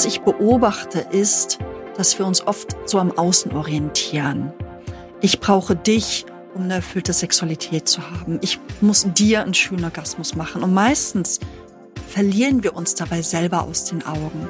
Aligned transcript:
was 0.00 0.06
ich 0.06 0.22
beobachte, 0.22 1.00
ist, 1.10 1.58
dass 1.94 2.18
wir 2.18 2.26
uns 2.26 2.46
oft 2.46 2.74
so 2.88 2.98
am 2.98 3.12
Außen 3.12 3.52
orientieren. 3.52 4.50
Ich 5.20 5.40
brauche 5.40 5.76
dich, 5.76 6.24
um 6.54 6.62
eine 6.62 6.76
erfüllte 6.76 7.12
Sexualität 7.12 7.86
zu 7.86 8.10
haben. 8.10 8.38
Ich 8.40 8.58
muss 8.80 9.04
dir 9.12 9.42
einen 9.42 9.52
schönen 9.52 9.84
Orgasmus 9.84 10.34
machen. 10.36 10.62
Und 10.62 10.72
meistens 10.72 11.38
verlieren 12.08 12.64
wir 12.64 12.76
uns 12.76 12.94
dabei 12.94 13.20
selber 13.20 13.64
aus 13.64 13.84
den 13.84 14.02
Augen. 14.06 14.48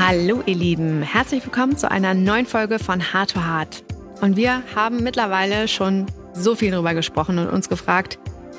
Hallo 0.00 0.42
ihr 0.46 0.56
Lieben, 0.56 1.02
herzlich 1.02 1.44
willkommen 1.44 1.76
zu 1.76 1.88
einer 1.88 2.14
neuen 2.14 2.46
Folge 2.46 2.80
von 2.80 3.00
Heart 3.00 3.30
to 3.34 3.46
Heart. 3.46 3.84
Und 4.22 4.36
wir 4.36 4.64
haben 4.74 5.04
mittlerweile 5.04 5.68
schon 5.68 6.06
so 6.32 6.56
viel 6.56 6.72
darüber 6.72 6.94
gesprochen 6.94 7.38
und 7.38 7.48
uns 7.48 7.68
gefragt, 7.68 8.18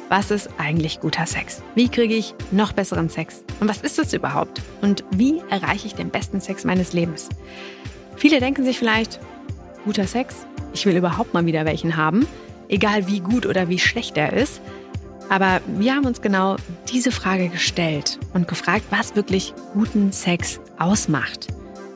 was 0.10 0.32
ist 0.32 0.50
eigentlich 0.58 1.00
guter 1.00 1.26
Sex? 1.26 1.62
Wie 1.76 1.90
kriege 1.90 2.16
ich 2.16 2.34
noch 2.52 2.72
besseren 2.72 3.10
Sex? 3.10 3.44
Und 3.60 3.68
was 3.68 3.82
ist 3.82 3.98
das 4.00 4.14
überhaupt? 4.14 4.62
Und 4.82 5.04
wie 5.12 5.42
erreiche 5.50 5.88
ich 5.88 5.96
den 5.96 6.10
besten 6.10 6.40
Sex 6.40 6.64
meines 6.64 6.94
Lebens? 6.94 7.30
Viele 8.16 8.40
denken 8.40 8.64
sich 8.64 8.80
vielleicht, 8.80 9.20
guter 9.84 10.08
Sex, 10.08 10.46
ich 10.74 10.86
will 10.86 10.96
überhaupt 10.96 11.34
mal 11.34 11.46
wieder 11.46 11.66
welchen 11.66 11.98
haben, 11.98 12.26
egal 12.70 13.08
wie 13.08 13.20
gut 13.20 13.46
oder 13.46 13.70
wie 13.70 13.80
schlecht 13.80 14.18
er 14.18 14.34
ist. 14.34 14.62
Aber 15.30 15.60
wir 15.68 15.94
haben 15.94 16.06
uns 16.06 16.22
genau 16.22 16.56
diese 16.92 17.12
Frage 17.12 17.50
gestellt 17.50 18.18
und 18.34 18.48
gefragt, 18.48 18.86
was 18.90 19.16
wirklich 19.16 19.54
guten 19.74 20.14
Sex 20.14 20.62
ausmacht. 20.78 21.48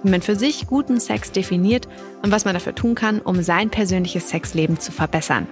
Wie 0.03 0.09
man 0.09 0.21
für 0.21 0.35
sich 0.35 0.67
guten 0.67 0.99
Sex 0.99 1.31
definiert 1.31 1.87
und 2.23 2.31
was 2.31 2.43
man 2.43 2.55
dafür 2.55 2.75
tun 2.75 2.93
kann, 2.93 3.21
um 3.21 3.41
sein 3.41 3.69
persönliches 3.69 4.29
Sexleben 4.29 4.79
zu 4.79 4.91
verbessern. 4.91 5.47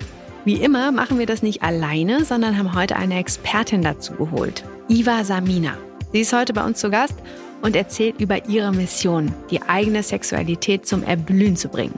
Wie 0.45 0.55
immer 0.55 0.93
machen 0.93 1.19
wir 1.19 1.25
das 1.25 1.43
nicht 1.43 1.63
alleine, 1.63 2.23
sondern 2.23 2.57
haben 2.57 2.73
heute 2.73 2.95
eine 2.95 3.19
Expertin 3.19 3.81
dazu 3.81 4.13
geholt, 4.13 4.63
Iva 4.87 5.25
Samina. 5.25 5.77
Sie 6.13 6.21
ist 6.21 6.31
heute 6.31 6.53
bei 6.53 6.63
uns 6.63 6.79
zu 6.79 6.89
Gast 6.89 7.15
und 7.61 7.75
erzählt 7.75 8.21
über 8.21 8.47
ihre 8.47 8.71
Mission, 8.71 9.33
die 9.51 9.61
eigene 9.61 10.01
Sexualität 10.01 10.87
zum 10.87 11.03
Erblühen 11.03 11.57
zu 11.57 11.67
bringen. 11.67 11.93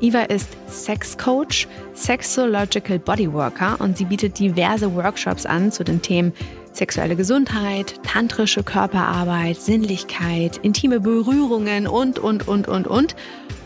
Iva 0.00 0.22
ist 0.22 0.48
Sexcoach, 0.68 1.68
Sexological 1.94 2.98
Bodyworker 2.98 3.80
und 3.80 3.96
sie 3.96 4.06
bietet 4.06 4.38
diverse 4.40 4.92
Workshops 4.96 5.46
an 5.46 5.70
zu 5.70 5.84
den 5.84 6.02
Themen 6.02 6.32
sexuelle 6.72 7.16
Gesundheit, 7.16 8.00
tantrische 8.02 8.62
Körperarbeit, 8.62 9.60
Sinnlichkeit, 9.60 10.58
intime 10.58 11.00
Berührungen 11.00 11.86
und, 11.86 12.18
und, 12.18 12.48
und, 12.48 12.68
und, 12.68 12.86
und. 12.86 13.16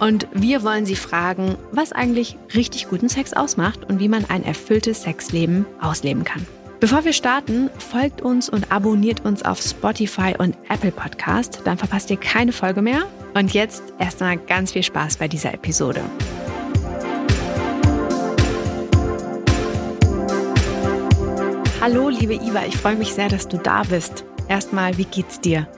Und 0.01 0.27
wir 0.33 0.63
wollen 0.63 0.87
Sie 0.87 0.97
fragen, 0.97 1.57
was 1.73 1.93
eigentlich 1.93 2.37
richtig 2.55 2.89
guten 2.89 3.09
Sex 3.09 3.33
ausmacht 3.33 3.85
und 3.89 4.01
wie 4.01 4.09
man 4.09 4.25
ein 4.29 4.45
erfülltes 4.45 5.03
Sexleben 5.03 5.67
ausleben 5.81 6.25
kann. 6.25 6.47
Bevor 6.81 7.05
wir 7.05 7.15
starten, 7.15 7.71
folgt 7.79 8.21
uns 8.21 8.49
und 8.51 8.71
abonniert 8.71 9.25
uns 9.25 9.43
auf 9.43 9.59
Spotify 9.61 10.35
und 10.37 10.55
Apple 10.69 10.91
Podcast, 10.91 11.63
dann 11.65 11.79
verpasst 11.79 12.11
ihr 12.11 12.19
keine 12.19 12.53
Folge 12.53 12.83
mehr. 12.83 13.07
Und 13.35 13.55
jetzt 13.55 13.83
erstmal 13.99 14.37
ganz 14.37 14.73
viel 14.73 14.83
Spaß 14.83 15.17
bei 15.17 15.27
dieser 15.27 15.55
Episode. 15.55 16.03
Hallo, 21.87 22.09
liebe 22.09 22.33
Iva, 22.33 22.65
ich 22.65 22.79
freue 22.79 22.97
mich 22.97 23.13
sehr, 23.13 23.29
dass 23.29 23.47
du 23.47 23.59
da 23.59 23.83
bist. 23.83 24.25
Erstmal, 24.49 24.97
wie 24.97 25.05
geht's 25.05 25.39
dir? 25.39 25.69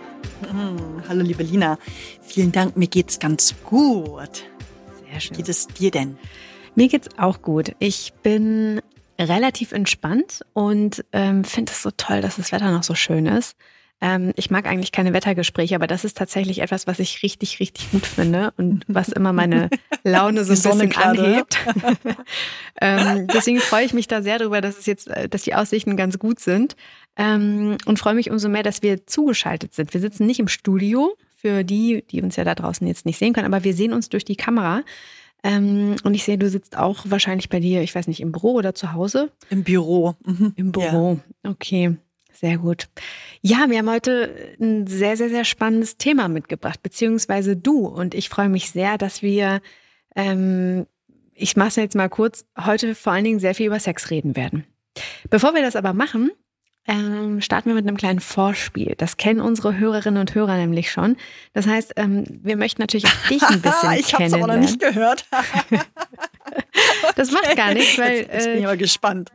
Hm, 0.49 1.03
hallo, 1.09 1.25
liebe 1.25 1.43
Lina. 1.43 1.81
Vielen 2.23 2.53
Dank, 2.53 2.77
mir 2.77 2.87
geht's 2.87 3.19
ganz 3.19 3.57
gut. 3.65 4.45
Sehr 5.11 5.19
schön. 5.19 5.33
Wie 5.33 5.39
geht 5.39 5.49
es 5.49 5.67
dir 5.67 5.91
denn? 5.91 6.17
Mir 6.77 6.87
geht's 6.87 7.09
auch 7.19 7.43
gut. 7.43 7.75
Ich 7.81 8.13
bin 8.23 8.81
relativ 9.19 9.73
entspannt 9.73 10.45
und 10.53 11.05
ähm, 11.11 11.43
finde 11.43 11.73
es 11.73 11.83
so 11.83 11.91
toll, 11.91 12.21
dass 12.21 12.37
das 12.37 12.53
Wetter 12.53 12.71
noch 12.71 12.85
so 12.85 12.95
schön 12.95 13.27
ist. 13.27 13.57
Ähm, 14.01 14.33
ich 14.37 14.51
mag 14.51 14.67
eigentlich 14.67 14.93
keine 14.93 15.15
Wettergespräche, 15.15 15.75
aber 15.75 15.87
das 15.87 16.05
ist 16.05 16.17
tatsächlich 16.17 16.61
etwas, 16.61 16.87
was 16.87 16.99
ich 16.99 17.23
richtig, 17.23 17.61
richtig 17.61 17.91
gut 17.93 18.07
finde 18.07 18.53
und 18.59 18.85
was 18.89 19.09
immer 19.09 19.33
meine 19.33 19.71
Laune 20.05 20.45
so 20.45 20.53
ein 20.53 20.79
bisschen 20.79 21.03
anhebt. 21.03 21.59
ähm, 22.81 23.27
deswegen 23.29 23.61
freue 23.61 23.87
ich 23.87 23.95
mich 23.95 24.07
da 24.07 24.21
sehr 24.21 24.39
darüber, 24.39 24.61
dass 24.61 24.79
es 24.79 24.87
jetzt, 24.87 25.09
äh, 25.09 25.29
dass 25.29 25.43
die 25.43 25.55
Aussichten 25.55 25.97
ganz 25.97 26.19
gut 26.19 26.41
sind. 26.41 26.77
Ähm, 27.17 27.79
und 27.87 27.99
freue 27.99 28.15
mich 28.15 28.31
umso 28.31 28.51
mehr, 28.51 28.63
dass 28.63 28.83
wir 28.83 29.07
zugeschaltet 29.07 29.73
sind. 29.73 29.95
Wir 29.95 30.01
sitzen 30.03 30.27
nicht 30.27 30.41
im 30.41 30.49
Studio, 30.49 31.17
für 31.37 31.65
die, 31.65 32.05
die 32.11 32.23
uns 32.23 32.37
ja 32.37 32.45
da 32.45 32.55
draußen 32.55 32.87
jetzt 32.87 33.07
nicht 33.07 33.19
sehen 33.19 33.33
können, 33.33 33.47
aber 33.47 33.65
wir 33.65 33.75
sehen 33.75 33.93
uns 33.93 34.09
durch 34.09 34.25
die 34.25 34.37
Kamera. 34.37 34.83
Ähm, 35.43 35.97
und 36.03 36.15
ich 36.15 36.25
sehe, 36.25 36.39
du 36.39 36.49
sitzt 36.49 36.77
auch 36.77 37.05
wahrscheinlich 37.05 37.49
bei 37.49 37.61
dir, 37.61 37.83
ich 37.83 37.95
weiß 37.95 38.09
nicht, 38.09 38.21
im 38.21 38.33
Büro 38.33 38.55
oder 38.55 38.75
zu 38.75 38.93
Hause? 38.93 39.31
Im 39.49 39.63
Büro. 39.63 40.15
Mhm. 40.25 40.53
Im 40.57 40.73
Büro, 40.73 41.21
ja. 41.45 41.51
okay. 41.51 41.97
Sehr 42.39 42.59
gut. 42.59 42.89
Ja, 43.41 43.67
wir 43.71 43.79
haben 43.79 43.91
heute 43.91 44.57
ein 44.61 44.87
sehr, 44.87 45.17
sehr, 45.17 45.31
sehr 45.31 45.45
spannendes 45.45 45.97
Thema 45.97 46.29
mitgebracht, 46.29 46.83
beziehungsweise 46.83 47.57
du. 47.57 47.87
Und 47.87 48.15
ich 48.15 48.29
freue 48.29 48.51
mich 48.51 48.71
sehr, 48.71 48.99
dass 48.99 49.23
wir, 49.23 49.63
ähm, 50.15 50.87
ich 51.33 51.57
mache 51.57 51.69
es 51.69 51.77
jetzt 51.77 51.97
mal 51.97 52.11
kurz, 52.11 52.45
heute 52.63 52.95
vor 52.95 53.15
allen 53.15 53.25
Dingen 53.25 53.41
sehr 53.41 53.55
viel 53.55 53.67
über 53.67 53.81
Sex 53.81 54.11
reden 54.11 54.37
werden. 54.37 54.67
Bevor 55.31 55.55
wir 55.55 55.63
das 55.63 55.77
aber 55.77 55.95
machen, 55.95 56.31
ähm, 56.87 57.41
starten 57.41 57.71
wir 57.71 57.75
mit 57.75 57.87
einem 57.87 57.97
kleinen 57.97 58.21
Vorspiel. 58.21 58.95
Das 58.97 59.17
kennen 59.17 59.41
unsere 59.41 59.79
Hörerinnen 59.79 60.21
und 60.21 60.35
Hörer 60.35 60.57
nämlich 60.57 60.91
schon. 60.91 61.17
Das 61.53 61.67
heißt, 61.67 61.95
ähm, 61.97 62.25
wir 62.43 62.57
möchten 62.57 62.83
natürlich 62.83 63.07
auch 63.07 63.29
dich 63.29 63.43
ein 63.43 63.61
bisschen 63.63 63.93
ich 63.93 64.09
kennenlernen. 64.09 64.19
Ich 64.19 64.33
habe 64.33 64.45
aber 64.45 64.53
noch 64.53 64.61
nicht 64.61 64.81
gehört. 64.81 65.25
das 67.17 67.31
macht 67.31 67.57
gar 67.57 67.75
nichts, 67.75 67.99
weil 67.99 68.19
jetzt, 68.19 68.33
jetzt 68.33 68.45
bin 68.45 68.57
ich 68.57 68.63
äh, 68.63 68.67
aber 68.67 68.77
gespannt. 68.77 69.33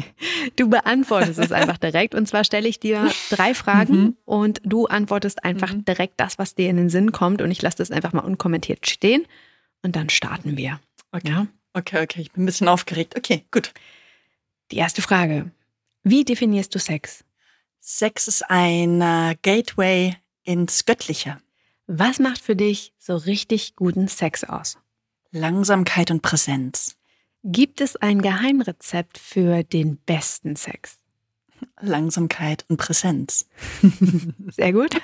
du 0.56 0.68
beantwortest 0.68 1.38
es 1.38 1.52
einfach 1.52 1.78
direkt. 1.78 2.14
Und 2.14 2.26
zwar 2.26 2.44
stelle 2.44 2.68
ich 2.68 2.80
dir 2.80 3.10
drei 3.30 3.54
Fragen 3.54 4.00
mhm. 4.00 4.16
und 4.24 4.60
du 4.64 4.86
antwortest 4.86 5.44
einfach 5.44 5.72
mhm. 5.72 5.84
direkt 5.84 6.14
das, 6.18 6.38
was 6.38 6.54
dir 6.54 6.70
in 6.70 6.76
den 6.76 6.88
Sinn 6.88 7.12
kommt. 7.12 7.42
Und 7.42 7.50
ich 7.50 7.62
lasse 7.62 7.78
das 7.78 7.90
einfach 7.90 8.12
mal 8.12 8.20
unkommentiert 8.20 8.88
stehen. 8.88 9.26
Und 9.82 9.96
dann 9.96 10.10
starten 10.10 10.56
wir. 10.56 10.80
Okay. 11.12 11.28
Ja? 11.28 11.46
Okay, 11.72 12.02
okay. 12.02 12.20
Ich 12.22 12.32
bin 12.32 12.42
ein 12.42 12.46
bisschen 12.46 12.68
aufgeregt. 12.68 13.16
Okay, 13.16 13.44
gut. 13.50 13.72
Die 14.70 14.76
erste 14.76 15.02
Frage. 15.02 15.50
Wie 16.02 16.24
definierst 16.24 16.74
du 16.74 16.78
Sex? 16.78 17.24
Sex 17.80 18.28
ist 18.28 18.50
ein 18.50 19.00
uh, 19.00 19.34
Gateway 19.42 20.16
ins 20.44 20.84
Göttliche. 20.84 21.38
Was 21.86 22.18
macht 22.18 22.40
für 22.40 22.54
dich 22.54 22.92
so 22.98 23.16
richtig 23.16 23.74
guten 23.74 24.06
Sex 24.06 24.44
aus? 24.44 24.78
Langsamkeit 25.32 26.10
und 26.10 26.22
Präsenz. 26.22 26.96
Gibt 27.44 27.80
es 27.80 27.96
ein 27.96 28.20
Geheimrezept 28.20 29.16
für 29.16 29.62
den 29.62 29.96
besten 29.98 30.56
Sex? 30.56 30.98
Langsamkeit 31.80 32.64
und 32.68 32.78
Präsenz. 32.78 33.46
Sehr 34.48 34.72
gut. 34.72 34.96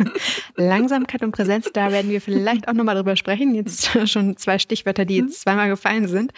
Langsamkeit 0.56 1.22
und 1.22 1.32
Präsenz, 1.32 1.70
da 1.72 1.92
werden 1.92 2.10
wir 2.10 2.20
vielleicht 2.20 2.66
auch 2.66 2.72
nochmal 2.72 2.96
drüber 2.96 3.16
sprechen. 3.16 3.54
Jetzt 3.54 3.90
schon 4.10 4.36
zwei 4.36 4.58
Stichwörter, 4.58 5.04
die 5.04 5.16
jetzt 5.16 5.42
zweimal 5.42 5.68
gefallen 5.68 6.08
sind. 6.08 6.32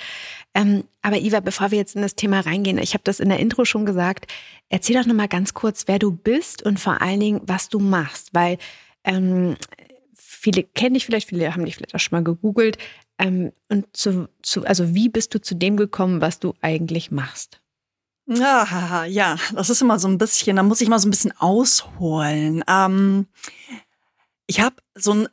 Ähm, 0.54 0.84
aber 1.02 1.18
Iva, 1.18 1.40
bevor 1.40 1.70
wir 1.70 1.78
jetzt 1.78 1.96
in 1.96 2.02
das 2.02 2.14
Thema 2.14 2.40
reingehen, 2.40 2.78
ich 2.78 2.94
habe 2.94 3.04
das 3.04 3.20
in 3.20 3.28
der 3.28 3.40
Intro 3.40 3.64
schon 3.64 3.86
gesagt, 3.86 4.30
erzähl 4.68 4.96
doch 4.96 5.06
nochmal 5.06 5.28
ganz 5.28 5.54
kurz, 5.54 5.84
wer 5.86 5.98
du 5.98 6.12
bist 6.12 6.62
und 6.62 6.78
vor 6.78 7.00
allen 7.00 7.20
Dingen, 7.20 7.40
was 7.44 7.68
du 7.68 7.78
machst. 7.78 8.30
Weil 8.34 8.58
ähm, 9.04 9.56
viele 10.14 10.62
kennen 10.62 10.94
dich 10.94 11.06
vielleicht, 11.06 11.28
viele 11.28 11.54
haben 11.54 11.64
dich 11.64 11.76
vielleicht 11.76 11.94
auch 11.94 12.00
schon 12.00 12.16
mal 12.16 12.24
gegoogelt. 12.24 12.78
Ähm, 13.18 13.52
und 13.68 13.96
zu, 13.96 14.28
zu, 14.42 14.64
also 14.64 14.94
wie 14.94 15.08
bist 15.08 15.34
du 15.34 15.40
zu 15.40 15.54
dem 15.54 15.76
gekommen, 15.76 16.20
was 16.20 16.38
du 16.38 16.54
eigentlich 16.60 17.10
machst? 17.10 17.60
Ah, 18.40 19.04
ja, 19.06 19.36
das 19.54 19.70
ist 19.70 19.80
immer 19.80 19.98
so 19.98 20.06
ein 20.06 20.18
bisschen, 20.18 20.56
da 20.56 20.62
muss 20.62 20.80
ich 20.80 20.88
mal 20.88 20.98
so 20.98 21.08
ein 21.08 21.10
bisschen 21.10 21.32
ausholen. 21.38 22.62
Ähm, 22.68 23.26
ich 24.46 24.60
habe 24.60 24.76
so 24.94 25.12
einen 25.12 25.28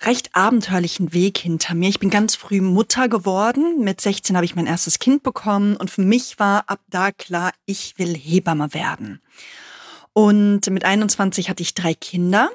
recht 0.00 0.34
abenteuerlichen 0.34 1.12
Weg 1.12 1.38
hinter 1.38 1.74
mir. 1.74 1.88
Ich 1.88 2.00
bin 2.00 2.10
ganz 2.10 2.34
früh 2.34 2.60
Mutter 2.60 3.08
geworden. 3.08 3.82
Mit 3.82 4.00
16 4.00 4.36
habe 4.36 4.44
ich 4.44 4.56
mein 4.56 4.66
erstes 4.66 4.98
Kind 4.98 5.22
bekommen 5.22 5.76
und 5.76 5.90
für 5.90 6.02
mich 6.02 6.38
war 6.38 6.64
ab 6.68 6.80
da 6.88 7.12
klar, 7.12 7.52
ich 7.66 7.98
will 7.98 8.16
Hebamme 8.16 8.74
werden. 8.74 9.20
Und 10.12 10.68
mit 10.70 10.84
21 10.84 11.48
hatte 11.48 11.62
ich 11.62 11.74
drei 11.74 11.94
Kinder. 11.94 12.50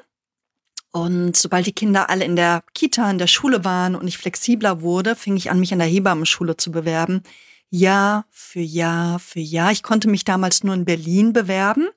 Und 0.94 1.36
sobald 1.36 1.66
die 1.66 1.72
Kinder 1.72 2.08
alle 2.08 2.24
in 2.24 2.36
der 2.36 2.62
Kita, 2.72 3.10
in 3.10 3.18
der 3.18 3.26
Schule 3.26 3.64
waren 3.64 3.96
und 3.96 4.06
ich 4.06 4.16
flexibler 4.16 4.80
wurde, 4.80 5.16
fing 5.16 5.36
ich 5.36 5.50
an, 5.50 5.58
mich 5.58 5.72
an 5.72 5.80
der 5.80 5.88
Hebammenschule 5.88 6.56
zu 6.56 6.70
bewerben. 6.70 7.24
Jahr 7.68 8.26
für 8.30 8.60
Jahr 8.60 9.18
für 9.18 9.40
Jahr. 9.40 9.72
Ich 9.72 9.82
konnte 9.82 10.06
mich 10.06 10.24
damals 10.24 10.62
nur 10.62 10.72
in 10.72 10.84
Berlin 10.84 11.32
bewerben, 11.32 11.88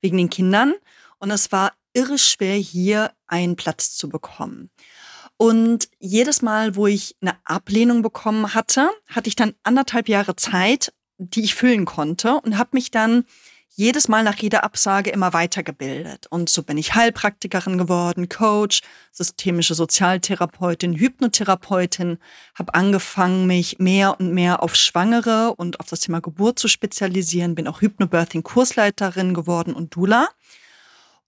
wegen 0.00 0.16
den 0.16 0.30
Kindern. 0.30 0.72
Und 1.18 1.30
es 1.30 1.52
war 1.52 1.74
irre 1.92 2.16
schwer, 2.16 2.54
hier 2.54 3.12
einen 3.26 3.54
Platz 3.54 3.94
zu 3.94 4.08
bekommen. 4.08 4.70
Und 5.36 5.90
jedes 5.98 6.40
Mal, 6.40 6.74
wo 6.74 6.86
ich 6.86 7.16
eine 7.20 7.36
Ablehnung 7.44 8.00
bekommen 8.00 8.54
hatte, 8.54 8.88
hatte 9.08 9.28
ich 9.28 9.36
dann 9.36 9.56
anderthalb 9.62 10.08
Jahre 10.08 10.36
Zeit, 10.36 10.94
die 11.18 11.42
ich 11.42 11.54
füllen 11.54 11.84
konnte 11.84 12.40
und 12.40 12.56
habe 12.56 12.70
mich 12.72 12.90
dann 12.90 13.26
jedes 13.78 14.08
Mal 14.08 14.24
nach 14.24 14.34
jeder 14.34 14.64
Absage 14.64 15.10
immer 15.10 15.32
weitergebildet. 15.32 16.26
Und 16.30 16.50
so 16.50 16.64
bin 16.64 16.76
ich 16.78 16.96
Heilpraktikerin 16.96 17.78
geworden, 17.78 18.28
Coach, 18.28 18.80
systemische 19.12 19.76
Sozialtherapeutin, 19.76 20.94
Hypnotherapeutin, 20.94 22.18
habe 22.56 22.74
angefangen, 22.74 23.46
mich 23.46 23.78
mehr 23.78 24.18
und 24.18 24.32
mehr 24.34 24.64
auf 24.64 24.74
Schwangere 24.74 25.54
und 25.54 25.78
auf 25.78 25.86
das 25.86 26.00
Thema 26.00 26.20
Geburt 26.20 26.58
zu 26.58 26.66
spezialisieren, 26.66 27.54
bin 27.54 27.68
auch 27.68 27.80
Hypnobirthing-Kursleiterin 27.80 29.32
geworden 29.32 29.74
und 29.74 29.94
Dula. 29.94 30.28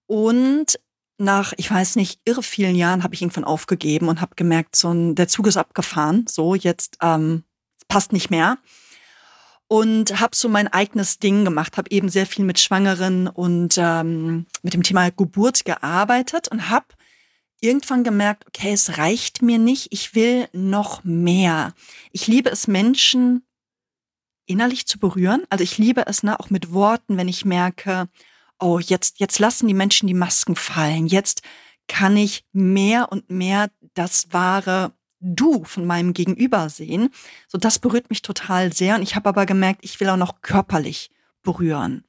Und 0.06 0.80
nach, 1.18 1.52
ich 1.56 1.70
weiß 1.70 1.94
nicht, 1.94 2.20
irre 2.24 2.42
vielen 2.42 2.74
Jahren 2.74 3.04
habe 3.04 3.14
ich 3.14 3.22
irgendwann 3.22 3.44
aufgegeben 3.44 4.08
und 4.08 4.20
habe 4.20 4.34
gemerkt, 4.34 4.74
so 4.74 4.92
ein, 4.92 5.14
der 5.14 5.28
Zug 5.28 5.46
ist 5.46 5.56
abgefahren. 5.56 6.24
So, 6.28 6.56
jetzt 6.56 6.96
ähm, 7.00 7.44
passt 7.86 8.12
nicht 8.12 8.28
mehr. 8.28 8.58
Und 9.72 10.18
habe 10.18 10.34
so 10.34 10.48
mein 10.48 10.66
eigenes 10.66 11.20
Ding 11.20 11.44
gemacht, 11.44 11.76
habe 11.76 11.92
eben 11.92 12.08
sehr 12.08 12.26
viel 12.26 12.44
mit 12.44 12.58
Schwangeren 12.58 13.28
und 13.28 13.76
ähm, 13.78 14.46
mit 14.62 14.74
dem 14.74 14.82
Thema 14.82 15.10
Geburt 15.12 15.64
gearbeitet 15.64 16.48
und 16.48 16.70
habe 16.70 16.86
irgendwann 17.60 18.02
gemerkt, 18.02 18.48
okay, 18.48 18.72
es 18.72 18.98
reicht 18.98 19.42
mir 19.42 19.58
nicht, 19.58 19.92
ich 19.92 20.16
will 20.16 20.48
noch 20.52 21.04
mehr. 21.04 21.72
Ich 22.10 22.26
liebe 22.26 22.50
es, 22.50 22.66
Menschen 22.66 23.46
innerlich 24.44 24.86
zu 24.86 24.98
berühren. 24.98 25.44
Also 25.50 25.62
ich 25.62 25.78
liebe 25.78 26.04
es, 26.08 26.24
ne, 26.24 26.40
auch 26.40 26.50
mit 26.50 26.72
Worten, 26.72 27.16
wenn 27.16 27.28
ich 27.28 27.44
merke, 27.44 28.08
oh, 28.58 28.80
jetzt, 28.80 29.20
jetzt 29.20 29.38
lassen 29.38 29.68
die 29.68 29.74
Menschen 29.74 30.08
die 30.08 30.14
Masken 30.14 30.56
fallen. 30.56 31.06
Jetzt 31.06 31.42
kann 31.86 32.16
ich 32.16 32.44
mehr 32.52 33.12
und 33.12 33.30
mehr 33.30 33.70
das 33.94 34.32
wahre 34.32 34.92
Du 35.20 35.64
von 35.64 35.86
meinem 35.86 36.14
Gegenüber 36.14 36.68
sehen. 36.68 37.10
So, 37.46 37.58
das 37.58 37.78
berührt 37.78 38.10
mich 38.10 38.22
total 38.22 38.72
sehr. 38.72 38.96
Und 38.96 39.02
ich 39.02 39.16
habe 39.16 39.28
aber 39.28 39.46
gemerkt, 39.46 39.80
ich 39.82 40.00
will 40.00 40.08
auch 40.08 40.16
noch 40.16 40.40
körperlich 40.42 41.10
berühren. 41.42 42.04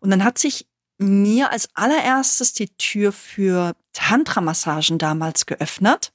Und 0.00 0.10
dann 0.10 0.24
hat 0.24 0.38
sich 0.38 0.66
mir 0.98 1.50
als 1.50 1.68
allererstes 1.74 2.52
die 2.52 2.68
Tür 2.76 3.12
für 3.12 3.74
Tantra-Massagen 3.92 4.98
damals 4.98 5.46
geöffnet. 5.46 6.12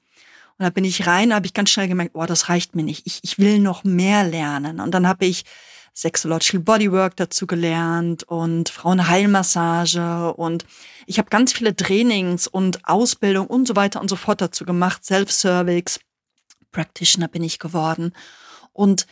Und 0.57 0.63
da 0.63 0.69
bin 0.69 0.85
ich 0.85 1.07
rein, 1.07 1.33
habe 1.33 1.45
ich 1.45 1.53
ganz 1.53 1.69
schnell 1.69 1.87
gemerkt, 1.87 2.15
oh, 2.15 2.25
das 2.25 2.49
reicht 2.49 2.75
mir 2.75 2.83
nicht. 2.83 3.05
Ich, 3.05 3.19
ich 3.23 3.39
will 3.39 3.59
noch 3.59 3.83
mehr 3.83 4.23
lernen. 4.23 4.79
Und 4.79 4.91
dann 4.91 5.07
habe 5.07 5.25
ich 5.25 5.45
Sexological 5.93 6.61
Bodywork 6.61 7.15
dazu 7.15 7.45
gelernt 7.45 8.23
und 8.23 8.69
Frauenheilmassage 8.69 10.33
und 10.33 10.65
ich 11.05 11.19
habe 11.19 11.29
ganz 11.29 11.53
viele 11.53 11.75
Trainings 11.75 12.47
und 12.47 12.87
Ausbildung 12.87 13.45
und 13.45 13.67
so 13.67 13.75
weiter 13.75 14.01
und 14.01 14.09
so 14.09 14.15
fort 14.15 14.41
dazu 14.41 14.65
gemacht. 14.65 15.05
Self-Service, 15.05 15.99
Practitioner 16.73 17.29
bin 17.29 17.43
ich 17.43 17.59
geworden 17.59 18.11
und 18.73 19.07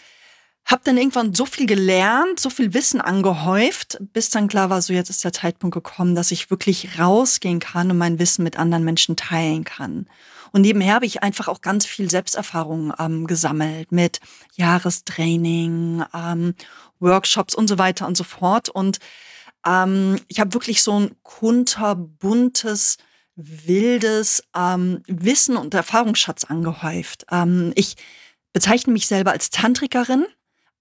habe 0.65 0.81
dann 0.83 0.97
irgendwann 0.97 1.33
so 1.33 1.45
viel 1.45 1.65
gelernt, 1.65 2.39
so 2.39 2.49
viel 2.49 2.73
Wissen 2.73 3.01
angehäuft, 3.01 3.97
bis 4.13 4.29
dann 4.29 4.47
klar 4.47 4.69
war, 4.69 4.81
so 4.81 4.93
jetzt 4.93 5.09
ist 5.09 5.23
der 5.23 5.33
Zeitpunkt 5.33 5.73
gekommen, 5.73 6.15
dass 6.15 6.31
ich 6.31 6.51
wirklich 6.51 6.99
rausgehen 6.99 7.59
kann 7.59 7.89
und 7.89 7.97
mein 7.97 8.19
Wissen 8.19 8.43
mit 8.43 8.57
anderen 8.57 8.83
Menschen 8.83 9.15
teilen 9.15 9.63
kann. 9.63 10.07
Und 10.51 10.61
nebenher 10.61 10.95
habe 10.95 11.05
ich 11.05 11.23
einfach 11.23 11.47
auch 11.47 11.61
ganz 11.61 11.85
viel 11.85 12.09
Selbsterfahrung 12.09 12.93
ähm, 12.99 13.25
gesammelt 13.25 13.91
mit 13.91 14.19
Jahrestraining, 14.55 16.03
ähm, 16.13 16.55
Workshops 16.99 17.55
und 17.55 17.67
so 17.67 17.77
weiter 17.77 18.05
und 18.05 18.17
so 18.17 18.23
fort. 18.23 18.69
Und 18.69 18.99
ähm, 19.65 20.19
ich 20.27 20.39
habe 20.39 20.53
wirklich 20.53 20.83
so 20.83 20.99
ein 20.99 21.15
kunterbuntes, 21.23 22.97
wildes 23.35 24.43
ähm, 24.55 25.03
Wissen 25.07 25.57
und 25.57 25.73
Erfahrungsschatz 25.73 26.43
angehäuft. 26.43 27.25
Ähm, 27.31 27.71
ich 27.75 27.95
bezeichne 28.53 28.93
mich 28.93 29.07
selber 29.07 29.31
als 29.31 29.49
Tantrikerin. 29.49 30.25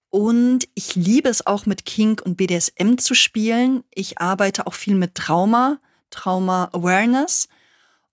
Und 0.09 0.67
ich 0.75 0.95
liebe 0.95 1.29
es 1.29 1.47
auch 1.47 1.65
mit 1.65 1.85
Kink 1.85 2.21
und 2.21 2.35
BDSM 2.35 2.97
zu 2.97 3.15
spielen. 3.15 3.85
Ich 3.93 4.19
arbeite 4.19 4.67
auch 4.67 4.73
viel 4.73 4.95
mit 4.95 5.15
Trauma, 5.15 5.79
Trauma 6.09 6.69
Awareness. 6.73 7.47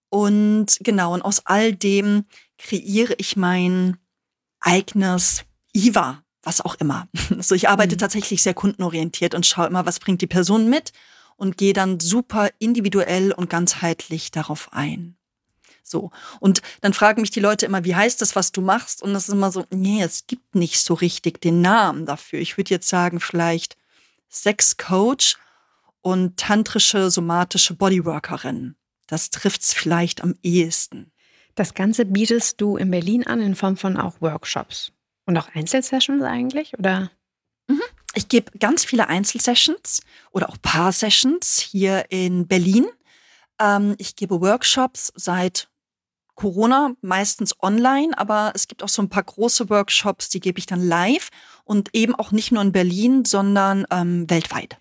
Und 0.09 0.79
genau, 0.81 1.13
und 1.13 1.23
aus 1.23 1.45
all 1.45 1.75
dem 1.75 2.25
kreiere 2.57 3.15
ich 3.19 3.37
mein 3.37 3.97
eigenes 4.61 5.45
IVA, 5.75 6.23
was 6.43 6.61
auch 6.61 6.77
immer. 6.77 7.09
Also 7.37 7.57
ich 7.57 7.69
arbeite 7.69 7.97
mhm. 7.97 7.99
tatsächlich 7.99 8.43
sehr 8.45 8.55
kundenorientiert 8.55 9.35
und 9.35 9.45
schaue 9.45 9.67
immer, 9.67 9.85
was 9.85 9.99
bringt 9.99 10.23
die 10.23 10.29
Person 10.29 10.71
mit 10.71 10.93
und 11.39 11.57
gehe 11.57 11.73
dann 11.73 12.01
super 12.01 12.51
individuell 12.59 13.33
und 13.33 13.49
ganzheitlich 13.49 14.31
darauf 14.31 14.73
ein. 14.73 15.17
So. 15.83 16.11
Und 16.41 16.61
dann 16.83 16.93
fragen 16.93 17.23
mich 17.23 17.31
die 17.31 17.41
Leute 17.41 17.65
immer, 17.65 17.85
wie 17.85 17.95
heißt 17.97 18.21
das, 18.21 18.37
was 18.37 18.53
du 18.53 18.61
machst? 18.61 19.03
Und 19.03 19.15
das 19.15 19.29
ist 19.29 19.35
immer 19.35 19.51
so, 19.51 19.65
nee, 19.71 20.03
es 20.03 20.27
gibt 20.27 20.55
nicht 20.55 20.79
so 20.81 20.93
richtig 20.93 21.41
den 21.41 21.63
Namen 21.63 22.05
dafür. 22.05 22.41
Ich 22.41 22.59
würde 22.59 22.75
jetzt 22.75 22.89
sagen, 22.89 23.21
vielleicht 23.21 23.79
Sexcoach 24.31 25.37
und 26.03 26.37
tantrische 26.37 27.11
somatische 27.11 27.75
Bodyworkerin. 27.75 28.75
Das 29.07 29.31
trifft's 29.31 29.73
vielleicht 29.73 30.23
am 30.23 30.35
ehesten. 30.43 31.11
Das 31.55 31.75
Ganze 31.75 32.05
bietest 32.05 32.61
du 32.61 32.77
in 32.77 32.91
Berlin 32.91 33.27
an 33.27 33.41
in 33.41 33.55
Form 33.55 33.77
von 33.77 33.97
auch 33.97 34.21
Workshops 34.21 34.93
und 35.25 35.37
auch 35.39 35.49
Einzelsessions 35.55 36.23
eigentlich, 36.23 36.79
oder? 36.79 37.11
Mhm. 37.69 37.81
Ich 38.19 38.27
gebe 38.27 38.59
ganz 38.59 38.85
viele 38.85 39.07
Einzelsessions 39.07 40.01
oder 40.33 40.49
auch 40.49 40.57
Paar-Sessions 40.61 41.61
hier 41.61 42.07
in 42.09 42.49
Berlin. 42.49 42.89
Ähm, 43.61 43.95
ich 43.99 44.17
gebe 44.17 44.41
Workshops 44.41 45.13
seit 45.15 45.69
Corona, 46.35 46.95
meistens 47.01 47.55
online, 47.63 48.19
aber 48.19 48.51
es 48.57 48.67
gibt 48.67 48.83
auch 48.83 48.89
so 48.89 49.03
ein 49.03 49.09
paar 49.09 49.23
große 49.23 49.71
Workshops, 49.71 50.31
die 50.31 50.41
gebe 50.41 50.59
ich 50.59 50.67
dann 50.67 50.85
live 50.85 51.29
und 51.63 51.91
eben 51.93 52.13
auch 52.17 52.33
nicht 52.33 52.51
nur 52.51 52.61
in 52.61 52.73
Berlin, 52.73 53.25
sondern 53.25 53.87
ähm, 53.93 54.29
weltweit. 54.29 54.79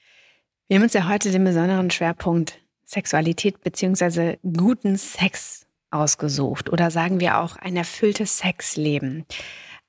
Wir 0.67 0.77
haben 0.77 0.83
uns 0.85 0.93
ja 0.93 1.07
heute 1.07 1.29
den 1.29 1.43
besonderen 1.43 1.91
Schwerpunkt 1.91 2.57
Sexualität 2.85 3.61
beziehungsweise 3.61 4.39
guten 4.41 4.97
Sex 4.97 5.67
ausgesucht 5.91 6.71
oder 6.71 6.89
sagen 6.89 7.19
wir 7.19 7.37
auch 7.37 7.55
ein 7.57 7.75
erfülltes 7.75 8.39
Sexleben. 8.39 9.27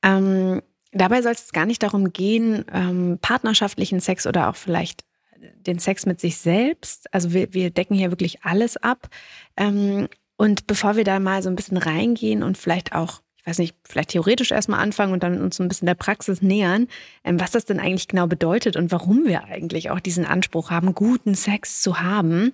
Ähm, 0.02 0.60
dabei 0.98 1.22
soll 1.22 1.32
es 1.32 1.52
gar 1.52 1.66
nicht 1.66 1.82
darum 1.82 2.12
gehen, 2.12 2.64
ähm, 2.72 3.18
partnerschaftlichen 3.20 4.00
Sex 4.00 4.26
oder 4.26 4.48
auch 4.48 4.56
vielleicht 4.56 5.04
den 5.66 5.78
Sex 5.78 6.06
mit 6.06 6.20
sich 6.20 6.38
selbst. 6.38 7.12
Also 7.12 7.32
wir, 7.32 7.52
wir 7.54 7.70
decken 7.70 7.96
hier 7.96 8.10
wirklich 8.10 8.42
alles 8.42 8.76
ab. 8.76 9.08
Ähm, 9.56 10.08
und 10.36 10.66
bevor 10.66 10.96
wir 10.96 11.04
da 11.04 11.18
mal 11.20 11.42
so 11.42 11.48
ein 11.48 11.56
bisschen 11.56 11.76
reingehen 11.76 12.42
und 12.42 12.56
vielleicht 12.58 12.94
auch 12.94 13.20
weiß 13.48 13.58
nicht, 13.58 13.76
vielleicht 13.88 14.10
theoretisch 14.10 14.50
erstmal 14.50 14.80
anfangen 14.80 15.14
und 15.14 15.22
dann 15.22 15.40
uns 15.40 15.56
so 15.56 15.62
ein 15.62 15.68
bisschen 15.68 15.86
der 15.86 15.94
Praxis 15.94 16.42
nähern, 16.42 16.86
ähm, 17.24 17.40
was 17.40 17.50
das 17.50 17.64
denn 17.64 17.80
eigentlich 17.80 18.06
genau 18.06 18.26
bedeutet 18.26 18.76
und 18.76 18.92
warum 18.92 19.26
wir 19.26 19.44
eigentlich 19.44 19.90
auch 19.90 20.00
diesen 20.00 20.26
Anspruch 20.26 20.70
haben, 20.70 20.94
guten 20.94 21.34
Sex 21.34 21.80
zu 21.80 22.00
haben, 22.00 22.52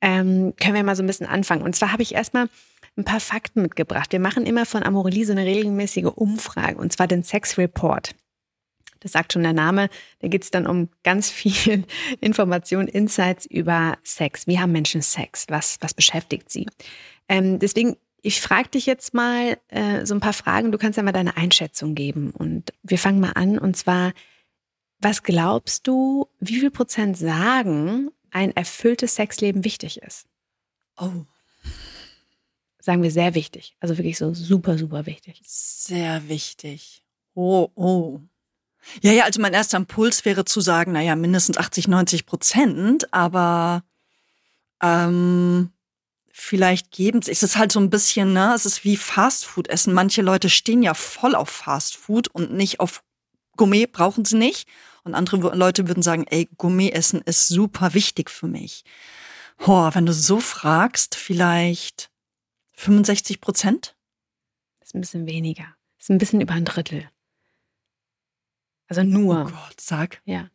ähm, 0.00 0.54
können 0.60 0.74
wir 0.74 0.84
mal 0.84 0.94
so 0.94 1.02
ein 1.02 1.08
bisschen 1.08 1.26
anfangen. 1.26 1.62
Und 1.62 1.74
zwar 1.74 1.92
habe 1.92 2.02
ich 2.02 2.14
erstmal 2.14 2.48
ein 2.98 3.04
paar 3.04 3.20
Fakten 3.20 3.62
mitgebracht. 3.62 4.12
Wir 4.12 4.20
machen 4.20 4.44
immer 4.44 4.66
von 4.66 4.82
Amorelie 4.82 5.24
so 5.24 5.32
eine 5.32 5.46
regelmäßige 5.46 6.10
Umfrage, 6.14 6.78
und 6.78 6.92
zwar 6.92 7.06
den 7.06 7.22
Sex 7.22 7.56
Report. 7.56 8.14
Das 9.00 9.12
sagt 9.12 9.32
schon 9.32 9.44
der 9.44 9.52
Name. 9.52 9.88
Da 10.18 10.28
geht 10.28 10.42
es 10.42 10.50
dann 10.50 10.66
um 10.66 10.88
ganz 11.04 11.30
viel 11.30 11.84
Information, 12.20 12.88
Insights 12.88 13.46
über 13.46 13.96
Sex. 14.02 14.46
Wie 14.46 14.58
haben 14.58 14.72
Menschen 14.72 15.02
Sex? 15.02 15.46
Was, 15.48 15.78
was 15.80 15.94
beschäftigt 15.94 16.50
sie? 16.50 16.66
Ähm, 17.28 17.58
deswegen 17.58 17.96
ich 18.20 18.40
frage 18.40 18.70
dich 18.70 18.86
jetzt 18.86 19.14
mal 19.14 19.58
äh, 19.68 20.04
so 20.04 20.14
ein 20.14 20.20
paar 20.20 20.32
Fragen. 20.32 20.72
Du 20.72 20.78
kannst 20.78 20.96
ja 20.96 21.02
mal 21.02 21.12
deine 21.12 21.36
Einschätzung 21.36 21.94
geben. 21.94 22.30
Und 22.30 22.72
wir 22.82 22.98
fangen 22.98 23.20
mal 23.20 23.32
an. 23.32 23.58
Und 23.58 23.76
zwar, 23.76 24.12
was 24.98 25.22
glaubst 25.22 25.86
du, 25.86 26.28
wie 26.40 26.58
viel 26.58 26.70
Prozent 26.70 27.16
sagen, 27.16 28.10
ein 28.30 28.54
erfülltes 28.56 29.14
Sexleben 29.14 29.64
wichtig 29.64 30.02
ist? 30.02 30.26
Oh. 30.98 31.24
Sagen 32.88 33.02
wir 33.02 33.10
sehr 33.10 33.34
wichtig. 33.34 33.76
Also 33.80 33.98
wirklich 33.98 34.16
so 34.16 34.32
super, 34.32 34.78
super 34.78 35.04
wichtig. 35.04 35.42
Sehr 35.44 36.26
wichtig. 36.30 37.04
Oh, 37.34 37.68
oh. 37.74 38.20
Ja, 39.02 39.12
ja, 39.12 39.24
also 39.24 39.42
mein 39.42 39.52
erster 39.52 39.76
Impuls 39.76 40.24
wäre 40.24 40.46
zu 40.46 40.62
sagen, 40.62 40.92
naja, 40.92 41.14
mindestens 41.14 41.58
80, 41.58 41.86
90 41.86 42.24
Prozent, 42.24 43.12
aber 43.12 43.84
ähm, 44.82 45.70
vielleicht 46.32 46.90
geben. 46.90 47.20
Es 47.26 47.42
ist 47.42 47.58
halt 47.58 47.72
so 47.72 47.78
ein 47.78 47.90
bisschen, 47.90 48.32
ne, 48.32 48.54
es 48.54 48.64
ist 48.64 48.84
wie 48.84 48.96
Fastfood 48.96 49.68
essen. 49.68 49.92
Manche 49.92 50.22
Leute 50.22 50.48
stehen 50.48 50.82
ja 50.82 50.94
voll 50.94 51.34
auf 51.34 51.50
Fastfood 51.50 52.28
und 52.28 52.54
nicht 52.54 52.80
auf 52.80 53.02
Gourmet 53.58 53.84
brauchen 53.84 54.24
sie 54.24 54.38
nicht. 54.38 54.66
Und 55.04 55.14
andere 55.14 55.54
Leute 55.54 55.88
würden 55.88 56.02
sagen, 56.02 56.24
ey, 56.30 56.48
Gourmet 56.56 56.92
essen 56.92 57.20
ist 57.20 57.48
super 57.48 57.92
wichtig 57.92 58.30
für 58.30 58.46
mich. 58.46 58.82
Boah, 59.58 59.94
wenn 59.94 60.06
du 60.06 60.14
so 60.14 60.40
fragst, 60.40 61.16
vielleicht 61.16 62.10
65 62.78 63.40
Prozent? 63.40 63.96
Das 64.78 64.90
ist 64.90 64.94
ein 64.94 65.00
bisschen 65.00 65.26
weniger. 65.26 65.64
Das 65.96 66.04
ist 66.04 66.10
ein 66.10 66.18
bisschen 66.18 66.40
über 66.40 66.54
ein 66.54 66.64
Drittel. 66.64 67.08
Also 68.86 69.02
nur. 69.02 69.46
Oh 69.46 69.50
Gott, 69.50 69.80
sag. 69.80 70.22
Ja. 70.24 70.48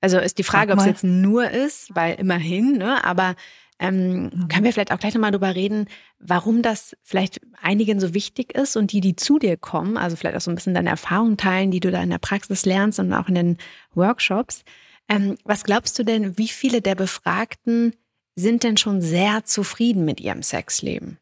Also 0.00 0.18
ist 0.18 0.38
die 0.38 0.44
Frage, 0.44 0.72
ob 0.72 0.78
es 0.78 0.86
jetzt 0.86 1.04
nur 1.04 1.50
ist, 1.50 1.94
weil 1.94 2.14
immerhin, 2.16 2.78
ne, 2.78 3.04
aber 3.04 3.36
ähm, 3.80 4.24
mhm. 4.24 4.48
Können 4.48 4.64
wir 4.64 4.72
vielleicht 4.72 4.92
auch 4.92 5.00
gleich 5.00 5.14
nochmal 5.14 5.32
drüber 5.32 5.54
reden, 5.54 5.88
warum 6.20 6.62
das 6.62 6.96
vielleicht 7.02 7.40
einigen 7.60 7.98
so 7.98 8.14
wichtig 8.14 8.54
ist 8.54 8.76
und 8.76 8.92
die, 8.92 9.00
die 9.00 9.16
zu 9.16 9.40
dir 9.40 9.56
kommen, 9.56 9.96
also 9.96 10.14
vielleicht 10.14 10.36
auch 10.36 10.40
so 10.40 10.50
ein 10.52 10.54
bisschen 10.54 10.74
deine 10.74 10.90
Erfahrungen 10.90 11.36
teilen, 11.36 11.72
die 11.72 11.80
du 11.80 11.90
da 11.90 12.00
in 12.00 12.10
der 12.10 12.18
Praxis 12.18 12.66
lernst 12.66 13.00
und 13.00 13.12
auch 13.12 13.26
in 13.26 13.34
den 13.34 13.58
Workshops. 13.92 14.62
Ähm, 15.08 15.36
was 15.42 15.64
glaubst 15.64 15.98
du 15.98 16.04
denn, 16.04 16.38
wie 16.38 16.48
viele 16.48 16.82
der 16.82 16.94
Befragten 16.94 17.96
sind 18.36 18.62
denn 18.62 18.76
schon 18.76 19.00
sehr 19.00 19.44
zufrieden 19.44 20.04
mit 20.04 20.20
ihrem 20.20 20.44
Sexleben? 20.44 21.18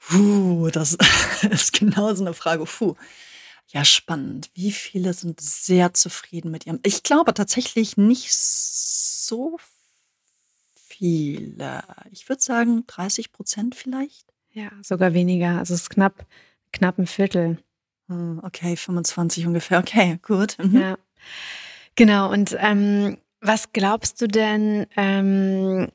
Puh, 0.00 0.70
das 0.72 0.96
ist 1.50 1.72
genau 1.72 2.14
so 2.14 2.24
eine 2.24 2.34
Frage. 2.34 2.64
Puh. 2.64 2.94
Ja, 3.68 3.84
spannend. 3.84 4.50
Wie 4.54 4.72
viele 4.72 5.12
sind 5.12 5.40
sehr 5.40 5.92
zufrieden 5.92 6.50
mit 6.50 6.66
ihrem? 6.66 6.80
Ich 6.84 7.02
glaube 7.02 7.34
tatsächlich 7.34 7.98
nicht 7.98 8.34
so 8.34 9.58
viele. 10.74 11.82
Ich 12.10 12.28
würde 12.28 12.42
sagen 12.42 12.84
30 12.86 13.30
Prozent 13.32 13.74
vielleicht. 13.74 14.32
Ja, 14.52 14.70
sogar 14.82 15.12
weniger. 15.12 15.58
Also 15.58 15.74
es 15.74 15.82
ist 15.82 15.90
knapp, 15.90 16.26
knapp 16.72 16.98
ein 16.98 17.06
Viertel. 17.06 17.58
Hm, 18.08 18.40
okay, 18.42 18.76
25 18.76 19.46
ungefähr. 19.46 19.78
Okay, 19.80 20.18
gut. 20.22 20.56
Mhm. 20.58 20.80
Ja. 20.80 20.98
Genau. 21.94 22.32
Und 22.32 22.56
ähm, 22.58 23.18
was 23.40 23.72
glaubst 23.72 24.20
du 24.22 24.28
denn, 24.28 24.86
ähm, 24.96 25.88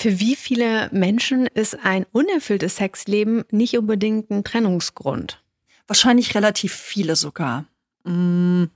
für 0.00 0.18
wie 0.18 0.34
viele 0.34 0.88
Menschen 0.92 1.46
ist 1.46 1.78
ein 1.84 2.06
unerfülltes 2.12 2.76
Sexleben 2.76 3.44
nicht 3.50 3.76
unbedingt 3.76 4.30
ein 4.30 4.44
Trennungsgrund? 4.44 5.42
Wahrscheinlich 5.86 6.34
relativ 6.34 6.72
viele 6.72 7.16
sogar. 7.16 7.66
Hm, 8.04 8.70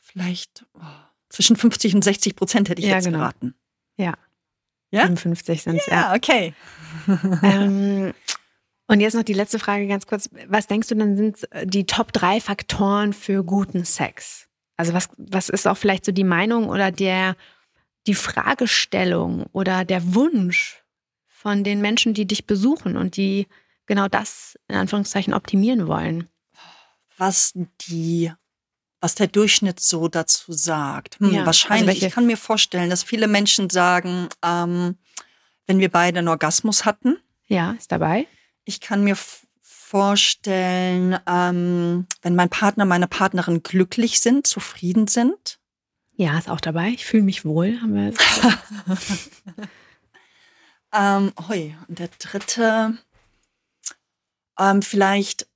vielleicht 0.00 0.64
oh, 0.74 0.80
zwischen 1.28 1.56
50 1.56 1.96
und 1.96 2.04
60 2.04 2.36
Prozent 2.36 2.68
hätte 2.68 2.80
ich 2.80 2.88
ja, 2.88 2.96
jetzt 2.96 3.06
genau. 3.06 3.18
geraten. 3.18 3.54
Ja. 3.96 4.14
Ja? 4.92 5.02
55 5.06 5.62
sind 5.62 5.76
es, 5.76 5.86
ja. 5.86 5.92
Ja, 5.92 6.14
okay. 6.14 6.54
ähm, 7.42 8.12
und 8.86 9.00
jetzt 9.00 9.14
noch 9.14 9.22
die 9.22 9.32
letzte 9.32 9.58
Frage 9.58 9.86
ganz 9.88 10.06
kurz. 10.06 10.30
Was 10.46 10.66
denkst 10.66 10.88
du 10.88 10.94
denn 10.94 11.16
sind 11.16 11.48
die 11.64 11.86
Top 11.86 12.12
drei 12.12 12.40
Faktoren 12.40 13.12
für 13.12 13.42
guten 13.44 13.84
Sex? 13.84 14.48
Also 14.76 14.92
was, 14.92 15.08
was 15.16 15.48
ist 15.48 15.66
auch 15.66 15.76
vielleicht 15.76 16.04
so 16.04 16.12
die 16.12 16.24
Meinung 16.24 16.68
oder 16.68 16.90
der, 16.90 17.36
die 18.06 18.14
Fragestellung 18.14 19.46
oder 19.52 19.84
der 19.84 20.14
Wunsch 20.14 20.82
von 21.26 21.64
den 21.64 21.80
Menschen, 21.80 22.14
die 22.14 22.26
dich 22.26 22.46
besuchen 22.46 22.96
und 22.96 23.16
die 23.16 23.46
genau 23.86 24.08
das 24.08 24.58
in 24.68 24.76
Anführungszeichen 24.76 25.34
optimieren 25.34 25.86
wollen? 25.86 26.28
Was 27.16 27.52
die 27.88 28.32
was 29.00 29.14
der 29.14 29.28
Durchschnitt 29.28 29.80
so 29.80 30.08
dazu 30.08 30.52
sagt. 30.52 31.18
Hm, 31.20 31.30
ja, 31.30 31.32
also 31.38 31.46
wahrscheinlich. 31.46 31.96
Also 31.96 32.06
ich 32.06 32.12
kann 32.12 32.26
mir 32.26 32.36
vorstellen, 32.36 32.90
dass 32.90 33.02
viele 33.02 33.28
Menschen 33.28 33.70
sagen, 33.70 34.28
ähm, 34.44 34.98
wenn 35.66 35.78
wir 35.78 35.90
beide 35.90 36.18
einen 36.18 36.28
Orgasmus 36.28 36.84
hatten. 36.84 37.16
Ja, 37.46 37.72
ist 37.72 37.90
dabei. 37.90 38.26
Ich 38.64 38.80
kann 38.80 39.02
mir 39.02 39.16
vorstellen, 39.62 41.18
ähm, 41.26 42.06
wenn 42.22 42.36
mein 42.36 42.50
Partner, 42.50 42.84
meine 42.84 43.08
Partnerin 43.08 43.62
glücklich 43.62 44.20
sind, 44.20 44.46
zufrieden 44.46 45.08
sind. 45.08 45.59
Ja, 46.20 46.36
ist 46.36 46.50
auch 46.50 46.60
dabei. 46.60 46.88
Ich 46.88 47.06
fühle 47.06 47.22
mich 47.22 47.46
wohl. 47.46 47.80
Haben 47.80 47.94
wir 47.94 48.12
ähm, 50.92 51.32
hoi. 51.48 51.74
Und 51.88 51.98
der 51.98 52.08
dritte, 52.08 52.98
ähm, 54.58 54.82
vielleicht 54.82 55.46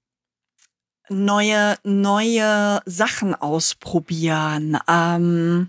neue, 1.10 1.76
neue 1.84 2.80
Sachen 2.86 3.34
ausprobieren. 3.34 4.78
Ähm, 4.88 5.68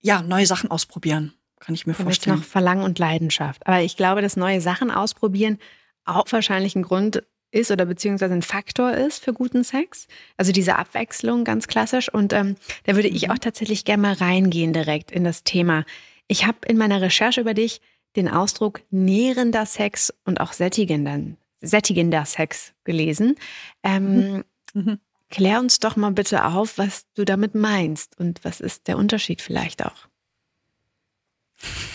ja, 0.00 0.22
neue 0.22 0.46
Sachen 0.46 0.70
ausprobieren, 0.70 1.34
kann 1.58 1.74
ich 1.74 1.88
mir 1.88 1.94
vorstellen. 1.94 2.36
Jetzt 2.36 2.44
noch 2.44 2.48
Verlangen 2.48 2.84
und 2.84 2.96
Leidenschaft. 3.00 3.66
Aber 3.66 3.80
ich 3.80 3.96
glaube, 3.96 4.22
dass 4.22 4.36
neue 4.36 4.60
Sachen 4.60 4.92
ausprobieren 4.92 5.58
auch 6.04 6.30
wahrscheinlich 6.30 6.76
ein 6.76 6.84
Grund 6.84 7.24
ist 7.52 7.70
oder 7.70 7.86
beziehungsweise 7.86 8.34
ein 8.34 8.42
Faktor 8.42 8.92
ist 8.92 9.22
für 9.22 9.32
guten 9.32 9.62
Sex. 9.62 10.08
Also 10.36 10.50
diese 10.50 10.76
Abwechslung 10.76 11.44
ganz 11.44 11.68
klassisch. 11.68 12.12
Und 12.12 12.32
ähm, 12.32 12.56
da 12.84 12.96
würde 12.96 13.08
ich 13.08 13.28
mhm. 13.28 13.32
auch 13.32 13.38
tatsächlich 13.38 13.84
gerne 13.84 14.02
mal 14.02 14.14
reingehen 14.14 14.72
direkt 14.72 15.12
in 15.12 15.22
das 15.22 15.44
Thema. 15.44 15.84
Ich 16.26 16.46
habe 16.46 16.58
in 16.66 16.76
meiner 16.76 17.00
Recherche 17.00 17.40
über 17.40 17.54
dich 17.54 17.80
den 18.16 18.28
Ausdruck 18.28 18.80
nährender 18.90 19.66
Sex 19.66 20.12
und 20.24 20.40
auch 20.40 20.52
sättigender 20.52 21.20
sättigender 21.62 22.24
Sex 22.24 22.74
gelesen. 22.84 23.36
Ähm, 23.82 24.32
mhm. 24.32 24.44
mhm. 24.74 24.98
Klär 25.30 25.60
uns 25.60 25.78
doch 25.78 25.96
mal 25.96 26.10
bitte 26.10 26.44
auf, 26.44 26.76
was 26.76 27.06
du 27.14 27.24
damit 27.24 27.54
meinst 27.54 28.18
und 28.18 28.44
was 28.44 28.60
ist 28.60 28.86
der 28.86 28.98
Unterschied 28.98 29.40
vielleicht 29.40 29.82
auch. 29.82 30.08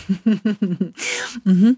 mhm. 1.43 1.77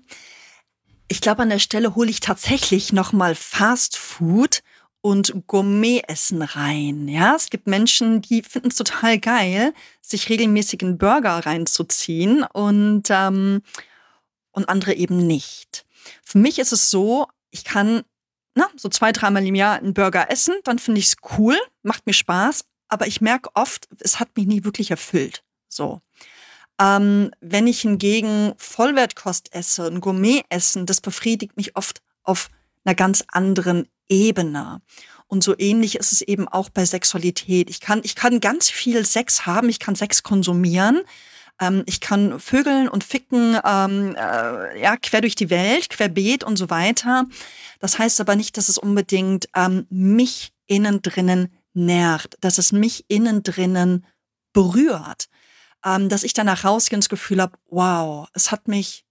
Ich 1.11 1.21
glaube, 1.21 1.41
an 1.41 1.49
der 1.49 1.59
Stelle 1.59 1.95
hole 1.95 2.09
ich 2.09 2.19
tatsächlich 2.19 2.93
nochmal 2.93 3.33
Fast 3.33 3.97
Food 3.97 4.61
und 5.01 5.33
Gourmet-Essen 5.47 6.43
rein. 6.43 7.07
Ja, 7.07 7.35
es 7.35 7.49
gibt 7.49 7.65
Menschen, 7.65 8.21
die 8.21 8.43
finden 8.43 8.67
es 8.67 8.75
total 8.75 9.17
geil, 9.17 9.73
sich 10.01 10.29
regelmäßig 10.29 10.83
einen 10.83 10.99
Burger 10.99 11.45
reinzuziehen 11.45 12.43
und, 12.43 13.07
ähm, 13.09 13.63
und 14.51 14.69
andere 14.69 14.93
eben 14.93 15.25
nicht. 15.25 15.85
Für 16.23 16.37
mich 16.37 16.59
ist 16.59 16.73
es 16.73 16.91
so, 16.91 17.27
ich 17.49 17.63
kann 17.63 18.03
na, 18.53 18.67
so 18.75 18.89
zwei, 18.89 19.11
dreimal 19.11 19.45
im 19.45 19.55
Jahr 19.55 19.77
einen 19.77 19.95
Burger 19.95 20.29
essen, 20.29 20.55
dann 20.63 20.77
finde 20.77 20.99
ich 20.99 21.07
es 21.07 21.15
cool, 21.37 21.57
macht 21.81 22.05
mir 22.05 22.13
Spaß, 22.13 22.65
aber 22.87 23.07
ich 23.07 23.19
merke 23.19 23.49
oft, 23.55 23.87
es 23.99 24.19
hat 24.19 24.35
mich 24.35 24.45
nie 24.45 24.63
wirklich 24.63 24.91
erfüllt. 24.91 25.43
So. 25.69 26.01
Ähm, 26.79 27.31
wenn 27.41 27.67
ich 27.67 27.81
hingegen 27.81 28.53
Vollwertkost 28.57 29.53
esse, 29.53 29.87
ein 29.87 30.01
Gourmet-Essen, 30.01 30.85
das 30.85 31.01
befriedigt 31.01 31.57
mich 31.57 31.75
oft 31.75 32.01
auf 32.23 32.49
einer 32.85 32.95
ganz 32.95 33.23
anderen 33.27 33.87
Ebene. 34.07 34.81
Und 35.27 35.43
so 35.43 35.53
ähnlich 35.57 35.95
ist 35.95 36.11
es 36.11 36.21
eben 36.21 36.47
auch 36.47 36.69
bei 36.69 36.85
Sexualität. 36.85 37.69
Ich 37.69 37.81
kann, 37.81 38.01
ich 38.03 38.15
kann 38.15 38.39
ganz 38.39 38.69
viel 38.69 39.05
Sex 39.05 39.45
haben, 39.45 39.69
ich 39.69 39.79
kann 39.79 39.95
Sex 39.95 40.23
konsumieren, 40.23 41.01
ähm, 41.59 41.83
ich 41.85 41.99
kann 41.99 42.39
vögeln 42.39 42.89
und 42.89 43.03
ficken, 43.03 43.59
ähm, 43.63 44.15
äh, 44.15 44.81
ja, 44.81 44.97
quer 44.97 45.21
durch 45.21 45.35
die 45.35 45.49
Welt, 45.49 45.89
querbeet 45.89 46.43
und 46.43 46.57
so 46.57 46.69
weiter. 46.69 47.25
Das 47.79 47.99
heißt 47.99 48.19
aber 48.21 48.35
nicht, 48.35 48.57
dass 48.57 48.69
es 48.69 48.77
unbedingt 48.77 49.49
ähm, 49.55 49.85
mich 49.89 50.51
innen 50.65 51.01
drinnen 51.01 51.53
nährt, 51.73 52.35
dass 52.41 52.57
es 52.57 52.71
mich 52.71 53.05
innen 53.07 53.43
drinnen 53.43 54.05
berührt, 54.53 55.29
ähm, 55.85 56.09
dass 56.09 56.23
ich 56.23 56.33
danach 56.33 56.65
rausgehe 56.65 56.97
und 56.97 57.03
das 57.03 57.09
Gefühl 57.09 57.41
habe, 57.41 57.57
wow, 57.67 58.27
es 58.33 58.51
hat 58.51 58.67
mich, 58.67 59.05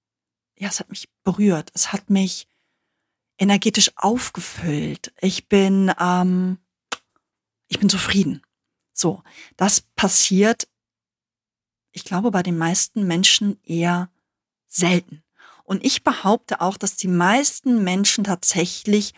ja, 0.56 0.68
es 0.68 0.80
hat 0.80 0.90
mich 0.90 1.08
berührt, 1.25 1.70
es 1.75 1.92
hat 1.92 2.10
mich 2.10 2.48
energetisch 3.38 3.92
aufgefüllt. 3.96 5.12
Ich 5.20 5.48
bin, 5.48 5.92
ähm, 6.00 6.58
ich 7.68 7.78
bin 7.78 7.88
zufrieden. 7.88 8.42
So, 8.92 9.22
das 9.56 9.80
passiert 9.80 10.66
ich 11.98 12.04
glaube, 12.04 12.30
bei 12.30 12.44
den 12.44 12.56
meisten 12.56 13.08
Menschen 13.08 13.60
eher 13.64 14.08
selten. 14.68 15.25
Und 15.64 15.84
ich 15.84 16.04
behaupte 16.04 16.60
auch, 16.60 16.76
dass 16.76 16.96
die 16.96 17.08
meisten 17.08 17.82
Menschen 17.82 18.22
tatsächlich 18.22 19.14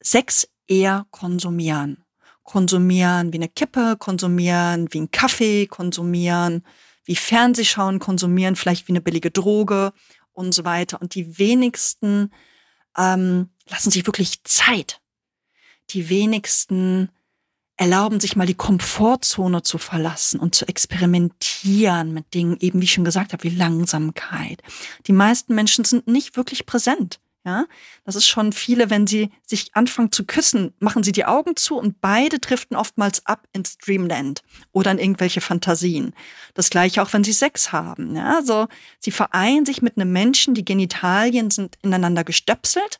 Sex 0.00 0.48
eher 0.68 1.06
konsumieren. 1.10 2.03
Konsumieren 2.44 3.32
wie 3.32 3.38
eine 3.38 3.48
Kippe, 3.48 3.96
konsumieren 3.98 4.88
wie 4.92 5.00
ein 5.00 5.10
Kaffee, 5.10 5.66
konsumieren 5.66 6.64
wie 7.04 7.16
Fernsehschauen, 7.16 7.98
konsumieren 7.98 8.56
vielleicht 8.56 8.88
wie 8.88 8.92
eine 8.92 9.00
billige 9.00 9.30
Droge 9.30 9.92
und 10.32 10.54
so 10.54 10.64
weiter. 10.64 11.00
Und 11.00 11.14
die 11.14 11.38
wenigsten 11.38 12.32
ähm, 12.96 13.50
lassen 13.68 13.90
sich 13.90 14.06
wirklich 14.06 14.42
Zeit. 14.44 15.00
Die 15.90 16.08
wenigsten 16.08 17.10
erlauben, 17.76 18.20
sich 18.20 18.36
mal 18.36 18.46
die 18.46 18.54
Komfortzone 18.54 19.62
zu 19.62 19.78
verlassen 19.78 20.38
und 20.38 20.54
zu 20.54 20.66
experimentieren 20.66 22.12
mit 22.12 22.32
Dingen, 22.32 22.56
eben 22.60 22.80
wie 22.80 22.84
ich 22.84 22.92
schon 22.92 23.04
gesagt 23.04 23.32
habe, 23.32 23.42
wie 23.42 23.50
Langsamkeit. 23.50 24.62
Die 25.06 25.12
meisten 25.12 25.54
Menschen 25.54 25.84
sind 25.84 26.06
nicht 26.06 26.36
wirklich 26.36 26.66
präsent. 26.66 27.20
Ja, 27.44 27.66
das 28.04 28.16
ist 28.16 28.26
schon 28.26 28.52
viele, 28.52 28.88
wenn 28.88 29.06
sie 29.06 29.30
sich 29.46 29.74
anfangen 29.74 30.10
zu 30.10 30.24
küssen, 30.24 30.72
machen 30.78 31.02
sie 31.02 31.12
die 31.12 31.26
Augen 31.26 31.56
zu 31.56 31.76
und 31.76 32.00
beide 32.00 32.38
driften 32.38 32.74
oftmals 32.74 33.26
ab 33.26 33.46
ins 33.52 33.76
Dreamland 33.76 34.42
oder 34.72 34.90
in 34.92 34.98
irgendwelche 34.98 35.42
Fantasien. 35.42 36.14
Das 36.54 36.70
gleiche 36.70 37.02
auch, 37.02 37.12
wenn 37.12 37.22
sie 37.22 37.34
Sex 37.34 37.70
haben. 37.70 38.16
Ja, 38.16 38.36
also 38.36 38.66
sie 38.98 39.10
vereinen 39.10 39.66
sich 39.66 39.82
mit 39.82 39.98
einem 39.98 40.10
Menschen, 40.10 40.54
die 40.54 40.64
Genitalien 40.64 41.50
sind 41.50 41.76
ineinander 41.82 42.24
gestöpselt 42.24 42.98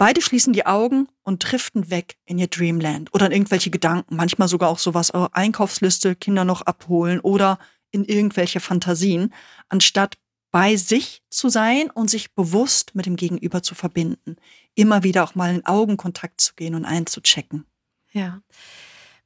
Beide 0.00 0.22
schließen 0.22 0.54
die 0.54 0.64
Augen 0.64 1.08
und 1.24 1.40
driften 1.40 1.90
weg 1.90 2.16
in 2.24 2.38
ihr 2.38 2.46
Dreamland 2.46 3.12
oder 3.12 3.26
in 3.26 3.32
irgendwelche 3.32 3.68
Gedanken, 3.68 4.16
manchmal 4.16 4.48
sogar 4.48 4.70
auch 4.70 4.78
sowas, 4.78 5.12
oh, 5.12 5.28
Einkaufsliste, 5.32 6.16
Kinder 6.16 6.46
noch 6.46 6.62
abholen 6.62 7.20
oder 7.20 7.58
in 7.90 8.06
irgendwelche 8.06 8.60
Fantasien, 8.60 9.34
anstatt 9.68 10.16
bei 10.50 10.76
sich 10.76 11.22
zu 11.30 11.48
sein 11.48 11.90
und 11.90 12.10
sich 12.10 12.34
bewusst 12.34 12.94
mit 12.94 13.06
dem 13.06 13.16
Gegenüber 13.16 13.62
zu 13.62 13.74
verbinden. 13.74 14.36
Immer 14.74 15.02
wieder 15.02 15.24
auch 15.24 15.34
mal 15.34 15.54
in 15.54 15.64
Augenkontakt 15.66 16.40
zu 16.40 16.54
gehen 16.54 16.74
und 16.74 16.84
einzuchecken. 16.84 17.66
Ja. 18.12 18.42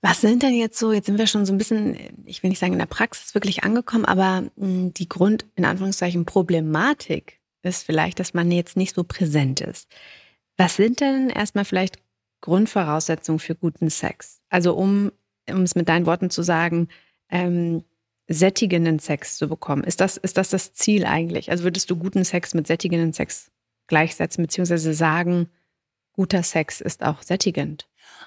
Was 0.02 0.20
sind 0.20 0.42
denn 0.42 0.54
jetzt 0.54 0.78
so, 0.78 0.92
jetzt 0.92 1.06
sind 1.06 1.16
wir 1.16 1.26
schon 1.26 1.46
so 1.46 1.52
ein 1.54 1.58
bisschen, 1.58 1.96
ich 2.26 2.42
will 2.42 2.50
nicht 2.50 2.58
sagen 2.58 2.74
in 2.74 2.78
der 2.78 2.86
Praxis 2.86 3.34
wirklich 3.34 3.64
angekommen, 3.64 4.04
aber 4.04 4.44
hm, 4.58 4.92
die 4.92 5.08
Grund, 5.08 5.46
in 5.54 5.64
Anführungszeichen, 5.64 6.26
Problematik 6.26 7.40
ist 7.62 7.84
vielleicht, 7.84 8.20
dass 8.20 8.34
man 8.34 8.50
jetzt 8.50 8.76
nicht 8.76 8.94
so 8.94 9.02
präsent 9.02 9.62
ist. 9.62 9.88
Was 10.58 10.76
sind 10.76 11.00
denn 11.00 11.30
erstmal 11.30 11.64
vielleicht 11.64 11.96
Grundvoraussetzungen 12.42 13.38
für 13.38 13.54
guten 13.54 13.88
Sex? 13.88 14.42
Also 14.50 14.74
um, 14.74 15.10
um 15.48 15.62
es 15.62 15.74
mit 15.74 15.88
deinen 15.88 16.04
Worten 16.04 16.28
zu 16.28 16.42
sagen, 16.42 16.88
ähm, 17.30 17.82
sättigenden 18.28 18.98
Sex 18.98 19.36
zu 19.36 19.48
bekommen. 19.48 19.84
Ist 19.84 20.00
das, 20.00 20.16
ist 20.16 20.36
das 20.38 20.50
das 20.50 20.72
Ziel 20.72 21.04
eigentlich? 21.04 21.50
Also 21.50 21.64
würdest 21.64 21.90
du 21.90 21.96
guten 21.96 22.24
Sex 22.24 22.54
mit 22.54 22.66
sättigenden 22.66 23.12
Sex 23.12 23.50
gleichsetzen, 23.86 24.42
beziehungsweise 24.44 24.94
sagen, 24.94 25.48
guter 26.12 26.42
Sex 26.42 26.80
ist 26.80 27.02
auch 27.02 27.22
sättigend? 27.22 27.86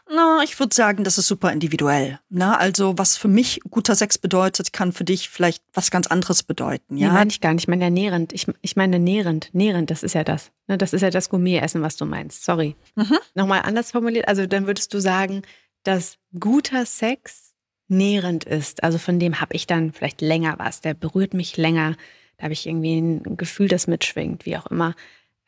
Na, 0.10 0.42
ich 0.44 0.58
würde 0.60 0.74
sagen, 0.74 1.04
das 1.04 1.18
ist 1.18 1.28
super 1.28 1.52
individuell. 1.52 2.20
Na, 2.30 2.58
also 2.58 2.98
was 2.98 3.18
für 3.18 3.28
mich 3.28 3.60
guter 3.70 3.96
Sex 3.96 4.18
bedeutet, 4.18 4.72
kann 4.72 4.94
für 4.94 5.04
dich 5.04 5.30
vielleicht 5.30 5.64
was 5.74 5.92
ganz 5.92 6.08
anderes 6.08 6.44
bedeuten. 6.44 6.98
Ja, 6.98 7.08
nee, 7.08 7.14
meine 7.14 7.30
ich 7.30 7.42
gar 7.42 7.54
nicht. 7.54 7.64
Ich 7.64 7.68
meine 7.68 7.86
ja 7.86 7.90
nährend. 7.90 8.32
Ich, 8.32 8.48
ich 8.62 8.76
meine 8.76 9.00
nährend. 9.00 9.50
Nährend, 9.54 9.90
das 9.92 10.04
ist 10.04 10.14
ja 10.14 10.24
das. 10.24 10.52
Ne, 10.68 10.78
das 10.78 10.94
ist 10.94 11.02
ja 11.02 11.10
das 11.10 11.30
Gourmet-Essen, 11.30 11.82
was 11.82 11.98
du 11.98 12.06
meinst. 12.06 12.46
Sorry. 12.46 12.76
Mhm. 12.96 13.18
Nochmal 13.34 13.64
anders 13.64 13.92
formuliert. 13.92 14.28
Also 14.28 14.46
dann 14.46 14.66
würdest 14.66 14.94
du 14.94 15.00
sagen, 15.00 15.42
dass 15.84 16.18
guter 16.40 16.86
Sex 16.86 17.47
nährend 17.88 18.44
ist. 18.44 18.84
Also 18.84 18.98
von 18.98 19.20
dem 19.20 19.42
habe 19.42 19.56
ich 19.56 19.68
dann 19.68 19.92
vielleicht 19.94 20.22
länger 20.22 20.56
was. 20.58 20.82
Der 20.82 20.94
berührt 20.94 21.34
mich 21.34 21.58
länger. 21.58 21.96
Da 22.38 22.44
habe 22.44 22.54
ich 22.54 22.68
irgendwie 22.68 23.00
ein 23.00 23.38
Gefühl, 23.38 23.68
das 23.68 23.88
mitschwingt, 23.88 24.46
wie 24.46 24.58
auch 24.58 24.68
immer. 24.68 24.96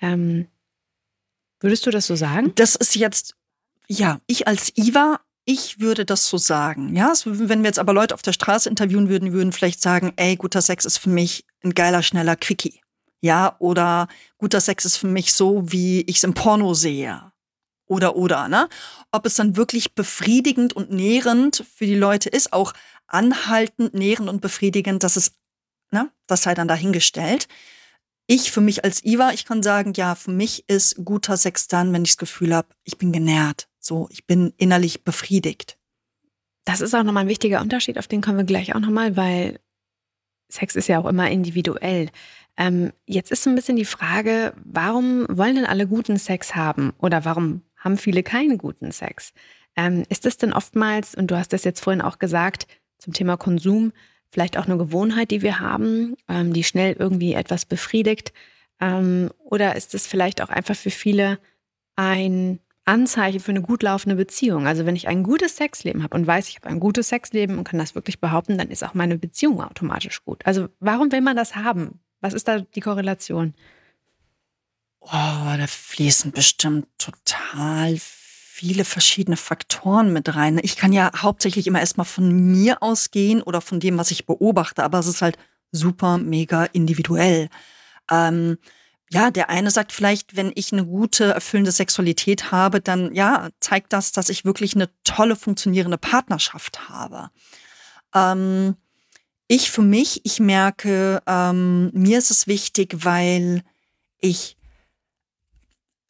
Ähm, 0.01 0.47
würdest 1.59 1.85
du 1.85 1.91
das 1.91 2.07
so 2.07 2.15
sagen? 2.15 2.53
Das 2.55 2.75
ist 2.75 2.95
jetzt 2.95 3.35
ja, 3.89 4.21
ich 4.27 4.47
als 4.47 4.71
Iva, 4.77 5.19
ich 5.45 5.79
würde 5.79 6.05
das 6.05 6.27
so 6.29 6.37
sagen. 6.37 6.95
Ja, 6.95 7.11
wenn 7.25 7.61
wir 7.61 7.67
jetzt 7.67 7.79
aber 7.79 7.93
Leute 7.93 8.13
auf 8.13 8.21
der 8.21 8.33
Straße 8.33 8.69
interviewen 8.69 9.09
würden, 9.09 9.33
würden 9.33 9.51
vielleicht 9.51 9.81
sagen, 9.81 10.13
ey, 10.15 10.35
guter 10.35 10.61
Sex 10.61 10.85
ist 10.85 10.99
für 10.99 11.09
mich 11.09 11.43
ein 11.63 11.73
geiler, 11.73 12.03
schneller 12.03 12.35
Quickie. 12.35 12.81
Ja, 13.21 13.55
oder 13.59 14.07
guter 14.37 14.61
Sex 14.61 14.85
ist 14.85 14.97
für 14.97 15.07
mich 15.07 15.33
so, 15.33 15.71
wie 15.71 16.01
ich 16.01 16.17
es 16.17 16.23
im 16.23 16.35
Porno 16.35 16.73
sehe. 16.73 17.28
Oder, 17.89 18.15
oder, 18.15 18.47
ne? 18.47 18.69
Ob 19.11 19.25
es 19.25 19.35
dann 19.35 19.57
wirklich 19.57 19.95
befriedigend 19.95 20.73
und 20.73 20.91
nährend 20.91 21.65
für 21.75 21.85
die 21.85 21.95
Leute 21.95 22.29
ist, 22.29 22.53
auch 22.53 22.73
anhaltend, 23.07 23.93
nährend 23.93 24.29
und 24.29 24.39
befriedigend, 24.39 25.03
das 25.03 25.17
ist, 25.17 25.33
ne? 25.91 26.09
Das 26.27 26.43
sei 26.43 26.53
dann 26.53 26.67
dahingestellt 26.67 27.47
ich 28.31 28.51
für 28.51 28.61
mich 28.61 28.83
als 28.83 29.03
Iva, 29.03 29.31
ich 29.31 29.43
kann 29.43 29.63
sagen, 29.63 29.93
ja, 29.95 30.13
für 30.13 30.29
mich 30.29 30.69
ist 30.69 31.03
guter 31.03 31.35
Sex 31.35 31.67
dann, 31.67 31.91
wenn 31.91 32.03
ich 32.03 32.11
das 32.11 32.17
Gefühl 32.17 32.55
habe, 32.55 32.67
ich 32.83 32.99
bin 32.99 33.11
genährt. 33.11 33.67
So, 33.79 34.07
ich 34.11 34.27
bin 34.27 34.53
innerlich 34.57 35.03
befriedigt. 35.03 35.79
Das 36.63 36.79
ist 36.79 36.93
auch 36.93 37.01
nochmal 37.01 37.23
ein 37.23 37.29
wichtiger 37.29 37.59
Unterschied, 37.59 37.97
auf 37.97 38.07
den 38.07 38.21
kommen 38.21 38.37
wir 38.37 38.43
gleich 38.43 38.75
auch 38.75 38.79
nochmal, 38.79 39.17
weil 39.17 39.59
Sex 40.47 40.75
ist 40.75 40.87
ja 40.87 40.99
auch 40.99 41.07
immer 41.07 41.31
individuell. 41.31 42.11
Ähm, 42.55 42.93
jetzt 43.07 43.31
ist 43.31 43.41
so 43.41 43.49
ein 43.49 43.55
bisschen 43.55 43.77
die 43.77 43.85
Frage, 43.85 44.53
warum 44.63 45.25
wollen 45.29 45.55
denn 45.55 45.65
alle 45.65 45.87
guten 45.87 46.17
Sex 46.17 46.53
haben 46.53 46.93
oder 46.99 47.25
warum 47.25 47.63
haben 47.79 47.97
viele 47.97 48.23
keinen 48.23 48.57
guten 48.57 48.91
Sex? 48.91 49.33
Ähm, 49.75 50.03
ist 50.09 50.25
es 50.25 50.37
denn 50.37 50.53
oftmals, 50.53 51.15
und 51.15 51.31
du 51.31 51.37
hast 51.37 51.53
das 51.53 51.63
jetzt 51.63 51.81
vorhin 51.81 52.01
auch 52.01 52.19
gesagt, 52.19 52.67
zum 52.97 53.13
Thema 53.13 53.37
Konsum, 53.37 53.93
vielleicht 54.31 54.57
auch 54.57 54.65
eine 54.65 54.77
Gewohnheit, 54.77 55.31
die 55.31 55.41
wir 55.41 55.59
haben, 55.59 56.15
ähm, 56.27 56.53
die 56.53 56.63
schnell 56.63 56.95
irgendwie 56.97 57.33
etwas 57.33 57.65
befriedigt? 57.65 58.33
Ähm, 58.79 59.31
oder 59.39 59.75
ist 59.75 59.93
es 59.93 60.07
vielleicht 60.07 60.41
auch 60.41 60.49
einfach 60.49 60.75
für 60.75 60.91
viele 60.91 61.39
ein 61.95 62.59
Anzeichen 62.85 63.39
für 63.39 63.51
eine 63.51 63.61
gut 63.61 63.83
laufende 63.83 64.15
Beziehung? 64.15 64.67
Also 64.67 64.85
wenn 64.85 64.95
ich 64.95 65.07
ein 65.07 65.23
gutes 65.23 65.57
Sexleben 65.57 66.03
habe 66.03 66.15
und 66.15 66.27
weiß, 66.27 66.49
ich 66.49 66.57
habe 66.57 66.69
ein 66.69 66.79
gutes 66.79 67.09
Sexleben 67.09 67.57
und 67.57 67.63
kann 67.63 67.79
das 67.79 67.95
wirklich 67.95 68.19
behaupten, 68.19 68.57
dann 68.57 68.69
ist 68.69 68.83
auch 68.83 68.93
meine 68.93 69.17
Beziehung 69.17 69.61
automatisch 69.61 70.23
gut. 70.23 70.45
Also 70.45 70.69
warum 70.79 71.11
will 71.11 71.21
man 71.21 71.35
das 71.35 71.55
haben? 71.55 71.99
Was 72.21 72.33
ist 72.33 72.47
da 72.47 72.59
die 72.59 72.81
Korrelation? 72.81 73.53
Oh, 75.01 75.09
da 75.11 75.65
fließen 75.67 76.31
bestimmt 76.31 76.87
total 76.97 77.97
viele 77.99 78.83
verschiedene 78.83 79.37
Faktoren 79.37 80.11
mit 80.11 80.35
rein. 80.35 80.59
Ich 80.61 80.75
kann 80.75 80.91
ja 80.91 81.11
hauptsächlich 81.15 81.65
immer 81.67 81.79
erstmal 81.79 82.05
von 82.05 82.29
mir 82.51 82.83
ausgehen 82.83 83.41
oder 83.41 83.61
von 83.61 83.79
dem, 83.79 83.97
was 83.97 84.11
ich 84.11 84.25
beobachte, 84.25 84.83
aber 84.83 84.99
es 84.99 85.07
ist 85.07 85.21
halt 85.21 85.37
super, 85.71 86.17
mega 86.17 86.65
individuell. 86.65 87.49
Ähm, 88.11 88.57
ja, 89.09 89.31
der 89.31 89.49
eine 89.49 89.71
sagt 89.71 89.91
vielleicht, 89.91 90.35
wenn 90.35 90.51
ich 90.53 90.71
eine 90.71 90.85
gute, 90.85 91.33
erfüllende 91.33 91.71
Sexualität 91.71 92.51
habe, 92.51 92.79
dann 92.79 93.13
ja, 93.15 93.49
zeigt 93.59 93.93
das, 93.93 94.11
dass 94.11 94.29
ich 94.29 94.45
wirklich 94.45 94.75
eine 94.75 94.89
tolle, 95.03 95.35
funktionierende 95.35 95.97
Partnerschaft 95.97 96.89
habe. 96.89 97.31
Ähm, 98.13 98.75
ich 99.47 99.71
für 99.71 99.81
mich, 99.81 100.21
ich 100.25 100.39
merke, 100.39 101.23
ähm, 101.25 101.89
mir 101.93 102.19
ist 102.19 102.29
es 102.29 102.45
wichtig, 102.45 103.03
weil 103.03 103.63
ich, 104.19 104.57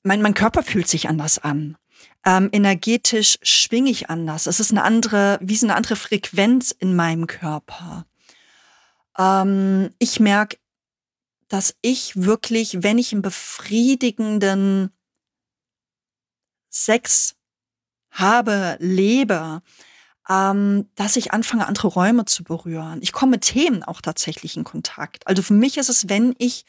mein, 0.03 0.21
mein 0.21 0.33
Körper 0.33 0.63
fühlt 0.63 0.87
sich 0.87 1.09
anders 1.09 1.39
an 1.39 1.77
ähm, 2.25 2.49
energetisch 2.51 3.37
schwinge 3.41 3.89
ich 3.89 4.09
anders. 4.09 4.45
Es 4.45 4.59
ist 4.59 4.71
eine 4.71 4.83
andere, 4.83 5.39
wie 5.41 5.55
so 5.55 5.65
eine 5.65 5.75
andere 5.75 5.95
Frequenz 5.95 6.71
in 6.71 6.95
meinem 6.95 7.27
Körper. 7.27 8.05
Ähm, 9.17 9.93
ich 9.99 10.19
merke, 10.19 10.57
dass 11.47 11.75
ich 11.81 12.15
wirklich, 12.15 12.83
wenn 12.83 12.97
ich 12.97 13.13
einen 13.13 13.21
befriedigenden 13.21 14.91
Sex 16.69 17.35
habe, 18.11 18.77
lebe, 18.79 19.61
ähm, 20.27 20.89
dass 20.95 21.15
ich 21.15 21.31
anfange, 21.31 21.67
andere 21.67 21.87
Räume 21.87 22.25
zu 22.25 22.43
berühren. 22.43 22.99
Ich 23.01 23.13
komme 23.13 23.31
mit 23.31 23.41
Themen 23.41 23.83
auch 23.83 24.01
tatsächlich 24.01 24.57
in 24.57 24.63
Kontakt. 24.63 25.25
Also 25.25 25.41
für 25.41 25.53
mich 25.53 25.77
ist 25.77 25.89
es, 25.89 26.09
wenn 26.09 26.35
ich, 26.37 26.65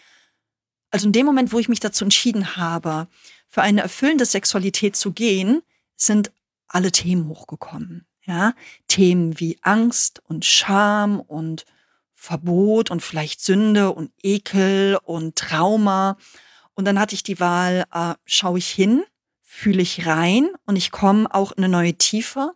also 0.90 1.06
in 1.06 1.12
dem 1.12 1.26
Moment, 1.26 1.52
wo 1.52 1.58
ich 1.58 1.68
mich 1.68 1.80
dazu 1.80 2.04
entschieden 2.04 2.56
habe, 2.56 3.08
für 3.48 3.62
eine 3.62 3.82
erfüllende 3.82 4.26
Sexualität 4.26 4.96
zu 4.96 5.12
gehen, 5.12 5.62
sind 5.96 6.32
alle 6.68 6.92
Themen 6.92 7.28
hochgekommen. 7.28 8.06
Ja, 8.26 8.54
Themen 8.86 9.40
wie 9.40 9.58
Angst 9.62 10.22
und 10.24 10.44
Scham 10.44 11.20
und 11.20 11.64
Verbot 12.14 12.90
und 12.90 13.02
vielleicht 13.02 13.40
Sünde 13.40 13.92
und 13.92 14.12
Ekel 14.22 14.98
und 15.02 15.36
Trauma. 15.36 16.16
Und 16.74 16.84
dann 16.84 17.00
hatte 17.00 17.14
ich 17.14 17.22
die 17.22 17.40
Wahl, 17.40 17.84
äh, 17.92 18.14
schaue 18.26 18.58
ich 18.58 18.68
hin, 18.68 19.02
fühle 19.42 19.82
ich 19.82 20.06
rein 20.06 20.50
und 20.66 20.76
ich 20.76 20.90
komme 20.90 21.34
auch 21.34 21.52
in 21.52 21.64
eine 21.64 21.72
neue 21.72 21.94
Tiefe 21.94 22.52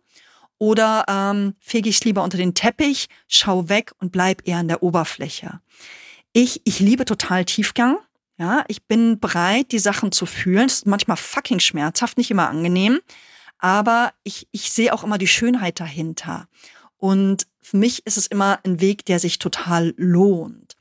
oder 0.57 1.05
ähm, 1.07 1.55
fege 1.59 1.89
ich 1.89 1.97
es 1.97 2.03
lieber 2.05 2.23
unter 2.23 2.37
den 2.37 2.53
Teppich, 2.53 3.07
schau 3.27 3.67
weg 3.67 3.91
und 3.99 4.11
bleib 4.11 4.47
eher 4.47 4.57
an 4.57 4.67
der 4.67 4.83
Oberfläche. 4.83 5.59
Ich, 6.31 6.61
ich 6.63 6.79
liebe 6.79 7.05
total 7.05 7.43
Tiefgang. 7.45 7.97
Ja, 8.37 8.65
ich 8.67 8.85
bin 8.85 9.19
bereit, 9.19 9.71
die 9.71 9.79
Sachen 9.79 10.11
zu 10.11 10.25
fühlen. 10.25 10.67
Das 10.67 10.77
ist 10.77 10.87
manchmal 10.87 11.17
fucking 11.17 11.59
schmerzhaft, 11.59 12.17
nicht 12.17 12.31
immer 12.31 12.49
angenehm. 12.49 12.99
Aber 13.59 14.13
ich, 14.23 14.47
ich 14.51 14.71
sehe 14.71 14.93
auch 14.93 15.03
immer 15.03 15.17
die 15.17 15.27
Schönheit 15.27 15.79
dahinter. 15.79 16.47
Und 16.97 17.47
für 17.61 17.77
mich 17.77 18.05
ist 18.05 18.17
es 18.17 18.27
immer 18.27 18.59
ein 18.65 18.81
Weg, 18.81 19.05
der 19.05 19.19
sich 19.19 19.39
total 19.39 19.93
lohnt. 19.97 20.75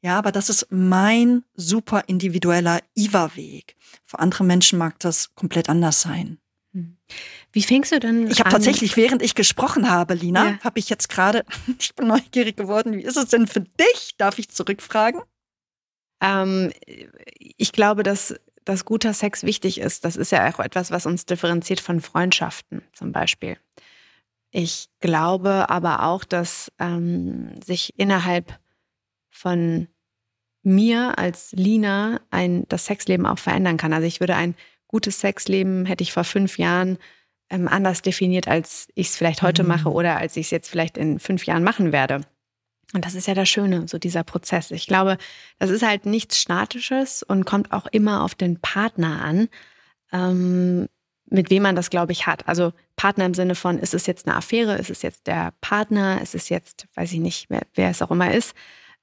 Ja, 0.00 0.18
aber 0.18 0.30
das 0.30 0.48
ist 0.48 0.66
mein 0.70 1.44
super 1.54 2.04
individueller 2.06 2.80
IVA-Weg. 2.96 3.76
Für 4.04 4.20
andere 4.20 4.44
Menschen 4.44 4.78
mag 4.78 4.98
das 5.00 5.34
komplett 5.34 5.68
anders 5.68 6.00
sein. 6.00 6.38
Hm. 6.72 6.96
Wie 7.52 7.62
fängst 7.62 7.90
du 7.90 7.98
denn 7.98 8.30
Ich 8.30 8.40
habe 8.40 8.50
tatsächlich, 8.50 8.96
während 8.96 9.22
ich 9.22 9.34
gesprochen 9.34 9.90
habe, 9.90 10.14
Lina, 10.14 10.50
ja. 10.50 10.58
habe 10.62 10.78
ich 10.78 10.88
jetzt 10.88 11.08
gerade, 11.08 11.44
ich 11.78 11.94
bin 11.94 12.06
neugierig 12.06 12.56
geworden, 12.56 12.96
wie 12.96 13.02
ist 13.02 13.16
es 13.16 13.26
denn 13.28 13.46
für 13.46 13.60
dich? 13.60 14.14
Darf 14.18 14.38
ich 14.38 14.50
zurückfragen? 14.50 15.20
Ähm, 16.20 16.72
ich 17.36 17.72
glaube, 17.72 18.02
dass, 18.02 18.34
dass 18.64 18.84
guter 18.84 19.14
Sex 19.14 19.44
wichtig 19.44 19.78
ist. 19.80 20.04
Das 20.04 20.16
ist 20.16 20.32
ja 20.32 20.52
auch 20.52 20.60
etwas, 20.60 20.90
was 20.90 21.06
uns 21.06 21.26
differenziert 21.26 21.80
von 21.80 22.00
Freundschaften 22.00 22.82
zum 22.92 23.12
Beispiel. 23.12 23.56
Ich 24.50 24.88
glaube 25.00 25.68
aber 25.68 26.04
auch, 26.04 26.24
dass 26.24 26.72
ähm, 26.78 27.50
sich 27.62 27.98
innerhalb 27.98 28.58
von 29.30 29.88
mir 30.62 31.18
als 31.18 31.52
Lina 31.52 32.20
ein, 32.30 32.64
das 32.68 32.86
Sexleben 32.86 33.26
auch 33.26 33.38
verändern 33.38 33.76
kann. 33.76 33.92
Also 33.92 34.06
ich 34.06 34.20
würde 34.20 34.36
ein 34.36 34.54
gutes 34.86 35.20
Sexleben, 35.20 35.86
hätte 35.86 36.02
ich 36.02 36.12
vor 36.12 36.24
fünf 36.24 36.58
Jahren 36.58 36.98
ähm, 37.50 37.68
anders 37.68 38.02
definiert, 38.02 38.48
als 38.48 38.88
ich 38.94 39.08
es 39.08 39.16
vielleicht 39.16 39.42
heute 39.42 39.62
mhm. 39.62 39.68
mache 39.68 39.90
oder 39.90 40.16
als 40.16 40.36
ich 40.36 40.46
es 40.46 40.50
jetzt 40.50 40.68
vielleicht 40.68 40.98
in 40.98 41.18
fünf 41.18 41.46
Jahren 41.46 41.62
machen 41.62 41.92
werde. 41.92 42.22
Und 42.94 43.04
das 43.04 43.14
ist 43.14 43.26
ja 43.26 43.34
das 43.34 43.48
Schöne, 43.48 43.86
so 43.86 43.98
dieser 43.98 44.24
Prozess. 44.24 44.70
Ich 44.70 44.86
glaube, 44.86 45.18
das 45.58 45.70
ist 45.70 45.82
halt 45.82 46.06
nichts 46.06 46.38
Statisches 46.38 47.22
und 47.22 47.44
kommt 47.44 47.72
auch 47.72 47.86
immer 47.86 48.22
auf 48.22 48.34
den 48.34 48.60
Partner 48.60 49.22
an, 49.22 49.48
ähm, 50.12 50.88
mit 51.26 51.50
wem 51.50 51.64
man 51.64 51.76
das, 51.76 51.90
glaube 51.90 52.12
ich, 52.12 52.26
hat. 52.26 52.48
Also 52.48 52.72
Partner 52.96 53.26
im 53.26 53.34
Sinne 53.34 53.54
von, 53.54 53.78
ist 53.78 53.92
es 53.92 54.06
jetzt 54.06 54.26
eine 54.26 54.36
Affäre, 54.36 54.76
ist 54.76 54.88
es 54.88 55.02
jetzt 55.02 55.26
der 55.26 55.52
Partner, 55.60 56.22
ist 56.22 56.34
es 56.34 56.48
jetzt, 56.48 56.86
weiß 56.94 57.12
ich 57.12 57.20
nicht, 57.20 57.50
wer, 57.50 57.62
wer 57.74 57.90
es 57.90 58.00
auch 58.00 58.10
immer 58.10 58.32
ist. 58.32 58.54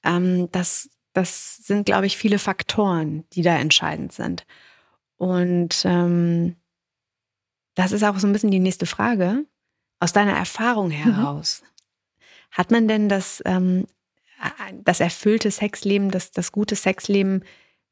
Ähm, 0.03 0.49
das, 0.51 0.89
das 1.13 1.57
sind, 1.57 1.85
glaube 1.85 2.07
ich, 2.07 2.17
viele 2.17 2.39
Faktoren, 2.39 3.23
die 3.33 3.43
da 3.43 3.55
entscheidend 3.55 4.13
sind. 4.13 4.47
Und 5.17 5.83
ähm, 5.85 6.55
das 7.75 7.91
ist 7.91 8.03
auch 8.03 8.17
so 8.17 8.25
ein 8.25 8.33
bisschen 8.33 8.51
die 8.51 8.59
nächste 8.59 8.87
Frage. 8.87 9.45
Aus 9.99 10.11
deiner 10.11 10.33
Erfahrung 10.33 10.87
mhm. 10.87 10.91
heraus. 10.93 11.61
Mhm 11.61 11.74
hat 12.55 12.71
man 12.71 12.87
denn 12.87 13.09
das, 13.09 13.43
ähm, 13.45 13.85
das 14.83 15.01
erfüllte 15.01 15.51
Sexleben, 15.51 16.09
das, 16.09 16.31
das 16.31 16.51
gute 16.51 16.75
Sexleben 16.75 17.43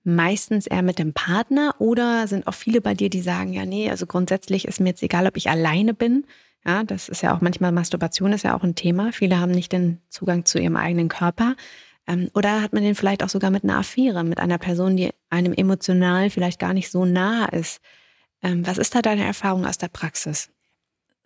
meistens 0.03 0.67
eher 0.67 0.81
mit 0.81 0.99
dem 0.99 1.13
Partner 1.13 1.75
oder 1.79 2.27
sind 2.27 2.47
auch 2.47 2.53
viele 2.53 2.81
bei 2.81 2.93
dir, 2.93 3.09
die 3.09 3.21
sagen, 3.21 3.53
ja, 3.53 3.65
nee, 3.65 3.89
also 3.89 4.05
grundsätzlich 4.05 4.65
ist 4.65 4.79
mir 4.79 4.89
jetzt 4.89 5.03
egal, 5.03 5.27
ob 5.27 5.37
ich 5.37 5.49
alleine 5.49 5.93
bin. 5.93 6.25
Ja, 6.65 6.83
das 6.83 7.09
ist 7.09 7.21
ja 7.21 7.35
auch 7.35 7.41
manchmal 7.41 7.73
Masturbation 7.73 8.31
ist 8.31 8.43
ja 8.43 8.55
auch 8.55 8.63
ein 8.63 8.75
Thema. 8.75 9.11
Viele 9.11 9.39
haben 9.39 9.51
nicht 9.51 9.71
den 9.71 9.99
Zugang 10.09 10.45
zu 10.45 10.59
ihrem 10.59 10.77
eigenen 10.77 11.09
Körper. 11.09 11.55
Ähm, 12.07 12.29
oder 12.33 12.61
hat 12.61 12.73
man 12.73 12.83
den 12.83 12.95
vielleicht 12.95 13.23
auch 13.23 13.29
sogar 13.29 13.51
mit 13.51 13.63
einer 13.63 13.77
Affäre, 13.77 14.23
mit 14.23 14.39
einer 14.39 14.57
Person, 14.57 14.95
die 14.95 15.11
einem 15.29 15.53
emotional 15.53 16.29
vielleicht 16.29 16.59
gar 16.59 16.73
nicht 16.73 16.89
so 16.89 17.03
nah 17.05 17.45
ist? 17.45 17.81
Ähm, 18.41 18.65
was 18.65 18.77
ist 18.77 18.95
da 18.95 19.01
deine 19.01 19.25
Erfahrung 19.25 19.65
aus 19.65 19.77
der 19.77 19.89
Praxis? 19.89 20.52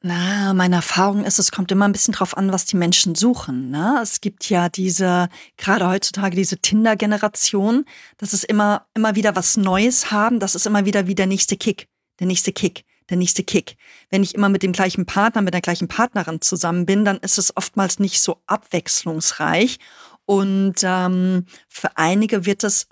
Na, 0.08 0.54
meine 0.54 0.78
Erfahrung 0.78 1.26
ist, 1.26 1.38
es 1.38 1.52
kommt 1.52 1.70
immer 1.70 1.86
ein 1.86 1.92
bisschen 1.92 2.14
drauf 2.14 2.38
an, 2.38 2.54
was 2.54 2.64
die 2.64 2.78
Menschen 2.78 3.14
suchen. 3.14 3.72
Ne? 3.72 4.00
Es 4.02 4.22
gibt 4.22 4.50
ja 4.50 4.70
diese, 4.70 5.28
gerade 5.58 5.86
heutzutage 5.86 6.34
diese 6.34 6.58
Tinder-Generation, 6.60 7.84
dass 8.18 8.32
es 8.32 8.46
immer, 8.46 8.88
immer 8.94 9.16
wieder 9.16 9.36
was 9.36 9.58
Neues 9.58 10.10
haben. 10.10 10.40
Das 10.40 10.56
ist 10.56 10.66
immer 10.66 10.86
wieder 10.86 11.08
wie 11.08 11.16
der 11.16 11.28
nächste 11.28 11.58
Kick, 11.58 11.90
der 12.22 12.28
nächste 12.28 12.54
Kick, 12.54 12.86
der 13.10 13.18
nächste 13.18 13.44
Kick. 13.44 13.76
Wenn 14.10 14.24
ich 14.24 14.34
immer 14.34 14.48
mit 14.48 14.64
dem 14.64 14.72
gleichen 14.72 15.06
Partner, 15.06 15.42
mit 15.42 15.54
der 15.54 15.60
gleichen 15.60 15.90
Partnerin 15.90 16.40
zusammen 16.40 16.86
bin, 16.86 17.04
dann 17.04 17.18
ist 17.18 17.38
es 17.38 17.58
oftmals 17.58 18.00
nicht 18.00 18.22
so 18.22 18.42
abwechslungsreich. 18.46 19.78
Und 20.24 20.76
ähm, 20.84 21.48
für 21.68 21.98
einige 21.98 22.46
wird 22.46 22.64
es 22.64 22.88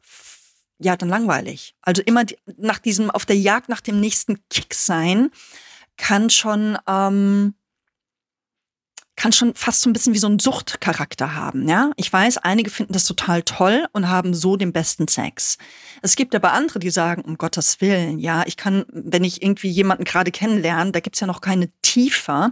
ja 0.80 0.98
dann 0.98 1.08
langweilig. 1.08 1.76
Also 1.82 2.02
immer 2.02 2.26
nach 2.58 2.80
diesem, 2.80 3.10
auf 3.10 3.26
der 3.26 3.38
Jagd 3.38 3.70
nach 3.70 3.80
dem 3.80 4.02
nächsten 4.02 4.38
Kick 4.50 4.74
sein 4.74 5.32
kann 5.98 6.30
schon 6.30 6.78
ähm, 6.88 7.56
kann 9.16 9.32
schon 9.32 9.56
fast 9.56 9.82
so 9.82 9.90
ein 9.90 9.94
bisschen 9.94 10.14
wie 10.14 10.20
so 10.20 10.28
ein 10.28 10.40
Suchtcharakter 10.40 11.36
haben, 11.36 11.70
ja. 11.70 11.92
Ich 11.96 12.12
weiß, 12.12 12.38
einige 12.40 12.70
finden 12.70 12.94
das 12.94 13.06
total 13.06 13.44
toll 13.44 13.88
und 13.94 14.10
haben 14.10 14.34
so 14.34 14.58
den 14.58 14.74
besten 14.74 15.08
Sex. 15.08 15.58
Es 16.02 16.16
gibt 16.16 16.36
aber 16.36 16.52
andere, 16.52 16.80
die 16.80 16.90
sagen, 16.90 17.22
um 17.22 17.38
Gottes 17.38 17.80
Willen, 17.80 18.20
ja, 18.20 18.44
ich 18.46 18.58
kann, 18.58 18.86
wenn 18.90 19.24
ich 19.24 19.42
irgendwie 19.42 19.70
jemanden 19.70 20.04
gerade 20.04 20.32
kennenlerne, 20.32 20.92
da 20.92 21.00
gibt's 21.00 21.22
ja 21.22 21.28
noch 21.28 21.42
keine 21.42 21.70
Tiefe. 21.82 22.52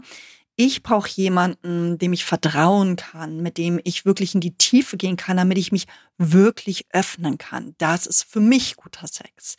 Ich 0.55 0.83
brauche 0.83 1.09
jemanden, 1.09 1.97
dem 1.97 2.13
ich 2.13 2.25
vertrauen 2.25 2.95
kann, 2.95 3.41
mit 3.41 3.57
dem 3.57 3.79
ich 3.83 4.05
wirklich 4.05 4.35
in 4.35 4.41
die 4.41 4.55
Tiefe 4.55 4.97
gehen 4.97 5.17
kann, 5.17 5.37
damit 5.37 5.57
ich 5.57 5.71
mich 5.71 5.87
wirklich 6.19 6.85
öffnen 6.91 7.39
kann. 7.39 7.73
Das 7.79 8.05
ist 8.05 8.23
für 8.23 8.39
mich 8.39 8.75
guter 8.75 9.07
Sex. 9.07 9.55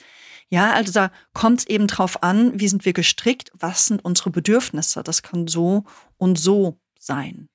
Ja, 0.51 0.73
also 0.73 0.93
da 0.93 1.11
kommt 1.33 1.61
es 1.61 1.67
eben 1.67 1.89
drauf 1.89 2.23
an, 2.23 2.61
wie 2.61 2.69
sind 2.69 2.85
wir 2.85 2.93
gestrickt, 2.93 3.51
was 3.55 3.87
sind 3.87 4.05
unsere 4.05 4.31
Bedürfnisse. 4.31 5.03
Das 5.03 5.23
kann 5.23 5.49
so 5.49 5.83
und 6.17 6.39
so 6.39 6.79
sein. 6.97 7.49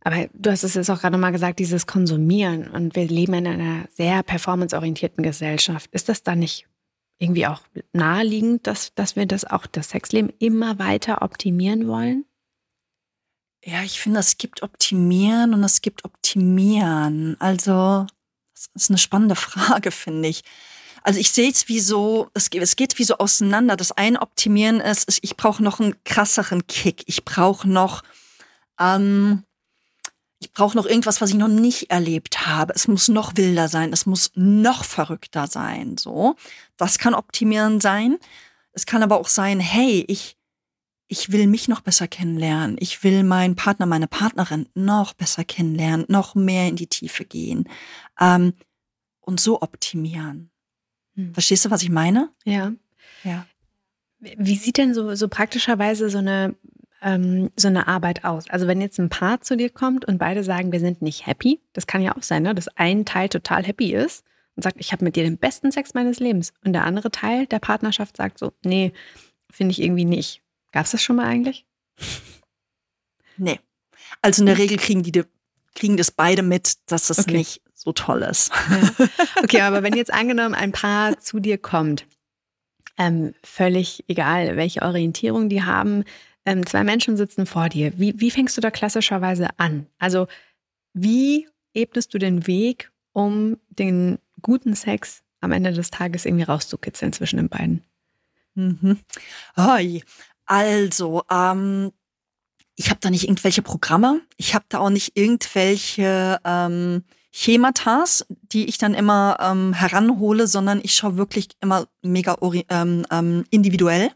Aber 0.00 0.28
du 0.34 0.50
hast 0.50 0.64
es 0.64 0.74
jetzt 0.74 0.90
auch 0.90 1.00
gerade 1.00 1.16
mal 1.18 1.30
gesagt, 1.30 1.60
dieses 1.60 1.86
Konsumieren 1.86 2.68
und 2.68 2.96
wir 2.96 3.06
leben 3.06 3.34
in 3.34 3.46
einer 3.46 3.84
sehr 3.90 4.24
performanceorientierten 4.24 5.22
Gesellschaft. 5.22 5.88
Ist 5.92 6.08
das 6.08 6.24
dann 6.24 6.40
nicht 6.40 6.66
irgendwie 7.18 7.46
auch 7.46 7.62
naheliegend, 7.92 8.66
dass, 8.66 8.92
dass 8.94 9.14
wir 9.14 9.26
das 9.26 9.44
auch 9.44 9.66
das 9.66 9.90
Sexleben 9.90 10.32
immer 10.40 10.80
weiter 10.80 11.22
optimieren 11.22 11.86
wollen? 11.86 12.24
Ja, 13.64 13.82
ich 13.82 14.00
finde, 14.00 14.20
es 14.20 14.38
gibt 14.38 14.62
Optimieren 14.62 15.54
und 15.54 15.62
es 15.62 15.82
gibt 15.82 16.04
Optimieren. 16.04 17.36
Also, 17.38 18.06
das 18.54 18.68
ist 18.74 18.90
eine 18.90 18.98
spannende 18.98 19.36
Frage, 19.36 19.90
finde 19.90 20.28
ich. 20.28 20.42
Also 21.04 21.18
ich 21.18 21.32
sehe 21.32 21.50
es 21.50 21.68
wie 21.68 21.80
so, 21.80 22.30
es, 22.34 22.48
es 22.48 22.76
geht 22.76 22.98
wie 22.98 23.04
so 23.04 23.18
auseinander. 23.18 23.76
Das 23.76 23.92
eine 23.92 24.22
Optimieren 24.22 24.80
ist, 24.80 25.08
ist 25.08 25.18
ich 25.22 25.36
brauche 25.36 25.62
noch 25.62 25.80
einen 25.80 25.96
krasseren 26.04 26.66
Kick. 26.68 27.02
Ich 27.06 27.24
brauche 27.24 27.68
noch, 27.68 28.02
ähm, 28.78 29.42
ich 30.38 30.52
brauche 30.52 30.76
noch 30.76 30.86
irgendwas, 30.86 31.20
was 31.20 31.30
ich 31.30 31.36
noch 31.36 31.48
nicht 31.48 31.90
erlebt 31.90 32.46
habe. 32.46 32.72
Es 32.74 32.86
muss 32.86 33.08
noch 33.08 33.36
wilder 33.36 33.68
sein. 33.68 33.92
Es 33.92 34.06
muss 34.06 34.30
noch 34.34 34.84
verrückter 34.84 35.48
sein. 35.48 35.96
So, 35.98 36.36
das 36.76 36.98
kann 36.98 37.14
Optimieren 37.14 37.80
sein. 37.80 38.18
Es 38.72 38.86
kann 38.86 39.02
aber 39.02 39.18
auch 39.18 39.28
sein, 39.28 39.58
hey, 39.58 40.04
ich 40.06 40.36
ich 41.12 41.30
will 41.30 41.46
mich 41.46 41.68
noch 41.68 41.82
besser 41.82 42.08
kennenlernen. 42.08 42.78
Ich 42.80 43.04
will 43.04 43.22
meinen 43.22 43.54
Partner, 43.54 43.84
meine 43.84 44.08
Partnerin 44.08 44.66
noch 44.74 45.12
besser 45.12 45.44
kennenlernen, 45.44 46.06
noch 46.08 46.34
mehr 46.34 46.68
in 46.68 46.76
die 46.76 46.86
Tiefe 46.86 47.26
gehen 47.26 47.68
ähm, 48.18 48.54
und 49.20 49.38
so 49.38 49.60
optimieren. 49.60 50.50
Hm. 51.14 51.34
Verstehst 51.34 51.66
du, 51.66 51.70
was 51.70 51.82
ich 51.82 51.90
meine? 51.90 52.30
Ja. 52.46 52.72
Ja. 53.24 53.46
Wie 54.20 54.56
sieht 54.56 54.78
denn 54.78 54.94
so, 54.94 55.14
so 55.14 55.28
praktischerweise 55.28 56.08
so 56.08 56.16
eine, 56.16 56.56
ähm, 57.02 57.50
so 57.56 57.68
eine 57.68 57.88
Arbeit 57.88 58.24
aus? 58.24 58.48
Also 58.48 58.66
wenn 58.66 58.80
jetzt 58.80 58.98
ein 58.98 59.10
Paar 59.10 59.42
zu 59.42 59.54
dir 59.54 59.68
kommt 59.68 60.06
und 60.06 60.16
beide 60.16 60.42
sagen, 60.42 60.72
wir 60.72 60.80
sind 60.80 61.02
nicht 61.02 61.26
happy, 61.26 61.60
das 61.74 61.86
kann 61.86 62.00
ja 62.00 62.16
auch 62.16 62.22
sein, 62.22 62.42
ne? 62.42 62.54
dass 62.54 62.68
ein 62.78 63.04
Teil 63.04 63.28
total 63.28 63.64
happy 63.64 63.92
ist 63.92 64.24
und 64.56 64.62
sagt, 64.62 64.76
ich 64.80 64.92
habe 64.92 65.04
mit 65.04 65.16
dir 65.16 65.24
den 65.24 65.36
besten 65.36 65.72
Sex 65.72 65.92
meines 65.92 66.20
Lebens 66.20 66.54
und 66.64 66.72
der 66.72 66.86
andere 66.86 67.10
Teil 67.10 67.44
der 67.46 67.58
Partnerschaft 67.58 68.16
sagt 68.16 68.38
so, 68.38 68.54
nee, 68.64 68.94
finde 69.50 69.72
ich 69.72 69.82
irgendwie 69.82 70.06
nicht. 70.06 70.41
Gab 70.72 70.86
es 70.86 70.92
das 70.92 71.02
schon 71.02 71.16
mal 71.16 71.26
eigentlich? 71.26 71.66
Nee. 73.36 73.60
Also 74.20 74.42
in 74.42 74.46
der 74.46 74.58
Regel 74.58 74.78
kriegen 74.78 75.02
die 75.02 75.24
kriegen 75.74 75.96
das 75.96 76.10
beide 76.10 76.42
mit, 76.42 76.74
dass 76.90 77.06
das 77.06 77.18
okay. 77.18 77.38
nicht 77.38 77.62
so 77.74 77.92
toll 77.92 78.22
ist. 78.22 78.52
Ja. 78.70 79.08
Okay, 79.42 79.60
aber 79.62 79.82
wenn 79.82 79.94
jetzt 79.94 80.12
angenommen 80.12 80.54
ein 80.54 80.72
Paar 80.72 81.18
zu 81.18 81.40
dir 81.40 81.58
kommt, 81.58 82.06
ähm, 82.98 83.34
völlig 83.42 84.04
egal, 84.08 84.56
welche 84.56 84.82
Orientierung 84.82 85.48
die 85.48 85.62
haben, 85.62 86.04
ähm, 86.44 86.64
zwei 86.66 86.84
Menschen 86.84 87.16
sitzen 87.16 87.46
vor 87.46 87.68
dir. 87.68 87.92
Wie, 87.98 88.20
wie 88.20 88.30
fängst 88.30 88.56
du 88.56 88.60
da 88.60 88.70
klassischerweise 88.70 89.48
an? 89.58 89.86
Also 89.98 90.28
wie 90.92 91.48
ebnest 91.74 92.12
du 92.14 92.18
den 92.18 92.46
Weg, 92.46 92.92
um 93.12 93.58
den 93.70 94.18
guten 94.42 94.74
Sex 94.74 95.22
am 95.40 95.52
Ende 95.52 95.72
des 95.72 95.90
Tages 95.90 96.24
irgendwie 96.26 96.44
rauszukitzeln 96.44 97.12
zwischen 97.12 97.38
den 97.38 97.48
beiden? 97.48 97.82
Mhm. 98.54 98.98
Oh, 99.56 99.78
also, 100.52 101.22
ähm, 101.30 101.92
ich 102.76 102.90
habe 102.90 103.00
da 103.00 103.08
nicht 103.08 103.24
irgendwelche 103.24 103.62
Programme. 103.62 104.20
Ich 104.36 104.54
habe 104.54 104.66
da 104.68 104.80
auch 104.80 104.90
nicht 104.90 105.16
irgendwelche 105.16 106.38
ähm, 106.44 107.04
Chematas, 107.30 108.26
die 108.28 108.66
ich 108.66 108.76
dann 108.76 108.92
immer 108.92 109.38
ähm, 109.40 109.72
heranhole, 109.72 110.46
sondern 110.46 110.80
ich 110.82 110.92
schaue 110.92 111.16
wirklich 111.16 111.48
immer 111.60 111.86
mega 112.02 112.36
ähm, 112.68 113.06
ähm, 113.10 113.44
individuell 113.48 114.10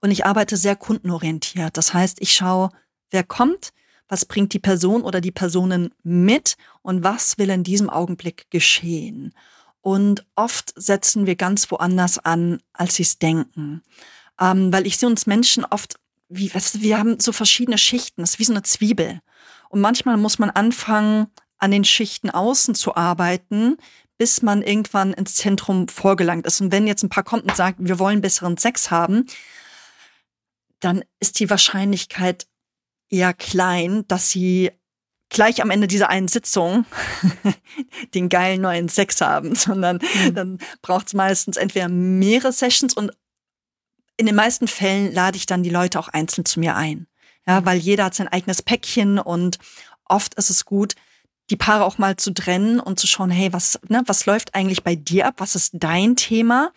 und 0.00 0.10
ich 0.10 0.24
arbeite 0.24 0.56
sehr 0.56 0.76
kundenorientiert. 0.76 1.76
Das 1.76 1.92
heißt, 1.92 2.22
ich 2.22 2.32
schaue, 2.32 2.70
wer 3.10 3.22
kommt, 3.22 3.74
was 4.08 4.24
bringt 4.24 4.54
die 4.54 4.60
Person 4.60 5.02
oder 5.02 5.20
die 5.20 5.30
Personen 5.30 5.92
mit 6.02 6.56
und 6.80 7.04
was 7.04 7.36
will 7.36 7.50
in 7.50 7.64
diesem 7.64 7.90
Augenblick 7.90 8.46
geschehen. 8.48 9.34
Und 9.82 10.24
oft 10.36 10.72
setzen 10.74 11.26
wir 11.26 11.36
ganz 11.36 11.70
woanders 11.70 12.18
an, 12.18 12.60
als 12.72 12.94
sie 12.94 13.02
es 13.02 13.18
denken. 13.18 13.82
Ähm, 14.40 14.72
weil 14.72 14.86
ich 14.86 14.96
sehe 14.96 15.08
uns 15.08 15.26
Menschen 15.26 15.64
oft, 15.64 15.96
wie, 16.28 16.52
weißt 16.52 16.76
du, 16.76 16.80
wir 16.80 16.98
haben 16.98 17.20
so 17.20 17.32
verschiedene 17.32 17.78
Schichten, 17.78 18.22
das 18.22 18.30
ist 18.30 18.38
wie 18.38 18.44
so 18.44 18.52
eine 18.52 18.62
Zwiebel. 18.62 19.20
Und 19.68 19.80
manchmal 19.80 20.16
muss 20.16 20.38
man 20.38 20.50
anfangen, 20.50 21.28
an 21.58 21.70
den 21.70 21.84
Schichten 21.84 22.30
außen 22.30 22.74
zu 22.74 22.96
arbeiten, 22.96 23.76
bis 24.16 24.42
man 24.42 24.62
irgendwann 24.62 25.12
ins 25.12 25.36
Zentrum 25.36 25.88
vorgelangt 25.88 26.46
ist. 26.46 26.60
Und 26.60 26.72
wenn 26.72 26.86
jetzt 26.86 27.02
ein 27.02 27.10
paar 27.10 27.22
kommt 27.22 27.44
und 27.44 27.56
sagt, 27.56 27.78
wir 27.80 27.98
wollen 27.98 28.20
besseren 28.20 28.56
Sex 28.56 28.90
haben, 28.90 29.26
dann 30.80 31.04
ist 31.20 31.38
die 31.38 31.50
Wahrscheinlichkeit 31.50 32.46
eher 33.10 33.34
klein, 33.34 34.04
dass 34.08 34.30
sie 34.30 34.72
gleich 35.28 35.62
am 35.62 35.70
Ende 35.70 35.86
dieser 35.86 36.10
einen 36.10 36.28
Sitzung 36.28 36.84
den 38.14 38.28
geilen 38.28 38.60
neuen 38.60 38.88
Sex 38.88 39.20
haben, 39.20 39.54
sondern 39.54 40.00
mhm. 40.26 40.34
dann 40.34 40.58
braucht 40.82 41.08
es 41.08 41.14
meistens 41.14 41.56
entweder 41.56 41.88
mehrere 41.88 42.52
Sessions 42.52 42.94
und 42.94 43.12
in 44.20 44.26
den 44.26 44.36
meisten 44.36 44.68
Fällen 44.68 45.12
lade 45.14 45.38
ich 45.38 45.46
dann 45.46 45.62
die 45.62 45.70
Leute 45.70 45.98
auch 45.98 46.08
einzeln 46.08 46.44
zu 46.44 46.60
mir 46.60 46.76
ein. 46.76 47.06
Ja, 47.46 47.64
weil 47.64 47.78
jeder 47.78 48.04
hat 48.04 48.14
sein 48.14 48.28
eigenes 48.28 48.60
Päckchen 48.60 49.18
und 49.18 49.58
oft 50.04 50.34
ist 50.34 50.50
es 50.50 50.66
gut, 50.66 50.94
die 51.48 51.56
Paare 51.56 51.84
auch 51.84 51.96
mal 51.96 52.16
zu 52.16 52.32
trennen 52.34 52.80
und 52.80 53.00
zu 53.00 53.06
schauen, 53.06 53.30
hey, 53.30 53.50
was, 53.52 53.80
ne, 53.88 54.02
was 54.04 54.26
läuft 54.26 54.54
eigentlich 54.54 54.84
bei 54.84 54.94
dir 54.94 55.26
ab? 55.26 55.36
Was 55.38 55.54
ist 55.56 55.72
dein 55.72 56.16
Thema? 56.16 56.70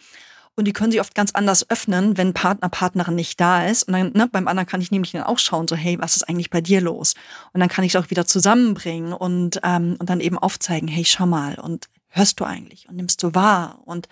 Und 0.55 0.65
die 0.65 0.73
können 0.73 0.91
sich 0.91 1.01
oft 1.01 1.15
ganz 1.15 1.31
anders 1.31 1.69
öffnen, 1.69 2.15
wenn 2.17 2.33
Partner, 2.33 2.69
Partnerin 2.69 3.15
nicht 3.15 3.41
da 3.41 3.67
ist. 3.67 3.83
Und 3.83 3.93
dann, 3.93 4.13
ne, 4.13 4.29
beim 4.31 4.47
anderen 4.47 4.67
kann 4.67 4.79
ich 4.79 4.89
nämlich 4.89 5.11
dann 5.11 5.23
auch 5.23 5.37
schauen, 5.37 5.67
so, 5.67 5.75
hey, 5.75 5.99
was 5.99 6.15
ist 6.15 6.23
eigentlich 6.23 6.49
bei 6.49 6.61
dir 6.61 6.79
los? 6.79 7.13
Und 7.51 7.59
dann 7.59 7.69
kann 7.69 7.83
ich 7.83 7.93
es 7.93 8.01
auch 8.01 8.09
wieder 8.09 8.25
zusammenbringen 8.25 9.11
und, 9.11 9.59
ähm, 9.63 9.97
und 9.99 10.09
dann 10.09 10.21
eben 10.21 10.37
aufzeigen, 10.37 10.87
hey, 10.87 11.03
schau 11.03 11.25
mal, 11.25 11.55
und 11.55 11.89
hörst 12.07 12.39
du 12.39 12.45
eigentlich 12.45 12.87
und 12.87 12.95
nimmst 12.95 13.21
du 13.21 13.35
wahr 13.35 13.81
und 13.83 14.07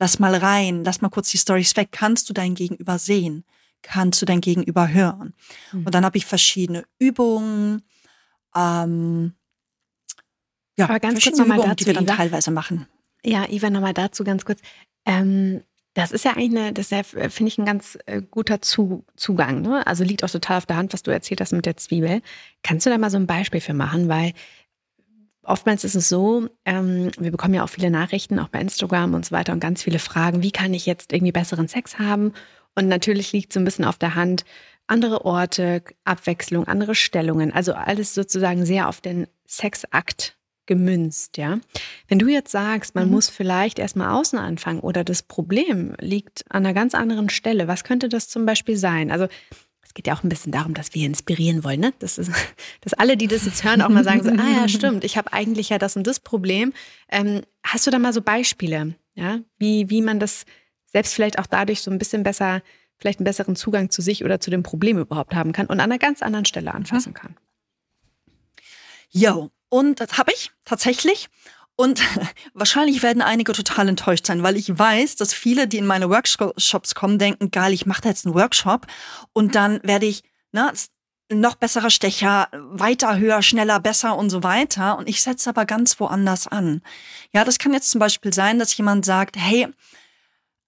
lass 0.00 0.18
mal 0.18 0.34
rein, 0.34 0.82
lass 0.82 1.00
mal 1.00 1.10
kurz 1.10 1.30
die 1.30 1.38
Stories 1.38 1.76
weg. 1.76 1.90
Kannst 1.92 2.28
du 2.28 2.32
dein 2.32 2.56
Gegenüber 2.56 2.98
sehen? 2.98 3.44
Kannst 3.82 4.20
du 4.20 4.26
dein 4.26 4.40
Gegenüber 4.40 4.88
hören? 4.88 5.34
Mhm. 5.72 5.86
Und 5.86 5.94
dann 5.94 6.04
habe 6.04 6.18
ich 6.18 6.26
verschiedene 6.26 6.84
Übungen, 6.98 7.82
ähm, 8.56 9.34
ja, 10.76 10.88
Aber 10.88 10.98
ganz 10.98 11.22
kurz 11.22 11.36
nochmal 11.36 11.58
dazu, 11.58 11.74
die 11.74 11.86
wir 11.86 11.94
dann 11.94 12.04
Iva. 12.04 12.16
teilweise 12.16 12.50
machen. 12.50 12.86
Ja, 13.22 13.46
Iva, 13.50 13.68
nochmal 13.68 13.92
dazu 13.92 14.24
ganz 14.24 14.46
kurz. 14.46 14.60
Ähm, 15.04 15.62
das 15.92 16.10
ist 16.10 16.24
ja 16.24 16.32
eigentlich 16.32 16.58
eine, 16.58 16.72
das 16.72 16.88
ja, 16.90 17.02
finde 17.02 17.48
ich, 17.48 17.58
ein 17.58 17.66
ganz 17.66 17.98
äh, 18.06 18.22
guter 18.22 18.62
Zu 18.62 19.04
Zugang. 19.16 19.60
Ne? 19.60 19.86
Also 19.86 20.04
liegt 20.04 20.24
auch 20.24 20.30
total 20.30 20.58
auf 20.58 20.66
der 20.66 20.76
Hand, 20.76 20.94
was 20.94 21.02
du 21.02 21.10
erzählt 21.10 21.40
hast 21.40 21.52
mit 21.52 21.66
der 21.66 21.76
Zwiebel. 21.76 22.22
Kannst 22.62 22.86
du 22.86 22.90
da 22.90 22.96
mal 22.96 23.10
so 23.10 23.18
ein 23.18 23.26
Beispiel 23.26 23.60
für 23.60 23.74
machen? 23.74 24.08
Weil 24.08 24.32
oftmals 25.42 25.84
ist 25.84 25.94
es 25.94 26.08
so, 26.08 26.48
ähm, 26.64 27.10
wir 27.18 27.30
bekommen 27.30 27.54
ja 27.54 27.64
auch 27.64 27.68
viele 27.68 27.90
Nachrichten, 27.90 28.38
auch 28.38 28.48
bei 28.48 28.60
Instagram 28.60 29.14
und 29.14 29.24
so 29.24 29.32
weiter 29.32 29.52
und 29.52 29.60
ganz 29.60 29.82
viele 29.82 29.98
Fragen, 29.98 30.42
wie 30.42 30.52
kann 30.52 30.74
ich 30.74 30.86
jetzt 30.86 31.12
irgendwie 31.12 31.32
besseren 31.32 31.68
Sex 31.68 31.98
haben? 31.98 32.32
Und 32.74 32.88
natürlich 32.88 33.32
liegt 33.32 33.52
so 33.52 33.60
ein 33.60 33.64
bisschen 33.64 33.84
auf 33.84 33.98
der 33.98 34.14
Hand, 34.14 34.44
andere 34.86 35.24
Orte, 35.24 35.82
Abwechslung, 36.04 36.66
andere 36.66 36.94
Stellungen, 36.94 37.52
also 37.52 37.74
alles 37.74 38.14
sozusagen 38.14 38.64
sehr 38.66 38.88
auf 38.88 39.00
den 39.00 39.26
Sexakt 39.46 40.36
gemünzt, 40.66 41.36
ja. 41.36 41.58
Wenn 42.06 42.20
du 42.20 42.28
jetzt 42.28 42.52
sagst, 42.52 42.94
man 42.94 43.06
mhm. 43.06 43.12
muss 43.12 43.28
vielleicht 43.28 43.78
erstmal 43.78 44.10
außen 44.10 44.38
anfangen 44.38 44.80
oder 44.80 45.02
das 45.02 45.22
Problem 45.22 45.96
liegt 45.98 46.44
an 46.48 46.64
einer 46.64 46.74
ganz 46.74 46.94
anderen 46.94 47.28
Stelle, 47.28 47.66
was 47.66 47.82
könnte 47.82 48.08
das 48.08 48.28
zum 48.28 48.46
Beispiel 48.46 48.76
sein? 48.76 49.10
Also 49.10 49.26
es 49.90 49.94
geht 49.94 50.06
ja 50.06 50.14
auch 50.14 50.22
ein 50.22 50.28
bisschen 50.28 50.52
darum, 50.52 50.72
dass 50.72 50.94
wir 50.94 51.04
inspirieren 51.04 51.64
wollen, 51.64 51.80
ne? 51.80 51.92
Das 51.98 52.16
ist, 52.16 52.30
dass 52.80 52.94
alle, 52.94 53.16
die 53.16 53.26
das 53.26 53.44
jetzt 53.44 53.64
hören, 53.64 53.82
auch 53.82 53.88
mal 53.88 54.04
sagen 54.04 54.22
so, 54.22 54.30
ah 54.30 54.60
ja, 54.60 54.68
stimmt, 54.68 55.02
ich 55.02 55.16
habe 55.16 55.32
eigentlich 55.32 55.70
ja 55.70 55.78
das 55.78 55.96
und 55.96 56.06
das 56.06 56.20
Problem. 56.20 56.72
Ähm, 57.08 57.42
hast 57.64 57.88
du 57.88 57.90
da 57.90 57.98
mal 57.98 58.12
so 58.12 58.22
Beispiele, 58.22 58.94
ja, 59.14 59.40
wie, 59.58 59.90
wie 59.90 60.00
man 60.00 60.20
das 60.20 60.44
selbst 60.86 61.12
vielleicht 61.12 61.40
auch 61.40 61.46
dadurch 61.46 61.82
so 61.82 61.90
ein 61.90 61.98
bisschen 61.98 62.22
besser, 62.22 62.62
vielleicht 62.98 63.18
einen 63.18 63.24
besseren 63.24 63.56
Zugang 63.56 63.90
zu 63.90 64.00
sich 64.00 64.24
oder 64.24 64.38
zu 64.38 64.52
dem 64.52 64.62
Problem 64.62 64.96
überhaupt 64.96 65.34
haben 65.34 65.50
kann 65.50 65.66
und 65.66 65.80
an 65.80 65.90
einer 65.90 65.98
ganz 65.98 66.22
anderen 66.22 66.44
Stelle 66.44 66.72
anfassen 66.72 67.12
kann? 67.12 67.36
Jo, 69.08 69.50
und 69.70 69.98
das 69.98 70.18
habe 70.18 70.30
ich 70.32 70.52
tatsächlich. 70.64 71.28
Und 71.80 72.02
wahrscheinlich 72.52 73.02
werden 73.02 73.22
einige 73.22 73.52
total 73.52 73.88
enttäuscht 73.88 74.26
sein, 74.26 74.42
weil 74.42 74.56
ich 74.56 74.78
weiß, 74.78 75.16
dass 75.16 75.32
viele, 75.32 75.66
die 75.66 75.78
in 75.78 75.86
meine 75.86 76.10
Workshops 76.10 76.94
kommen, 76.94 77.18
denken, 77.18 77.50
geil, 77.50 77.72
ich 77.72 77.86
mache 77.86 78.02
da 78.02 78.10
jetzt 78.10 78.26
einen 78.26 78.34
Workshop 78.34 78.86
und 79.32 79.54
dann 79.54 79.80
werde 79.82 80.04
ich 80.04 80.22
ne, 80.52 80.70
noch 81.32 81.54
besserer 81.54 81.88
Stecher, 81.88 82.48
weiter, 82.52 83.16
höher, 83.16 83.40
schneller, 83.40 83.80
besser 83.80 84.18
und 84.18 84.28
so 84.28 84.42
weiter. 84.42 84.98
Und 84.98 85.08
ich 85.08 85.22
setze 85.22 85.48
aber 85.48 85.64
ganz 85.64 85.98
woanders 85.98 86.46
an. 86.46 86.82
Ja, 87.32 87.44
das 87.44 87.58
kann 87.58 87.72
jetzt 87.72 87.90
zum 87.90 87.98
Beispiel 87.98 88.34
sein, 88.34 88.58
dass 88.58 88.76
jemand 88.76 89.06
sagt, 89.06 89.38
hey, 89.38 89.68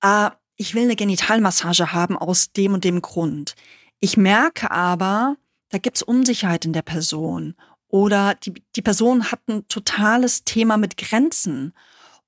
äh, 0.01 0.31
ich 0.57 0.75
will 0.75 0.85
eine 0.85 0.96
Genitalmassage 0.96 1.92
haben 1.92 2.16
aus 2.16 2.53
dem 2.53 2.72
und 2.72 2.85
dem 2.85 3.03
Grund. 3.03 3.55
Ich 4.01 4.16
merke 4.16 4.70
aber, 4.70 5.37
da 5.68 5.77
gibt's 5.77 6.03
Unsicherheit 6.03 6.64
in 6.64 6.72
der 6.72 6.81
Person 6.81 7.55
oder 7.92 8.35
die, 8.37 8.55
die 8.74 8.83
Person 8.83 9.31
hat 9.31 9.40
ein 9.48 9.68
totales 9.68 10.44
Thema 10.44 10.78
mit 10.78 10.96
Grenzen 10.96 11.74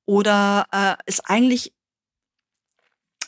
oder 0.05 0.67
äh, 0.71 0.95
ist 1.07 1.23
eigentlich 1.29 1.73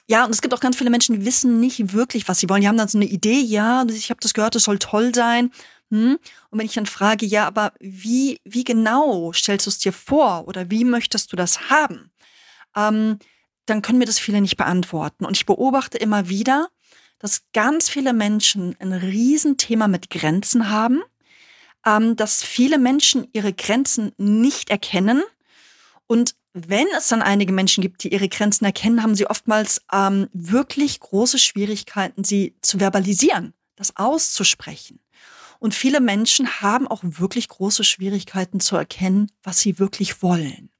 ja, 0.08 0.24
und 0.24 0.30
es 0.30 0.40
gibt 0.40 0.54
auch 0.54 0.60
ganz 0.60 0.76
viele 0.76 0.90
Menschen, 0.90 1.18
die 1.18 1.26
wissen 1.26 1.58
nicht 1.58 1.92
wirklich, 1.92 2.28
was 2.28 2.38
sie 2.38 2.48
wollen. 2.48 2.60
Die 2.60 2.68
haben 2.68 2.76
dann 2.76 2.86
so 2.86 2.96
eine 2.96 3.06
Idee, 3.06 3.40
ja, 3.40 3.84
ich 3.88 4.10
habe 4.10 4.20
das 4.20 4.34
gehört, 4.34 4.54
das 4.54 4.62
soll 4.62 4.78
toll 4.78 5.12
sein. 5.12 5.50
Hm? 5.90 6.18
Und 6.50 6.58
wenn 6.58 6.66
ich 6.66 6.74
dann 6.74 6.86
frage, 6.86 7.26
ja, 7.26 7.44
aber 7.44 7.72
wie, 7.80 8.38
wie 8.44 8.62
genau 8.62 9.32
stellst 9.32 9.66
du 9.66 9.70
es 9.70 9.78
dir 9.78 9.92
vor 9.92 10.46
oder 10.46 10.70
wie 10.70 10.84
möchtest 10.84 11.32
du 11.32 11.36
das 11.36 11.70
haben? 11.70 12.12
Ähm, 12.76 13.18
dann 13.64 13.82
können 13.82 13.98
mir 13.98 14.04
das 14.04 14.20
viele 14.20 14.40
nicht 14.40 14.56
beantworten. 14.56 15.24
Und 15.24 15.36
ich 15.36 15.44
beobachte 15.44 15.98
immer 15.98 16.28
wieder, 16.28 16.68
dass 17.18 17.42
ganz 17.52 17.88
viele 17.88 18.12
Menschen 18.12 18.76
ein 18.78 18.92
Riesenthema 18.92 19.88
mit 19.88 20.10
Grenzen 20.10 20.70
haben 20.70 21.02
ähm, 21.86 22.16
dass 22.16 22.42
viele 22.42 22.78
Menschen 22.78 23.28
ihre 23.32 23.52
Grenzen 23.52 24.12
nicht 24.18 24.68
erkennen. 24.70 25.22
Und 26.06 26.34
wenn 26.52 26.86
es 26.96 27.08
dann 27.08 27.22
einige 27.22 27.52
Menschen 27.52 27.82
gibt, 27.82 28.02
die 28.02 28.12
ihre 28.12 28.28
Grenzen 28.28 28.64
erkennen, 28.64 29.02
haben 29.02 29.14
sie 29.14 29.26
oftmals 29.26 29.82
ähm, 29.92 30.28
wirklich 30.32 31.00
große 31.00 31.38
Schwierigkeiten, 31.38 32.24
sie 32.24 32.56
zu 32.60 32.78
verbalisieren, 32.78 33.54
das 33.76 33.96
auszusprechen. 33.96 35.00
Und 35.58 35.74
viele 35.74 36.00
Menschen 36.00 36.60
haben 36.60 36.86
auch 36.88 37.00
wirklich 37.02 37.48
große 37.48 37.84
Schwierigkeiten 37.84 38.60
zu 38.60 38.76
erkennen, 38.76 39.30
was 39.42 39.60
sie 39.60 39.78
wirklich 39.78 40.22
wollen. 40.22 40.70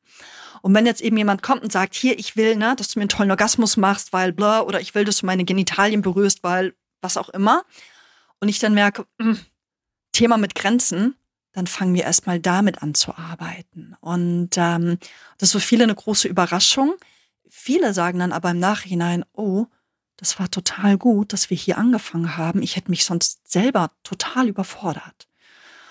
Und 0.62 0.75
wenn 0.75 0.87
jetzt 0.87 1.01
eben 1.01 1.16
jemand 1.16 1.42
kommt 1.42 1.62
und 1.62 1.73
sagt, 1.73 1.95
hier, 1.95 2.19
ich 2.19 2.37
will, 2.37 2.57
ne, 2.57 2.75
dass 2.77 2.88
du 2.88 2.99
mir 2.99 3.03
einen 3.03 3.09
tollen 3.09 3.31
Orgasmus 3.31 3.77
machst, 3.77 4.12
weil 4.12 4.33
bla, 4.33 4.62
oder 4.62 4.81
ich 4.81 4.95
will, 4.95 5.05
dass 5.05 5.19
du 5.19 5.27
meine 5.27 5.45
Genitalien 5.45 6.03
berührst, 6.03 6.42
weil 6.42 6.75
was 7.01 7.16
auch 7.16 7.29
immer. 7.29 7.64
Und 8.40 8.49
ich 8.49 8.59
dann 8.59 8.75
merke, 8.75 9.07
mh, 9.19 9.27
hm, 9.27 9.40
Thema 10.16 10.38
mit 10.38 10.55
Grenzen, 10.55 11.14
dann 11.52 11.66
fangen 11.66 11.94
wir 11.94 12.05
erstmal 12.05 12.40
damit 12.40 12.83
an 12.83 12.94
zu 12.94 13.14
arbeiten. 13.16 13.94
Und 14.00 14.50
ähm, 14.57 14.98
das 15.37 15.50
ist 15.50 15.52
für 15.52 15.61
viele 15.61 15.85
eine 15.85 15.94
große 15.94 16.26
Überraschung. 16.26 16.94
Viele 17.50 17.92
sagen 17.92 18.20
dann 18.20 18.33
aber 18.33 18.52
im 18.52 18.59
Nachhinein, 18.59 19.26
oh, 19.35 19.66
das 20.16 20.38
war 20.38 20.50
total 20.50 20.96
gut, 20.96 21.35
dass 21.35 21.50
wir 21.50 21.57
hier 21.57 21.76
angefangen 21.76 22.38
haben. 22.38 22.62
Ich 22.62 22.76
hätte 22.76 22.90
mich 22.90 23.05
sonst 23.05 23.50
selber 23.50 23.90
total 24.05 24.48
überfordert. 24.48 25.29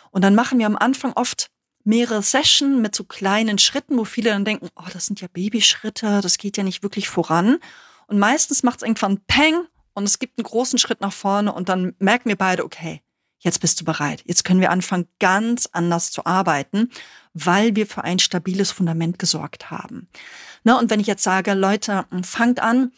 Und 0.10 0.24
dann 0.24 0.34
machen 0.34 0.58
wir 0.58 0.66
am 0.66 0.76
Anfang 0.76 1.14
oft 1.14 1.52
mehrere 1.84 2.24
Sessions 2.24 2.82
mit 2.82 2.96
so 2.96 3.04
kleinen 3.04 3.60
Schritten, 3.60 3.96
wo 4.00 4.06
viele 4.06 4.32
dann 4.32 4.44
denken, 4.44 4.70
oh, 4.76 4.90
das 4.92 5.06
sind 5.06 5.22
ja 5.22 5.28
Babyschritte, 5.28 6.22
das 6.22 6.40
geht 6.40 6.58
ja 6.58 6.64
nicht 6.64 6.82
wirklich 6.82 7.10
voran. 7.10 7.60
Und 8.08 8.18
meistens 8.18 8.64
macht 8.64 8.78
es 8.78 8.84
irgendwann 8.84 9.22
Peng 9.28 9.68
und 9.94 10.06
es 10.06 10.18
gibt 10.18 10.40
einen 10.40 10.46
großen 10.46 10.80
Schritt 10.80 11.02
nach 11.02 11.14
vorne 11.14 11.54
und 11.54 11.70
dann 11.70 11.94
merken 12.00 12.30
wir 12.30 12.38
beide, 12.38 12.66
okay, 12.66 13.02
jetzt 13.46 13.60
bist 13.60 13.80
du 13.80 13.86
bereit. 13.86 14.24
Jetzt 14.26 14.44
können 14.44 14.60
wir 14.60 14.72
anfangen, 14.72 15.08
ganz 15.20 15.70
anders 15.72 16.12
zu 16.12 16.26
arbeiten, 16.26 16.90
weil 17.34 17.76
wir 17.76 17.88
für 17.88 18.04
ein 18.04 18.20
stabiles 18.20 18.72
Fundament 18.72 19.20
gesorgt 19.20 19.72
haben. 19.72 20.10
Ne, 20.64 20.78
und 20.78 20.90
wenn 20.90 21.00
ich 21.00 21.08
jetzt 21.08 21.24
sage, 21.24 21.54
Leute, 21.54 22.06
fangt 22.24 22.60
an, 22.60 22.92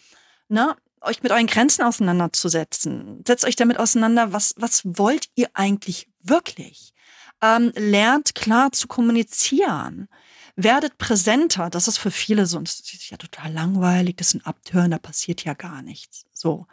ne, 0.47 0.75
euch 1.01 1.21
mit 1.21 1.31
euren 1.31 1.47
Grenzen 1.47 1.83
auseinanderzusetzen. 1.83 3.23
Setzt 3.27 3.45
euch 3.45 3.55
damit 3.55 3.77
auseinander, 3.79 4.33
was, 4.33 4.55
was 4.57 4.81
wollt 4.83 5.27
ihr 5.36 5.49
eigentlich 5.53 6.10
wirklich? 6.21 6.93
Ähm, 7.41 7.71
lernt 7.75 8.33
klar 8.36 8.71
zu 8.71 8.88
kommunizieren. 8.88 10.07
Werdet 10.55 10.97
präsenter. 10.97 11.69
Das 11.69 11.88
ist 11.88 11.97
für 11.97 12.10
viele 12.10 12.47
so, 12.47 12.60
das 12.60 12.79
ist 12.79 13.10
ja 13.12 13.17
total 13.17 13.53
langweilig, 13.53 14.15
das 14.15 14.31
sind 14.31 14.47
Abtören, 14.47 14.91
da 14.91 14.97
passiert 14.97 15.43
ja 15.43 15.53
gar 15.53 15.81
nichts. 15.81 16.25
So. 16.33 16.65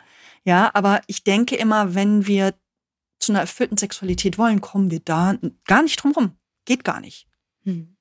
Ja, 0.45 0.71
aber 0.75 1.03
ich 1.07 1.25
denke 1.25 1.57
immer, 1.57 1.95
wenn 1.95 2.27
wir 2.27 2.55
zu 3.25 3.33
einer 3.33 3.41
erfüllten 3.41 3.77
Sexualität 3.77 4.39
wollen, 4.39 4.61
kommen 4.61 4.91
wir 4.91 5.01
da 5.01 5.37
gar 5.67 5.83
nicht 5.83 6.03
drum 6.03 6.13
rum. 6.13 6.33
Geht 6.65 6.85
gar 6.85 7.01
nicht. 7.01 7.27
Hm. 7.65 7.97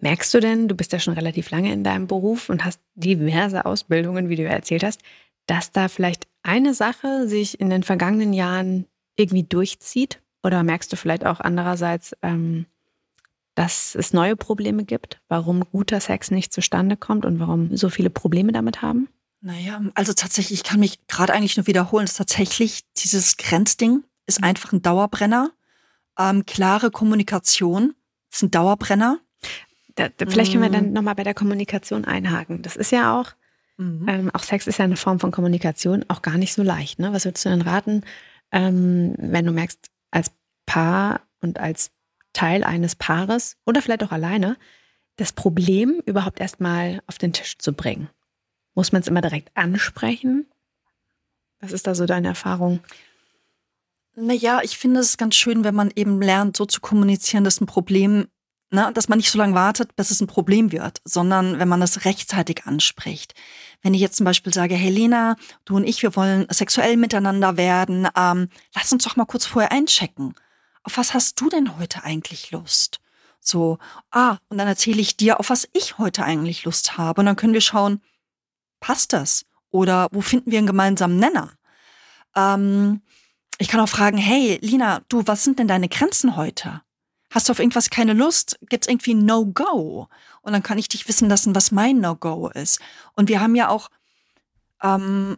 Merkst 0.00 0.32
du 0.32 0.40
denn, 0.40 0.68
du 0.68 0.76
bist 0.76 0.92
ja 0.92 1.00
schon 1.00 1.14
relativ 1.14 1.50
lange 1.50 1.72
in 1.72 1.82
deinem 1.82 2.06
Beruf 2.06 2.48
und 2.48 2.64
hast 2.64 2.80
diverse 2.94 3.66
Ausbildungen, 3.66 4.28
wie 4.28 4.36
du 4.36 4.44
erzählt 4.44 4.84
hast, 4.84 5.00
dass 5.46 5.72
da 5.72 5.88
vielleicht 5.88 6.28
eine 6.42 6.72
Sache 6.74 7.28
sich 7.28 7.60
in 7.60 7.70
den 7.70 7.82
vergangenen 7.82 8.32
Jahren 8.32 8.86
irgendwie 9.16 9.42
durchzieht? 9.42 10.22
Oder 10.44 10.62
merkst 10.62 10.92
du 10.92 10.96
vielleicht 10.96 11.26
auch 11.26 11.40
andererseits, 11.40 12.14
ähm, 12.22 12.66
dass 13.56 13.96
es 13.96 14.12
neue 14.12 14.36
Probleme 14.36 14.84
gibt, 14.84 15.20
warum 15.28 15.64
guter 15.64 16.00
Sex 16.00 16.30
nicht 16.30 16.52
zustande 16.52 16.96
kommt 16.96 17.26
und 17.26 17.40
warum 17.40 17.76
so 17.76 17.90
viele 17.90 18.08
Probleme 18.08 18.52
damit 18.52 18.82
haben? 18.82 19.08
Naja, 19.40 19.80
also 19.94 20.12
tatsächlich, 20.12 20.60
ich 20.60 20.64
kann 20.64 20.80
mich 20.80 21.06
gerade 21.08 21.32
eigentlich 21.32 21.56
nur 21.56 21.66
wiederholen, 21.66 22.06
dass 22.06 22.14
tatsächlich 22.14 22.84
dieses 22.96 23.36
Grenzding, 23.36 24.04
ist 24.28 24.44
einfach 24.44 24.72
ein 24.72 24.82
Dauerbrenner. 24.82 25.50
Ähm, 26.18 26.46
klare 26.46 26.90
Kommunikation 26.90 27.94
ist 28.30 28.42
ein 28.42 28.50
Dauerbrenner. 28.50 29.18
Da, 29.96 30.08
da, 30.08 30.26
vielleicht 30.26 30.52
können 30.52 30.62
wir 30.62 30.70
dann 30.70 30.88
mhm. 30.88 30.92
nochmal 30.92 31.16
bei 31.16 31.24
der 31.24 31.34
Kommunikation 31.34 32.04
einhaken. 32.04 32.62
Das 32.62 32.76
ist 32.76 32.92
ja 32.92 33.18
auch, 33.18 33.32
mhm. 33.78 34.06
ähm, 34.08 34.30
auch 34.32 34.44
Sex 34.44 34.66
ist 34.68 34.78
ja 34.78 34.84
eine 34.84 34.96
Form 34.96 35.18
von 35.18 35.32
Kommunikation, 35.32 36.04
auch 36.08 36.22
gar 36.22 36.38
nicht 36.38 36.54
so 36.54 36.62
leicht. 36.62 37.00
Ne? 37.00 37.12
Was 37.12 37.24
würdest 37.24 37.44
du 37.44 37.48
denn 37.48 37.62
raten, 37.62 38.02
ähm, 38.52 39.14
wenn 39.18 39.46
du 39.46 39.52
merkst, 39.52 39.90
als 40.10 40.30
Paar 40.66 41.22
und 41.40 41.58
als 41.58 41.90
Teil 42.32 42.62
eines 42.62 42.94
Paares 42.94 43.56
oder 43.66 43.82
vielleicht 43.82 44.04
auch 44.04 44.12
alleine, 44.12 44.56
das 45.16 45.32
Problem 45.32 46.00
überhaupt 46.06 46.38
erstmal 46.38 47.00
auf 47.06 47.18
den 47.18 47.32
Tisch 47.32 47.58
zu 47.58 47.72
bringen? 47.72 48.08
Muss 48.74 48.92
man 48.92 49.02
es 49.02 49.08
immer 49.08 49.22
direkt 49.22 49.50
ansprechen? 49.56 50.46
Was 51.60 51.72
ist 51.72 51.86
da 51.88 51.94
so 51.94 52.06
deine 52.06 52.28
Erfahrung? 52.28 52.80
Naja, 54.20 54.62
ich 54.64 54.76
finde 54.78 54.98
es 54.98 55.16
ganz 55.16 55.36
schön, 55.36 55.62
wenn 55.62 55.76
man 55.76 55.92
eben 55.94 56.20
lernt, 56.20 56.56
so 56.56 56.66
zu 56.66 56.80
kommunizieren, 56.80 57.44
dass 57.44 57.60
ein 57.60 57.66
Problem, 57.66 58.26
ne, 58.70 58.90
dass 58.92 59.08
man 59.08 59.18
nicht 59.18 59.30
so 59.30 59.38
lange 59.38 59.54
wartet, 59.54 59.94
bis 59.94 60.10
es 60.10 60.20
ein 60.20 60.26
Problem 60.26 60.72
wird, 60.72 61.00
sondern 61.04 61.60
wenn 61.60 61.68
man 61.68 61.78
das 61.78 62.04
rechtzeitig 62.04 62.64
anspricht. 62.64 63.34
Wenn 63.80 63.94
ich 63.94 64.00
jetzt 64.00 64.16
zum 64.16 64.24
Beispiel 64.24 64.52
sage, 64.52 64.74
hey 64.74 64.90
Lena, 64.90 65.36
du 65.64 65.76
und 65.76 65.86
ich, 65.86 66.02
wir 66.02 66.16
wollen 66.16 66.48
sexuell 66.50 66.96
miteinander 66.96 67.56
werden, 67.56 68.08
ähm, 68.16 68.48
lass 68.74 68.92
uns 68.92 69.04
doch 69.04 69.14
mal 69.14 69.24
kurz 69.24 69.46
vorher 69.46 69.70
einchecken. 69.70 70.34
Auf 70.82 70.96
was 70.96 71.14
hast 71.14 71.40
du 71.40 71.48
denn 71.48 71.78
heute 71.78 72.02
eigentlich 72.02 72.50
Lust? 72.50 72.98
So, 73.38 73.78
ah, 74.10 74.38
und 74.48 74.58
dann 74.58 74.66
erzähle 74.66 75.00
ich 75.00 75.16
dir, 75.16 75.38
auf 75.38 75.48
was 75.48 75.68
ich 75.74 75.98
heute 75.98 76.24
eigentlich 76.24 76.64
Lust 76.64 76.98
habe. 76.98 77.20
Und 77.20 77.26
dann 77.26 77.36
können 77.36 77.54
wir 77.54 77.60
schauen, 77.60 78.02
passt 78.80 79.12
das? 79.12 79.44
Oder 79.70 80.08
wo 80.10 80.22
finden 80.22 80.50
wir 80.50 80.58
einen 80.58 80.66
gemeinsamen 80.66 81.20
Nenner? 81.20 81.52
Ähm, 82.34 83.00
ich 83.58 83.68
kann 83.68 83.80
auch 83.80 83.88
fragen, 83.88 84.18
hey, 84.18 84.58
Lina, 84.62 85.02
du, 85.08 85.22
was 85.26 85.44
sind 85.44 85.58
denn 85.58 85.68
deine 85.68 85.88
Grenzen 85.88 86.36
heute? 86.36 86.82
Hast 87.30 87.48
du 87.48 87.52
auf 87.52 87.58
irgendwas 87.58 87.90
keine 87.90 88.14
Lust? 88.14 88.58
Gibt's 88.68 88.88
irgendwie 88.88 89.14
No-Go? 89.14 90.08
Und 90.42 90.52
dann 90.52 90.62
kann 90.62 90.78
ich 90.78 90.88
dich 90.88 91.06
wissen 91.08 91.28
lassen, 91.28 91.54
was 91.54 91.72
mein 91.72 92.00
No-Go 92.00 92.48
ist. 92.48 92.80
Und 93.14 93.28
wir 93.28 93.40
haben 93.40 93.54
ja 93.54 93.68
auch 93.68 93.90
ähm, 94.82 95.36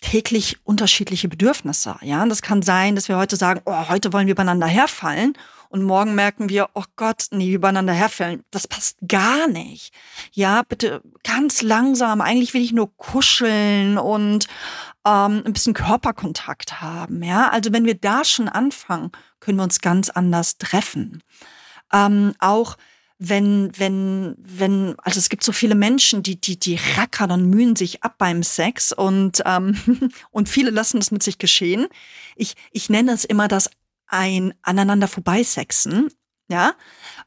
täglich 0.00 0.58
unterschiedliche 0.64 1.28
Bedürfnisse. 1.28 1.96
Ja, 2.00 2.22
und 2.22 2.30
das 2.30 2.42
kann 2.42 2.62
sein, 2.62 2.94
dass 2.94 3.08
wir 3.08 3.16
heute 3.16 3.36
sagen, 3.36 3.60
oh, 3.66 3.88
heute 3.88 4.12
wollen 4.12 4.26
wir 4.26 4.32
übereinander 4.32 4.66
herfallen 4.66 5.34
und 5.70 5.84
morgen 5.84 6.16
merken 6.16 6.48
wir, 6.48 6.68
oh 6.74 6.84
Gott, 6.96 7.26
nee, 7.30 7.52
übereinander 7.52 7.92
herfällen, 7.92 8.42
das 8.50 8.66
passt 8.66 8.98
gar 9.06 9.46
nicht. 9.46 9.94
Ja, 10.32 10.62
bitte 10.68 11.00
ganz 11.22 11.62
langsam. 11.62 12.20
Eigentlich 12.20 12.54
will 12.54 12.62
ich 12.62 12.72
nur 12.72 12.94
kuscheln 12.96 13.96
und 13.96 14.48
ähm, 15.06 15.42
ein 15.46 15.52
bisschen 15.52 15.72
Körperkontakt 15.72 16.80
haben. 16.80 17.22
Ja, 17.22 17.50
also 17.50 17.72
wenn 17.72 17.84
wir 17.84 17.94
da 17.94 18.24
schon 18.24 18.48
anfangen, 18.48 19.12
können 19.38 19.58
wir 19.58 19.62
uns 19.62 19.80
ganz 19.80 20.10
anders 20.10 20.58
treffen. 20.58 21.22
Ähm, 21.92 22.34
auch 22.40 22.76
wenn, 23.22 23.70
wenn, 23.76 24.34
wenn, 24.38 24.96
also 25.04 25.18
es 25.18 25.28
gibt 25.28 25.44
so 25.44 25.52
viele 25.52 25.76
Menschen, 25.76 26.24
die, 26.24 26.40
die, 26.40 26.58
die 26.58 26.80
rackern 26.96 27.30
und 27.30 27.48
mühen 27.48 27.76
sich 27.76 28.02
ab 28.02 28.14
beim 28.18 28.42
Sex 28.42 28.92
und, 28.92 29.42
ähm, 29.44 29.76
und 30.32 30.48
viele 30.48 30.70
lassen 30.70 30.98
das 30.98 31.12
mit 31.12 31.22
sich 31.22 31.38
geschehen. 31.38 31.86
Ich, 32.34 32.54
ich 32.72 32.88
nenne 32.88 33.12
es 33.12 33.24
immer 33.24 33.46
das 33.46 33.70
ein 34.10 34.54
aneinander 34.62 35.08
vorbeisexen, 35.08 36.08
ja, 36.48 36.74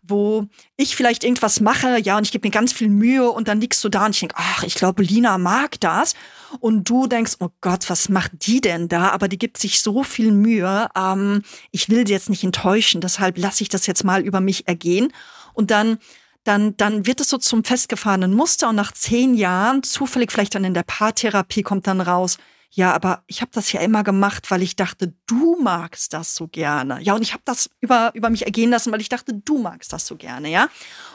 wo 0.02 0.48
ich 0.76 0.96
vielleicht 0.96 1.24
irgendwas 1.24 1.62
mache, 1.62 1.98
ja, 2.00 2.18
und 2.18 2.26
ich 2.26 2.32
gebe 2.32 2.48
mir 2.48 2.52
ganz 2.52 2.74
viel 2.74 2.90
Mühe 2.90 3.32
und 3.32 3.48
dann 3.48 3.62
liegst 3.62 3.84
du 3.84 3.90
da 3.90 4.06
und 4.06 4.12
ich 4.12 4.20
denke, 4.20 4.36
ach, 4.38 4.64
ich 4.64 4.76
glaube, 4.76 5.02
Lina 5.02 5.38
mag 5.38 5.80
das. 5.80 6.14
Und 6.60 6.90
du 6.90 7.08
denkst, 7.08 7.38
oh 7.40 7.50
Gott, 7.62 7.90
was 7.90 8.10
macht 8.10 8.32
die 8.46 8.60
denn 8.60 8.90
da? 8.90 9.10
Aber 9.10 9.28
die 9.30 9.38
gibt 9.38 9.58
sich 9.58 9.82
so 9.82 10.04
viel 10.04 10.32
Mühe. 10.32 10.90
Ähm, 10.96 11.42
ich 11.72 11.90
will 11.90 12.06
sie 12.06 12.14
jetzt 12.14 12.30
nicht 12.30 12.44
enttäuschen, 12.44 13.02
deshalb 13.02 13.38
lasse 13.38 13.64
ich 13.64 13.70
das 13.70 13.88
jetzt 13.88 14.04
mal 14.04 14.22
über 14.22 14.42
mich 14.42 14.68
ergehen. 14.68 15.14
Und 15.54 15.72
dann 15.72 16.00
dann, 16.44 16.76
dann 16.76 17.06
wird 17.06 17.22
es 17.22 17.30
so 17.30 17.38
zum 17.38 17.64
festgefahrenen 17.64 18.34
Muster 18.34 18.70
und 18.70 18.76
nach 18.76 18.92
zehn 18.92 19.34
Jahren, 19.34 19.82
zufällig 19.82 20.32
vielleicht 20.32 20.56
dann 20.56 20.66
in 20.66 20.74
der 20.74 20.84
Paartherapie, 20.84 21.64
kommt 21.64 21.88
dann 21.88 22.02
raus, 22.02 22.38
ja, 22.76 22.92
aber 22.92 23.24
ich 23.28 23.42
habe 23.42 23.52
das 23.54 23.72
ja 23.72 23.82
immer 23.82 24.04
gemacht, 24.04 24.50
weil 24.50 24.64
ich 24.64 24.76
dachte, 24.76 25.14
du 25.28 25.58
magst 25.62 26.12
das 26.12 26.34
so 26.34 26.48
gerne. 26.48 27.00
Ja, 27.02 27.14
und 27.14 27.22
ich 27.22 27.34
habe 27.34 27.44
das 27.46 27.70
über, 27.82 28.10
über 28.16 28.32
mich 28.32 28.46
ergehen 28.46 28.72
lassen, 28.72 28.92
weil 28.92 29.00
ich 29.00 29.10
dachte, 29.10 29.32
du 29.32 29.60
magst 29.60 29.94
das 29.94 30.08
so 30.08 30.16
gerne, 30.16 30.50
ja. 30.50 30.70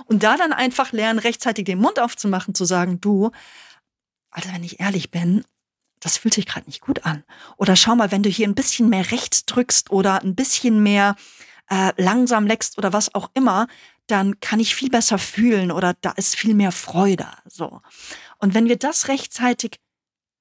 Und 0.05 0.23
da 0.23 0.37
dann 0.37 0.53
einfach 0.53 0.93
lernen, 0.93 1.19
rechtzeitig 1.19 1.65
den 1.65 1.81
Mund 1.81 1.99
aufzumachen, 1.99 2.55
zu 2.55 2.65
sagen, 2.65 3.01
du, 3.01 3.33
also 4.31 4.53
wenn 4.53 4.63
ich 4.63 4.79
ehrlich 4.79 5.11
bin, 5.11 5.45
das 5.99 6.17
fühlt 6.17 6.35
sich 6.35 6.47
gerade 6.47 6.67
nicht 6.67 6.81
gut 6.81 7.05
an. 7.05 7.25
Oder 7.57 7.75
schau 7.75 7.97
mal, 7.97 8.13
wenn 8.13 8.23
du 8.23 8.31
hier 8.31 8.47
ein 8.47 8.55
bisschen 8.55 8.89
mehr 8.89 9.11
rechts 9.11 9.45
drückst 9.45 9.91
oder 9.91 10.23
ein 10.23 10.37
bisschen 10.37 10.81
mehr 10.81 11.17
äh, 11.71 11.91
langsam 11.97 12.47
leckst 12.47 12.79
oder 12.79 12.93
was 12.93 13.17
auch 13.17 13.33
immer, 13.35 13.67
dann 14.07 14.39
kann 14.39 14.61
ich 14.61 14.77
viel 14.77 14.91
besser 14.91 15.19
fühlen 15.19 15.73
oder 15.73 15.95
da 16.03 16.13
ist 16.13 16.37
viel 16.37 16.55
mehr 16.55 16.71
Freude. 16.71 17.27
So. 17.47 17.81
Und 18.39 18.55
wenn 18.55 18.69
wir 18.69 18.77
das 18.77 19.09
rechtzeitig 19.09 19.81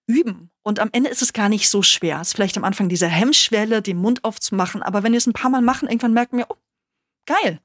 üben 0.05 0.51
und 0.67 0.81
am 0.81 0.89
Ende 0.91 1.09
ist 1.09 1.21
es 1.21 1.31
gar 1.31 1.47
nicht 1.47 1.69
so 1.69 1.81
schwer. 1.81 2.19
Es 2.19 2.27
ist 2.27 2.33
vielleicht 2.33 2.57
am 2.57 2.65
Anfang 2.65 2.89
diese 2.89 3.07
Hemmschwelle, 3.07 3.81
den 3.81 3.95
Mund 3.95 4.25
aufzumachen, 4.25 4.83
aber 4.83 5.01
wenn 5.01 5.13
wir 5.13 5.17
es 5.17 5.25
ein 5.25 5.31
paar 5.31 5.49
Mal 5.49 5.61
machen, 5.61 5.87
irgendwann 5.87 6.11
merken 6.11 6.37
wir, 6.37 6.47
oh, 6.49 6.57
geil, 7.25 7.61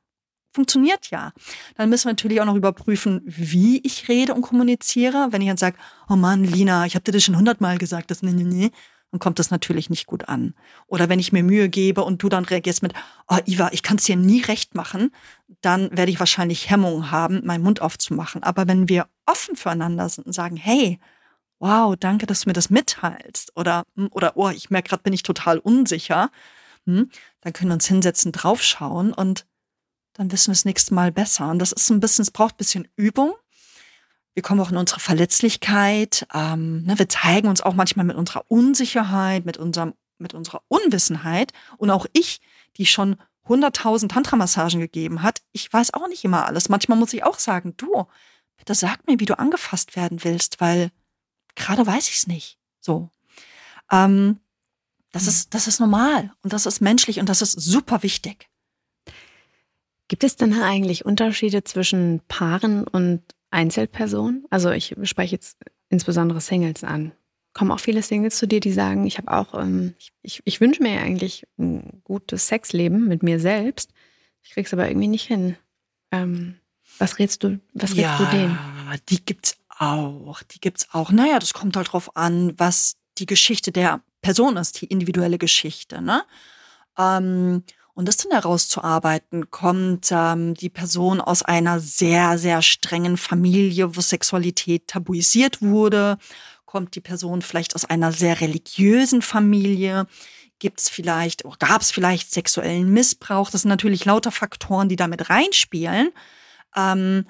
funktioniert 0.54 1.10
ja. 1.10 1.32
Dann 1.74 1.88
müssen 1.88 2.04
wir 2.04 2.12
natürlich 2.12 2.40
auch 2.40 2.46
noch 2.46 2.54
überprüfen, 2.54 3.20
wie 3.24 3.80
ich 3.84 4.08
rede 4.08 4.34
und 4.34 4.42
kommuniziere. 4.42 5.28
Wenn 5.30 5.42
ich 5.42 5.48
dann 5.48 5.56
sage, 5.56 5.76
oh 6.08 6.14
Mann, 6.14 6.44
Lina, 6.44 6.86
ich 6.86 6.94
habe 6.94 7.02
dir 7.02 7.10
das 7.10 7.24
schon 7.24 7.36
hundertmal 7.36 7.76
gesagt, 7.76 8.12
das 8.12 8.22
nee, 8.22 8.30
nee, 8.30 8.44
nee, 8.44 8.70
dann 9.10 9.18
kommt 9.18 9.40
das 9.40 9.50
natürlich 9.50 9.90
nicht 9.90 10.06
gut 10.06 10.28
an. 10.28 10.54
Oder 10.86 11.08
wenn 11.08 11.18
ich 11.18 11.32
mir 11.32 11.42
Mühe 11.42 11.68
gebe 11.68 12.04
und 12.04 12.22
du 12.22 12.28
dann 12.28 12.44
reagierst 12.44 12.84
mit, 12.84 12.94
oh 13.26 13.38
Iva, 13.46 13.70
ich 13.72 13.82
kann 13.82 13.96
es 13.96 14.04
dir 14.04 14.16
nie 14.16 14.42
recht 14.42 14.76
machen, 14.76 15.10
dann 15.60 15.90
werde 15.96 16.12
ich 16.12 16.20
wahrscheinlich 16.20 16.70
Hemmungen 16.70 17.10
haben, 17.10 17.40
meinen 17.44 17.64
Mund 17.64 17.82
aufzumachen. 17.82 18.44
Aber 18.44 18.68
wenn 18.68 18.88
wir 18.88 19.08
offen 19.26 19.56
füreinander 19.56 20.08
sind 20.08 20.26
und 20.26 20.32
sagen, 20.34 20.56
hey, 20.56 21.00
wow, 21.62 21.94
danke, 21.96 22.26
dass 22.26 22.40
du 22.40 22.48
mir 22.48 22.54
das 22.54 22.70
mitteilst. 22.70 23.56
Oder, 23.56 23.84
hm, 23.94 24.08
oder 24.10 24.36
oh, 24.36 24.50
ich 24.50 24.68
merke 24.70 24.90
gerade, 24.90 25.04
bin 25.04 25.12
ich 25.12 25.22
total 25.22 25.58
unsicher. 25.58 26.30
Hm, 26.86 27.08
dann 27.40 27.52
können 27.52 27.70
wir 27.70 27.74
uns 27.74 27.86
hinsetzen, 27.86 28.32
draufschauen 28.32 29.12
und 29.12 29.46
dann 30.14 30.30
wissen 30.32 30.48
wir 30.48 30.54
das 30.54 30.64
nächste 30.64 30.92
Mal 30.92 31.12
besser. 31.12 31.48
Und 31.50 31.60
das 31.60 31.72
ist 31.72 31.88
ein 31.90 32.00
bisschen, 32.00 32.22
es 32.22 32.32
braucht 32.32 32.54
ein 32.54 32.58
bisschen 32.58 32.88
Übung. 32.96 33.32
Wir 34.34 34.42
kommen 34.42 34.60
auch 34.60 34.72
in 34.72 34.76
unsere 34.76 34.98
Verletzlichkeit. 34.98 36.26
Ähm, 36.34 36.82
ne, 36.82 36.98
wir 36.98 37.08
zeigen 37.08 37.48
uns 37.48 37.60
auch 37.60 37.74
manchmal 37.74 38.06
mit 38.06 38.16
unserer 38.16 38.44
Unsicherheit, 38.48 39.46
mit 39.46 39.56
unserem, 39.56 39.94
mit 40.18 40.34
unserer 40.34 40.62
Unwissenheit. 40.66 41.52
Und 41.78 41.90
auch 41.90 42.06
ich, 42.12 42.40
die 42.76 42.86
schon 42.86 43.16
100.000 43.46 44.08
Tantra-Massagen 44.08 44.80
gegeben 44.80 45.22
hat, 45.22 45.42
ich 45.52 45.72
weiß 45.72 45.94
auch 45.94 46.08
nicht 46.08 46.24
immer 46.24 46.44
alles. 46.46 46.68
Manchmal 46.68 46.98
muss 46.98 47.12
ich 47.12 47.24
auch 47.24 47.38
sagen, 47.38 47.74
du, 47.76 48.06
bitte 48.56 48.74
sag 48.74 49.06
mir, 49.06 49.20
wie 49.20 49.26
du 49.26 49.38
angefasst 49.38 49.94
werden 49.94 50.24
willst, 50.24 50.60
weil 50.60 50.90
gerade 51.54 51.86
weiß 51.86 52.08
ich 52.08 52.16
es 52.16 52.26
nicht. 52.26 52.58
So. 52.80 53.10
Ähm, 53.90 54.40
das, 55.12 55.24
mhm. 55.24 55.28
ist, 55.28 55.54
das 55.54 55.66
ist 55.68 55.80
normal 55.80 56.32
und 56.42 56.52
das 56.52 56.66
ist 56.66 56.80
menschlich 56.80 57.20
und 57.20 57.28
das 57.28 57.42
ist 57.42 57.52
super 57.52 58.02
wichtig. 58.02 58.48
Gibt 60.08 60.24
es 60.24 60.36
denn 60.36 60.52
eigentlich 60.60 61.04
Unterschiede 61.04 61.64
zwischen 61.64 62.20
Paaren 62.28 62.86
und 62.86 63.22
Einzelpersonen? 63.50 64.44
Also 64.50 64.70
ich 64.70 64.94
spreche 65.04 65.36
jetzt 65.36 65.56
insbesondere 65.88 66.40
Singles 66.40 66.84
an. 66.84 67.12
Kommen 67.54 67.70
auch 67.70 67.80
viele 67.80 68.02
Singles 68.02 68.36
zu 68.36 68.46
dir, 68.46 68.60
die 68.60 68.72
sagen, 68.72 69.06
ich 69.06 69.18
habe 69.18 69.30
auch, 69.30 69.54
ähm, 69.54 69.94
ich, 70.22 70.42
ich 70.44 70.60
wünsche 70.60 70.82
mir 70.82 71.00
eigentlich 71.00 71.46
ein 71.58 72.02
gutes 72.04 72.48
Sexleben 72.48 73.08
mit 73.08 73.22
mir 73.22 73.38
selbst. 73.38 73.90
Ich 74.42 74.50
krieg's 74.50 74.72
aber 74.72 74.88
irgendwie 74.88 75.08
nicht 75.08 75.26
hin. 75.26 75.56
Ähm, 76.10 76.56
was 76.98 77.18
rätst 77.18 77.44
du, 77.44 77.60
was 77.74 77.92
rätst 77.92 78.02
ja, 78.02 78.18
du 78.18 78.36
denen? 78.36 78.58
Die 79.08 79.24
gibt's 79.24 79.56
auch. 79.82 80.42
Die 80.42 80.60
gibt's 80.60 80.88
auch. 80.92 81.10
Naja, 81.10 81.38
das 81.38 81.54
kommt 81.54 81.76
halt 81.76 81.92
drauf 81.92 82.16
an, 82.16 82.54
was 82.58 82.96
die 83.18 83.26
Geschichte 83.26 83.72
der 83.72 84.00
Person 84.22 84.56
ist, 84.56 84.80
die 84.80 84.86
individuelle 84.86 85.38
Geschichte, 85.38 86.00
ne? 86.00 86.24
Ähm, 86.96 87.64
und 87.94 88.08
das 88.08 88.16
dann 88.16 88.32
herauszuarbeiten, 88.32 89.50
kommt 89.50 90.08
ähm, 90.12 90.54
die 90.54 90.70
Person 90.70 91.20
aus 91.20 91.42
einer 91.42 91.78
sehr, 91.78 92.38
sehr 92.38 92.62
strengen 92.62 93.18
Familie, 93.18 93.96
wo 93.96 94.00
Sexualität 94.00 94.88
tabuisiert 94.88 95.60
wurde? 95.60 96.16
Kommt 96.64 96.94
die 96.94 97.02
Person 97.02 97.42
vielleicht 97.42 97.74
aus 97.74 97.84
einer 97.84 98.12
sehr 98.12 98.40
religiösen 98.40 99.20
Familie? 99.20 100.06
Gibt 100.58 100.80
es 100.80 100.88
vielleicht, 100.88 101.42
gab 101.58 101.82
es 101.82 101.90
vielleicht 101.90 102.32
sexuellen 102.32 102.90
Missbrauch? 102.90 103.50
Das 103.50 103.62
sind 103.62 103.68
natürlich 103.68 104.06
lauter 104.06 104.32
Faktoren, 104.32 104.88
die 104.88 104.96
damit 104.96 105.28
reinspielen. 105.28 106.12
Ähm, 106.74 107.26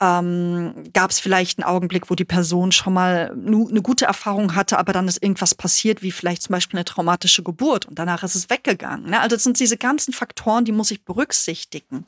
ähm, 0.00 0.84
gab 0.94 1.10
es 1.10 1.20
vielleicht 1.20 1.58
einen 1.58 1.68
Augenblick, 1.68 2.10
wo 2.10 2.14
die 2.14 2.24
Person 2.24 2.72
schon 2.72 2.94
mal 2.94 3.32
eine 3.32 3.82
gute 3.82 4.06
Erfahrung 4.06 4.54
hatte, 4.54 4.78
aber 4.78 4.94
dann 4.94 5.06
ist 5.06 5.22
irgendwas 5.22 5.54
passiert, 5.54 6.02
wie 6.02 6.10
vielleicht 6.10 6.42
zum 6.42 6.54
Beispiel 6.54 6.78
eine 6.78 6.86
traumatische 6.86 7.42
Geburt 7.42 7.84
und 7.84 7.98
danach 7.98 8.22
ist 8.22 8.34
es 8.34 8.48
weggegangen. 8.48 9.10
Ne? 9.10 9.20
Also 9.20 9.36
das 9.36 9.44
sind 9.44 9.60
diese 9.60 9.76
ganzen 9.76 10.14
Faktoren, 10.14 10.64
die 10.64 10.72
muss 10.72 10.90
ich 10.90 11.04
berücksichtigen. 11.04 12.06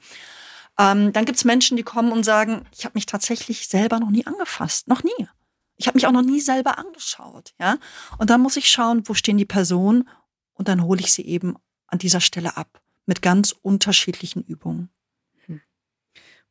Ähm, 0.78 1.12
dann 1.12 1.26
gibt 1.26 1.37
es 1.37 1.44
Menschen, 1.44 1.76
die 1.76 1.83
kommen 1.83 2.12
und 2.12 2.24
sagen, 2.24 2.64
ich 2.74 2.87
habe 2.87 2.94
mich 2.94 3.05
tatsächlich 3.05 3.68
selber 3.68 4.00
noch 4.00 4.11
nie 4.11 4.26
angefasst, 4.26 4.88
noch 4.88 5.02
nie. 5.02 5.28
Ich 5.76 5.87
habe 5.87 5.96
mich 5.96 6.07
auch 6.07 6.12
noch 6.12 6.22
nie 6.22 6.40
selber 6.40 6.78
angeschaut, 6.78 7.52
ja. 7.61 7.76
Und 8.16 8.31
dann 8.31 8.40
muss 8.40 8.57
ich 8.57 8.70
schauen, 8.70 9.02
wo 9.07 9.12
stehen 9.12 9.37
die 9.37 9.44
Personen 9.44 10.09
und 10.55 10.68
dann 10.68 10.83
hole 10.83 11.00
ich 11.00 11.12
sie 11.12 11.26
eben 11.26 11.57
an 11.88 11.98
dieser 11.98 12.20
Stelle 12.20 12.57
ab 12.57 12.81
mit 13.05 13.20
ganz 13.20 13.55
unterschiedlichen 13.61 14.42
Übungen. 14.42 14.88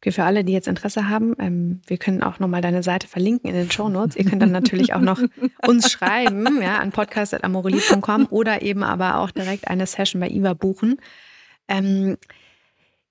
Okay, 0.02 0.12
für 0.12 0.24
alle, 0.24 0.44
die 0.44 0.54
jetzt 0.54 0.68
Interesse 0.68 1.10
haben, 1.10 1.36
ähm, 1.38 1.80
wir 1.86 2.00
können 2.00 2.24
auch 2.24 2.40
nochmal 2.40 2.62
deine 2.62 2.82
Seite 2.82 3.08
verlinken 3.08 3.48
in 3.48 3.56
den 3.56 3.70
Show 3.70 3.88
Notes. 3.88 4.16
Ihr 4.16 4.26
könnt 4.26 4.42
dann 4.42 4.52
natürlich 4.52 4.96
auch 4.96 5.02
noch 5.02 5.22
uns 5.68 5.92
schreiben, 5.92 6.60
ja, 6.60 6.80
an 6.80 6.92
podcast.amorelie.com 6.92 8.26
oder 8.32 8.64
eben 8.64 8.82
aber 8.82 9.20
auch 9.20 9.30
direkt 9.30 9.68
eine 9.68 9.86
Session 9.86 10.20
bei 10.20 10.30
Iva 10.30 10.56
buchen. 10.56 11.00
Ähm, 11.68 12.18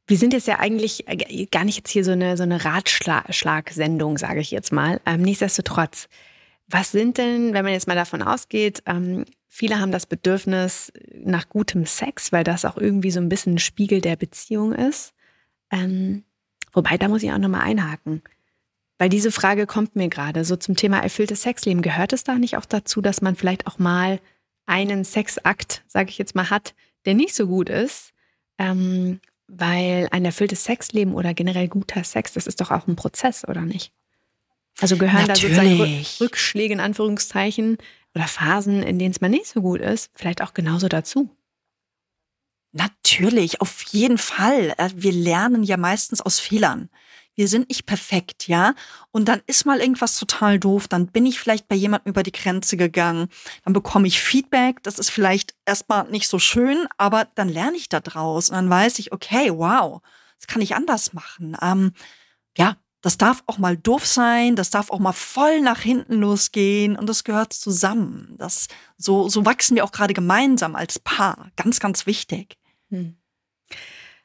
wir 0.09 0.19
sind 0.19 0.33
jetzt 0.33 0.49
ja 0.49 0.59
eigentlich 0.59 1.07
äh, 1.07 1.47
gar 1.47 1.63
nicht 1.63 1.77
jetzt 1.77 1.91
hier 1.91 2.03
so 2.03 2.11
eine, 2.11 2.37
so 2.37 2.43
eine 2.43 2.65
Ratschlagsendung, 2.65 4.19
sage 4.19 4.41
ich 4.41 4.51
jetzt 4.51 4.73
mal. 4.73 5.01
Ähm, 5.07 5.23
nichtsdestotrotz, 5.23 6.09
was 6.67 6.91
sind 6.91 7.19
denn, 7.19 7.55
wenn 7.55 7.65
man 7.65 7.73
jetzt 7.73 7.87
mal 7.87 7.95
davon 7.95 8.21
ausgeht, 8.21 8.83
ähm, 8.87 9.27
viele 9.47 9.79
haben 9.79 9.93
das 9.93 10.07
Bedürfnis 10.07 10.93
nach 11.15 11.49
gutem 11.49 11.87
Sex, 11.87 12.33
weil 12.33 12.43
das 12.43 12.65
auch 12.65 12.77
irgendwie 12.77 13.13
so 13.13 13.21
ein 13.21 13.29
bisschen 13.29 13.55
ein 13.55 13.59
Spiegel 13.59 14.01
der 14.01 14.17
Beziehung 14.17 14.73
ist. 14.73 15.15
Ähm, 15.71 16.25
Wobei, 16.73 16.97
da 16.99 17.09
muss 17.09 17.23
ich 17.23 17.33
auch 17.33 17.39
nochmal 17.39 17.63
einhaken. 17.63 18.23
Weil 18.99 19.09
diese 19.09 19.33
Frage 19.33 19.67
kommt 19.67 19.97
mir 19.97 20.09
gerade 20.09 20.45
so 20.45 20.57
zum 20.57 20.77
Thema 20.77 20.99
erfülltes 20.99 21.43
Sexleben. 21.43 21.83
Gehört 21.83 22.13
es 22.13 22.23
da 22.23 22.35
nicht 22.35 22.57
auch 22.57 22.67
dazu, 22.67 23.01
dass 23.01 23.23
man 23.23 23.35
vielleicht 23.35 23.67
auch 23.67 23.79
mal 23.79 24.21
einen 24.67 25.05
Sexakt, 25.05 25.83
sage 25.89 26.11
ich 26.11 26.19
jetzt 26.19 26.35
mal, 26.35 26.51
hat, 26.51 26.75
der 27.07 27.15
nicht 27.15 27.35
so 27.35 27.47
gut 27.47 27.71
ist? 27.71 28.13
Ähm, 28.59 29.21
weil 29.49 30.09
ein 30.13 30.25
erfülltes 30.25 30.65
Sexleben 30.65 31.15
oder 31.15 31.35
generell 31.35 31.67
guter 31.69 32.05
Sex, 32.05 32.35
das 32.35 32.47
ist 32.47 32.61
doch 32.61 32.71
auch 32.71 32.87
ein 32.87 32.95
Prozess, 32.95 33.47
oder 33.49 33.63
nicht? 33.63 33.93
Also 34.81 34.97
gehören 34.97 35.27
Natürlich. 35.27 35.57
da 35.57 35.63
sozusagen 35.65 36.07
Rückschläge 36.21 36.75
in 36.75 36.81
Anführungszeichen 36.81 37.79
oder 38.15 38.27
Phasen, 38.27 38.83
in 38.83 38.99
denen 38.99 39.13
es 39.13 39.21
mal 39.21 39.29
nicht 39.29 39.47
so 39.47 39.61
gut 39.61 39.81
ist, 39.81 40.11
vielleicht 40.15 40.43
auch 40.43 40.55
genauso 40.55 40.89
dazu? 40.89 41.31
Natürlich, 42.73 43.61
auf 43.61 43.83
jeden 43.91 44.19
Fall. 44.19 44.75
Äh, 44.79 44.91
wir 44.95 45.13
lernen 45.13 45.63
ja 45.65 45.77
meistens 45.77 46.21
aus 46.21 46.39
Fehlern. 46.39 46.89
Wir 47.35 47.49
sind 47.49 47.69
nicht 47.69 47.87
perfekt, 47.87 48.49
ja? 48.49 48.75
Und 49.13 49.27
dann 49.29 49.41
ist 49.47 49.65
mal 49.65 49.81
irgendwas 49.81 50.19
total 50.19 50.59
doof, 50.59 50.89
dann 50.89 51.07
bin 51.07 51.27
ich 51.27 51.41
vielleicht 51.41 51.69
bei 51.69 51.75
jemandem 51.75 52.11
über 52.11 52.23
die 52.23 52.33
Grenze 52.33 52.77
gegangen, 52.77 53.29
dann 53.65 53.73
bekomme 53.73 54.07
ich 54.07 54.21
Feedback, 54.21 54.83
das 54.83 54.99
ist 54.99 55.11
vielleicht 55.11 55.55
erstmal 55.65 56.09
nicht 56.11 56.29
so 56.29 56.39
schön, 56.39 56.87
aber 56.99 57.29
dann 57.37 57.49
lerne 57.49 57.77
ich 57.77 57.89
da 57.89 58.01
draus 58.01 58.51
und 58.51 58.57
dann 58.57 58.69
weiß 58.69 58.99
ich, 58.99 59.13
okay, 59.13 59.51
wow, 59.53 60.03
das 60.39 60.49
kann 60.49 60.61
ich 60.61 60.75
anders 60.75 61.13
machen. 61.15 61.57
Ähm, 61.63 61.93
ja, 62.59 62.77
das 63.01 63.17
darf 63.17 63.43
auch 63.47 63.59
mal 63.59 63.77
doof 63.77 64.07
sein, 64.07 64.57
das 64.57 64.71
darf 64.71 64.91
auch 64.91 64.99
mal 64.99 65.13
voll 65.15 65.61
nach 65.63 65.81
hinten 65.81 66.17
losgehen 66.17 66.97
und 66.97 67.07
das 67.09 67.25
gehört 67.25 67.55
zusammen. 67.55 68.35
Das, 68.37 68.69
so, 68.99 69.29
so 69.31 69.47
wachsen 69.47 69.77
wir 69.77 69.85
auch 69.85 69.93
gerade 69.93 70.13
gemeinsam 70.13 70.77
als 70.77 70.99
Paar. 70.99 71.51
Ganz, 71.57 71.81
ganz 71.81 72.05
wichtig. 72.07 72.60
Hm. 72.91 73.17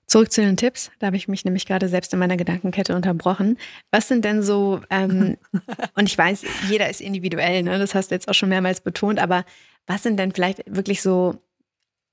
Zurück 0.07 0.31
zu 0.31 0.41
den 0.41 0.55
Tipps. 0.55 0.91
Da 0.99 1.07
habe 1.07 1.17
ich 1.17 1.27
mich 1.27 1.45
nämlich 1.45 1.65
gerade 1.65 1.89
selbst 1.89 2.13
in 2.13 2.19
meiner 2.19 2.37
Gedankenkette 2.37 2.95
unterbrochen. 2.95 3.57
Was 3.91 4.07
sind 4.07 4.23
denn 4.23 4.43
so, 4.43 4.81
ähm, 4.89 5.37
und 5.95 6.07
ich 6.07 6.17
weiß, 6.17 6.43
jeder 6.69 6.89
ist 6.89 7.01
individuell, 7.01 7.63
ne? 7.63 7.79
das 7.79 7.95
hast 7.95 8.11
du 8.11 8.15
jetzt 8.15 8.27
auch 8.27 8.33
schon 8.33 8.49
mehrmals 8.49 8.81
betont, 8.81 9.19
aber 9.19 9.45
was 9.87 10.03
sind 10.03 10.17
denn 10.17 10.31
vielleicht 10.31 10.63
wirklich 10.67 11.01
so 11.01 11.39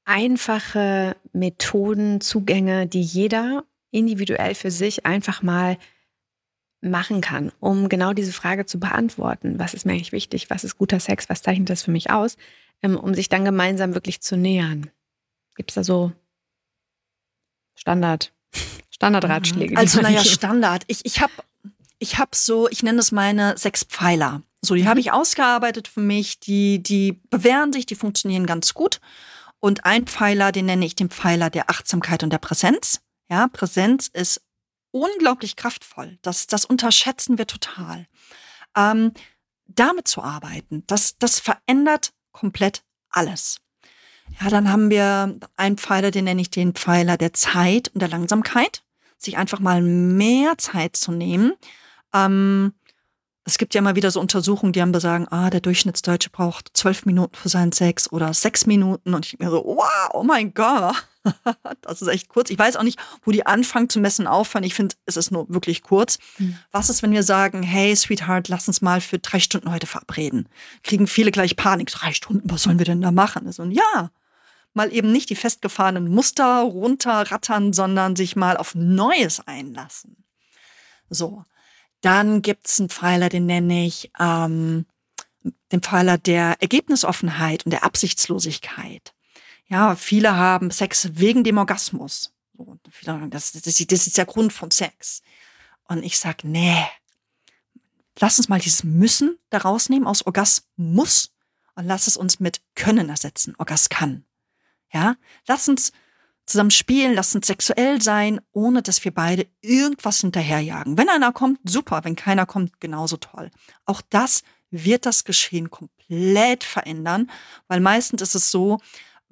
einfache 0.04 1.16
Methoden, 1.32 2.20
Zugänge, 2.20 2.86
die 2.86 3.02
jeder 3.02 3.64
individuell 3.90 4.54
für 4.54 4.70
sich 4.70 5.04
einfach 5.06 5.42
mal 5.42 5.76
machen 6.80 7.20
kann, 7.20 7.52
um 7.60 7.88
genau 7.88 8.12
diese 8.12 8.32
Frage 8.32 8.66
zu 8.66 8.80
beantworten. 8.80 9.58
Was 9.58 9.74
ist 9.74 9.86
mir 9.86 9.92
eigentlich 9.92 10.12
wichtig? 10.12 10.50
Was 10.50 10.64
ist 10.64 10.78
guter 10.78 10.98
Sex? 10.98 11.28
Was 11.28 11.42
zeichnet 11.42 11.70
das 11.70 11.82
für 11.82 11.92
mich 11.92 12.10
aus? 12.10 12.36
Ähm, 12.82 12.96
um 12.96 13.14
sich 13.14 13.28
dann 13.28 13.44
gemeinsam 13.44 13.94
wirklich 13.94 14.20
zu 14.20 14.36
nähern. 14.36 14.90
Gibt 15.54 15.70
es 15.70 15.74
da 15.76 15.84
so 15.84 16.10
Standard, 17.82 18.32
Standardratschläge? 18.90 19.76
Also 19.76 20.00
naja, 20.00 20.24
Standard. 20.24 20.84
Ich, 20.86 21.04
ich 21.04 21.20
habe 21.20 21.32
ich 21.98 22.16
hab 22.16 22.36
so, 22.36 22.68
ich 22.68 22.84
nenne 22.84 23.00
es 23.00 23.10
meine 23.10 23.58
sechs 23.58 23.82
Pfeiler. 23.82 24.42
So, 24.64 24.76
die 24.76 24.82
mhm. 24.82 24.88
habe 24.88 25.00
ich 25.00 25.10
ausgearbeitet 25.10 25.88
für 25.88 26.00
mich. 26.00 26.38
Die, 26.38 26.80
die 26.80 27.20
bewähren 27.30 27.72
sich, 27.72 27.84
die 27.84 27.96
funktionieren 27.96 28.46
ganz 28.46 28.72
gut. 28.72 29.00
Und 29.58 29.84
ein 29.84 30.06
Pfeiler, 30.06 30.52
den 30.52 30.66
nenne 30.66 30.86
ich 30.86 30.94
den 30.94 31.10
Pfeiler 31.10 31.50
der 31.50 31.70
Achtsamkeit 31.70 32.22
und 32.22 32.30
der 32.30 32.38
Präsenz. 32.38 33.00
Ja, 33.28 33.48
Präsenz 33.48 34.06
ist 34.06 34.42
unglaublich 34.92 35.56
kraftvoll. 35.56 36.20
Das, 36.22 36.46
das 36.46 36.64
unterschätzen 36.64 37.36
wir 37.36 37.48
total. 37.48 38.06
Ähm, 38.76 39.12
damit 39.66 40.06
zu 40.06 40.22
arbeiten, 40.22 40.84
das, 40.86 41.18
das 41.18 41.40
verändert 41.40 42.12
komplett 42.30 42.84
alles. 43.10 43.61
Ja, 44.40 44.48
dann 44.48 44.70
haben 44.70 44.90
wir 44.90 45.38
einen 45.56 45.78
Pfeiler, 45.78 46.10
den 46.10 46.24
nenne 46.24 46.40
ich 46.40 46.50
den 46.50 46.72
Pfeiler 46.74 47.16
der 47.16 47.32
Zeit 47.32 47.90
und 47.94 48.00
der 48.00 48.08
Langsamkeit. 48.08 48.82
Sich 49.18 49.36
einfach 49.36 49.60
mal 49.60 49.82
mehr 49.82 50.58
Zeit 50.58 50.96
zu 50.96 51.12
nehmen. 51.12 51.52
Ähm, 52.12 52.72
es 53.44 53.58
gibt 53.58 53.74
ja 53.74 53.80
immer 53.80 53.96
wieder 53.96 54.10
so 54.10 54.20
Untersuchungen, 54.20 54.72
die 54.72 54.80
haben 54.80 54.98
sagen, 55.00 55.26
ah, 55.28 55.50
der 55.50 55.60
Durchschnittsdeutsche 55.60 56.30
braucht 56.30 56.70
zwölf 56.74 57.06
Minuten 57.06 57.34
für 57.34 57.48
seinen 57.48 57.72
Sex 57.72 58.10
oder 58.12 58.32
sechs 58.34 58.66
Minuten. 58.66 59.14
Und 59.14 59.26
ich 59.26 59.38
mir 59.38 59.50
so, 59.50 59.64
wow, 59.64 60.10
oh 60.12 60.22
mein 60.22 60.54
Gott, 60.54 60.94
das 61.82 62.02
ist 62.02 62.08
echt 62.08 62.28
kurz. 62.28 62.50
Ich 62.50 62.58
weiß 62.58 62.76
auch 62.76 62.82
nicht, 62.82 62.98
wo 63.22 63.30
die 63.30 63.46
anfangen 63.46 63.88
zu 63.88 64.00
messen 64.00 64.26
aufhören. 64.26 64.64
Ich 64.64 64.74
finde, 64.74 64.96
es 65.06 65.16
ist 65.16 65.30
nur 65.30 65.48
wirklich 65.48 65.82
kurz. 65.82 66.18
Mhm. 66.38 66.58
Was 66.70 66.90
ist, 66.90 67.02
wenn 67.02 67.12
wir 67.12 67.22
sagen, 67.22 67.62
hey, 67.62 67.94
Sweetheart, 67.94 68.48
lass 68.48 68.68
uns 68.68 68.82
mal 68.82 69.00
für 69.00 69.18
drei 69.18 69.40
Stunden 69.40 69.70
heute 69.72 69.86
verabreden? 69.86 70.48
Kriegen 70.82 71.06
viele 71.06 71.30
gleich 71.30 71.56
Panik. 71.56 71.90
Drei 71.90 72.12
Stunden, 72.12 72.50
was 72.50 72.62
sollen 72.62 72.78
wir 72.78 72.86
denn 72.86 73.00
da 73.00 73.12
machen? 73.12 73.50
So, 73.52 73.62
und 73.62 73.72
ja, 73.72 74.10
mal 74.74 74.92
eben 74.92 75.12
nicht 75.12 75.30
die 75.30 75.36
festgefahrenen 75.36 76.08
Muster 76.08 76.62
runterrattern, 76.62 77.72
sondern 77.72 78.16
sich 78.16 78.36
mal 78.36 78.56
auf 78.56 78.74
Neues 78.74 79.40
einlassen. 79.46 80.24
So. 81.08 81.44
Dann 82.00 82.42
gibt's 82.42 82.80
einen 82.80 82.88
Pfeiler, 82.88 83.28
den 83.28 83.46
nenne 83.46 83.86
ich 83.86 84.10
ähm, 84.18 84.86
den 85.70 85.82
Pfeiler 85.82 86.18
der 86.18 86.56
Ergebnisoffenheit 86.60 87.64
und 87.64 87.70
der 87.70 87.84
Absichtslosigkeit. 87.84 89.14
Ja, 89.72 89.96
viele 89.96 90.36
haben 90.36 90.70
Sex 90.70 91.12
wegen 91.14 91.44
dem 91.44 91.56
Orgasmus. 91.56 92.34
Das, 93.04 93.52
das, 93.52 93.62
das 93.62 94.06
ist 94.06 94.18
der 94.18 94.26
Grund 94.26 94.52
von 94.52 94.70
Sex. 94.70 95.22
Und 95.84 96.02
ich 96.02 96.18
sag, 96.18 96.44
nee, 96.44 96.76
lass 98.18 98.38
uns 98.38 98.50
mal 98.50 98.60
dieses 98.60 98.84
Müssen 98.84 99.38
da 99.48 99.58
rausnehmen 99.58 100.06
aus 100.06 100.26
Orgasmus 100.26 101.32
und 101.74 101.86
lass 101.86 102.06
es 102.06 102.18
uns 102.18 102.38
mit 102.38 102.60
Können 102.74 103.08
ersetzen. 103.08 103.54
Orgas 103.56 103.88
kann. 103.88 104.26
Ja, 104.92 105.16
lass 105.48 105.70
uns 105.70 105.92
zusammen 106.44 106.70
spielen, 106.70 107.14
lass 107.14 107.34
uns 107.34 107.46
sexuell 107.46 108.02
sein, 108.02 108.42
ohne 108.52 108.82
dass 108.82 109.02
wir 109.06 109.14
beide 109.14 109.46
irgendwas 109.62 110.20
hinterherjagen. 110.20 110.98
Wenn 110.98 111.08
einer 111.08 111.32
kommt, 111.32 111.60
super. 111.64 112.04
Wenn 112.04 112.14
keiner 112.14 112.44
kommt, 112.44 112.78
genauso 112.78 113.16
toll. 113.16 113.50
Auch 113.86 114.02
das 114.10 114.42
wird 114.70 115.06
das 115.06 115.24
Geschehen 115.24 115.70
komplett 115.70 116.62
verändern, 116.62 117.30
weil 117.68 117.80
meistens 117.80 118.20
ist 118.20 118.34
es 118.34 118.50
so, 118.50 118.78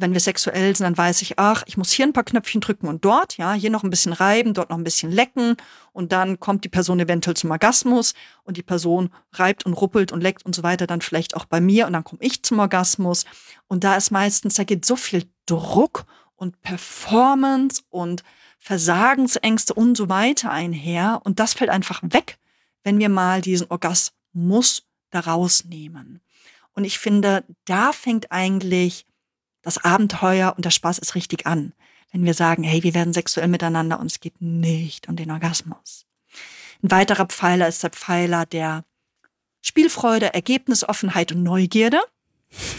wenn 0.00 0.12
wir 0.12 0.20
sexuell 0.20 0.74
sind, 0.74 0.84
dann 0.84 0.98
weiß 0.98 1.22
ich, 1.22 1.38
ach, 1.38 1.62
ich 1.66 1.76
muss 1.76 1.92
hier 1.92 2.06
ein 2.06 2.12
paar 2.12 2.24
Knöpfchen 2.24 2.60
drücken 2.60 2.88
und 2.88 3.04
dort, 3.04 3.36
ja, 3.36 3.52
hier 3.52 3.70
noch 3.70 3.84
ein 3.84 3.90
bisschen 3.90 4.12
reiben, 4.12 4.54
dort 4.54 4.70
noch 4.70 4.78
ein 4.78 4.84
bisschen 4.84 5.10
lecken 5.10 5.56
und 5.92 6.12
dann 6.12 6.40
kommt 6.40 6.64
die 6.64 6.68
Person 6.68 7.00
eventuell 7.00 7.36
zum 7.36 7.50
Orgasmus 7.50 8.14
und 8.44 8.56
die 8.56 8.62
Person 8.62 9.10
reibt 9.32 9.66
und 9.66 9.74
ruppelt 9.74 10.12
und 10.12 10.20
leckt 10.20 10.44
und 10.44 10.54
so 10.54 10.62
weiter, 10.62 10.86
dann 10.86 11.00
vielleicht 11.00 11.36
auch 11.36 11.44
bei 11.44 11.60
mir 11.60 11.86
und 11.86 11.92
dann 11.92 12.04
komme 12.04 12.22
ich 12.22 12.42
zum 12.42 12.58
Orgasmus 12.58 13.24
und 13.68 13.84
da 13.84 13.96
ist 13.96 14.10
meistens, 14.10 14.54
da 14.54 14.64
geht 14.64 14.84
so 14.84 14.96
viel 14.96 15.24
Druck 15.46 16.06
und 16.36 16.62
Performance 16.62 17.82
und 17.90 18.24
Versagensängste 18.58 19.74
und 19.74 19.96
so 19.96 20.08
weiter 20.08 20.50
einher. 20.50 21.20
Und 21.24 21.40
das 21.40 21.54
fällt 21.54 21.70
einfach 21.70 22.02
weg, 22.02 22.38
wenn 22.82 22.98
wir 22.98 23.08
mal 23.08 23.40
diesen 23.40 23.70
Orgasmus 23.70 24.84
daraus 25.10 25.64
nehmen. 25.64 26.20
Und 26.74 26.84
ich 26.84 26.98
finde, 26.98 27.44
da 27.64 27.92
fängt 27.92 28.30
eigentlich 28.30 29.06
das 29.62 29.78
Abenteuer 29.78 30.54
und 30.56 30.64
der 30.64 30.70
Spaß 30.70 30.98
ist 30.98 31.14
richtig 31.14 31.46
an. 31.46 31.72
Wenn 32.12 32.24
wir 32.24 32.34
sagen, 32.34 32.64
hey, 32.64 32.82
wir 32.82 32.94
werden 32.94 33.12
sexuell 33.12 33.48
miteinander 33.48 34.00
und 34.00 34.06
es 34.06 34.20
geht 34.20 34.40
nicht 34.40 35.08
um 35.08 35.16
den 35.16 35.30
Orgasmus. 35.30 36.06
Ein 36.82 36.90
weiterer 36.90 37.26
Pfeiler 37.26 37.68
ist 37.68 37.82
der 37.82 37.90
Pfeiler 37.90 38.46
der 38.46 38.84
Spielfreude, 39.60 40.32
Ergebnisoffenheit 40.32 41.32
und 41.32 41.42
Neugierde. 41.42 42.00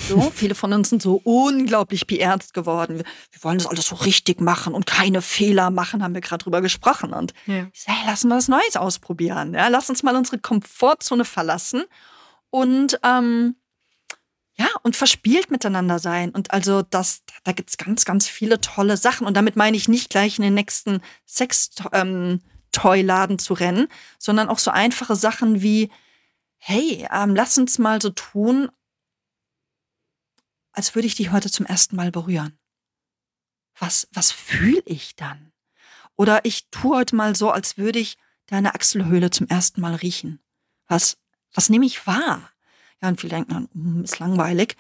So, 0.10 0.32
viele 0.36 0.56
von 0.56 0.74
uns 0.74 0.90
sind 0.90 1.02
so 1.02 1.22
unglaublich 1.24 2.08
beernst 2.08 2.54
geworden. 2.54 2.98
Wir, 2.98 3.06
wir, 3.06 3.44
wollen 3.44 3.60
das 3.60 3.68
alles 3.68 3.88
so 3.88 3.96
richtig 3.96 4.42
machen 4.42 4.74
und 4.74 4.86
keine 4.86 5.22
Fehler 5.22 5.70
machen, 5.70 6.04
haben 6.04 6.14
wir 6.14 6.22
gerade 6.22 6.44
drüber 6.44 6.62
gesprochen. 6.62 7.14
Und 7.14 7.34
ja. 7.46 7.68
ich 7.72 7.84
sage, 7.84 8.00
hey, 8.00 8.08
lass 8.08 8.26
uns 8.26 8.34
was 8.34 8.48
Neues 8.48 8.76
ausprobieren. 8.76 9.54
Ja, 9.54 9.68
lass 9.70 9.90
uns 9.90 10.04
mal 10.04 10.16
unsere 10.16 10.40
Komfortzone 10.40 11.24
verlassen 11.24 11.84
und 12.50 13.00
ähm, 13.04 13.56
ja, 14.62 14.68
und 14.84 14.96
verspielt 14.96 15.50
miteinander 15.50 15.98
sein. 15.98 16.30
Und 16.30 16.52
also 16.52 16.84
das, 16.84 17.24
da 17.44 17.52
gibt's 17.52 17.78
ganz, 17.78 18.06
ganz 18.06 18.28
viele 18.28 18.62
tolle 18.62 18.96
Sachen. 18.96 19.26
Und 19.26 19.36
damit 19.36 19.56
meine 19.56 19.76
ich 19.76 19.88
nicht 19.88 20.12
gleich 20.12 20.38
in 20.38 20.44
den 20.44 20.54
nächsten 20.54 21.02
Sex-Toy-Laden 21.26 23.34
ähm, 23.34 23.40
zu 23.40 23.56
rennen, 23.56 23.88
sondern 24.20 24.50
auch 24.50 24.60
so 24.60 24.70
einfache 24.70 25.16
Sachen 25.16 25.64
wie, 25.64 25.90
hey, 26.58 27.08
ähm, 27.12 27.36
lass 27.36 27.58
uns 27.58 27.80
mal 27.80 28.00
so 28.00 28.12
tun, 28.12 28.70
als 30.74 30.94
würde 30.94 31.08
ich 31.08 31.16
dich 31.16 31.32
heute 31.32 31.50
zum 31.50 31.66
ersten 31.66 31.96
Mal 31.96 32.12
berühren. 32.12 32.60
Was, 33.80 34.08
was 34.12 34.32
fühle 34.32 34.84
ich 34.86 35.16
dann? 35.16 35.54
Oder 36.16 36.46
ich 36.46 36.70
tue 36.70 36.98
heute 36.98 37.16
mal 37.16 37.36
so, 37.36 37.50
als 37.50 37.80
würde 37.80 37.98
ich 37.98 38.20
deine 38.46 38.76
Achselhöhle 38.76 39.32
zum 39.32 39.48
ersten 39.48 39.82
Mal 39.82 39.96
riechen. 39.96 40.40
Was, 40.88 41.18
was 41.52 41.70
nehme 41.70 41.88
ich 41.88 42.06
wahr? 42.06 42.52
Ja, 43.02 43.10
und 43.10 43.20
viele 43.20 43.36
denken 43.36 43.54
dann, 43.54 43.70
hm, 43.74 44.04
ist 44.04 44.20
langweilig. 44.20 44.76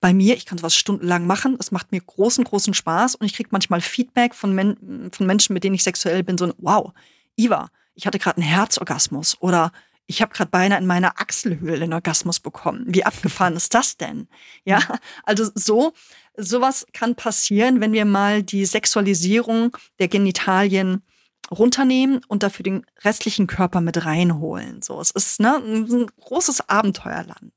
Bei 0.00 0.12
mir, 0.12 0.36
ich 0.36 0.46
kann 0.46 0.58
sowas 0.58 0.76
stundenlang 0.76 1.26
machen. 1.26 1.56
Es 1.58 1.72
macht 1.72 1.90
mir 1.92 2.00
großen, 2.00 2.44
großen 2.44 2.74
Spaß 2.74 3.14
und 3.14 3.26
ich 3.26 3.34
kriege 3.34 3.48
manchmal 3.52 3.80
Feedback 3.80 4.34
von, 4.34 4.54
Men 4.54 5.10
von 5.12 5.26
Menschen, 5.26 5.54
mit 5.54 5.64
denen 5.64 5.74
ich 5.74 5.82
sexuell 5.82 6.22
bin, 6.22 6.36
so, 6.38 6.52
wow, 6.58 6.92
Iva, 7.36 7.68
ich 7.94 8.06
hatte 8.06 8.18
gerade 8.18 8.36
einen 8.36 8.46
Herzorgasmus 8.46 9.40
oder 9.40 9.72
ich 10.06 10.20
habe 10.20 10.34
gerade 10.34 10.50
beinahe 10.50 10.78
in 10.78 10.86
meiner 10.86 11.20
Achselhöhle 11.20 11.84
einen 11.84 11.94
Orgasmus 11.94 12.38
bekommen. 12.40 12.84
Wie 12.88 13.04
abgefahren 13.04 13.56
ist 13.56 13.72
das 13.74 13.96
denn? 13.96 14.28
Ja, 14.64 14.80
also 15.24 15.50
so, 15.54 15.94
sowas 16.36 16.86
kann 16.92 17.14
passieren, 17.14 17.80
wenn 17.80 17.92
wir 17.92 18.04
mal 18.04 18.42
die 18.42 18.66
Sexualisierung 18.66 19.76
der 19.98 20.08
Genitalien 20.08 21.02
runternehmen 21.50 22.20
und 22.28 22.42
dafür 22.42 22.62
den 22.62 22.86
restlichen 23.02 23.46
Körper 23.46 23.80
mit 23.80 24.04
reinholen. 24.04 24.82
So, 24.82 25.00
es 25.00 25.10
ist 25.10 25.40
ne, 25.40 25.56
ein 25.56 26.06
großes 26.20 26.68
Abenteuerland. 26.68 27.52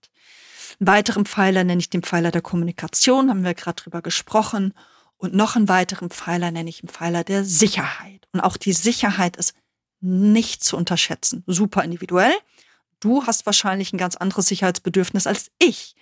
Einen 0.79 0.87
weiteren 0.87 1.25
Pfeiler 1.25 1.63
nenne 1.63 1.79
ich 1.79 1.89
den 1.89 2.03
Pfeiler 2.03 2.31
der 2.31 2.41
Kommunikation, 2.41 3.29
haben 3.29 3.43
wir 3.43 3.53
gerade 3.53 3.81
drüber 3.81 4.01
gesprochen. 4.01 4.73
Und 5.17 5.33
noch 5.33 5.55
einen 5.55 5.67
weiteren 5.67 6.11
Pfeiler 6.11 6.51
nenne 6.51 6.69
ich 6.69 6.81
den 6.81 6.89
Pfeiler 6.89 7.23
der 7.23 7.43
Sicherheit. 7.43 8.27
Und 8.33 8.41
auch 8.41 8.57
die 8.57 8.73
Sicherheit 8.73 9.35
ist 9.35 9.55
nicht 9.99 10.63
zu 10.63 10.77
unterschätzen. 10.77 11.43
Super 11.47 11.83
individuell. 11.83 12.33
Du 12.99 13.25
hast 13.25 13.45
wahrscheinlich 13.45 13.93
ein 13.93 13.97
ganz 13.97 14.15
anderes 14.15 14.47
Sicherheitsbedürfnis 14.47 15.25
als 15.25 15.49
ich. 15.57 15.95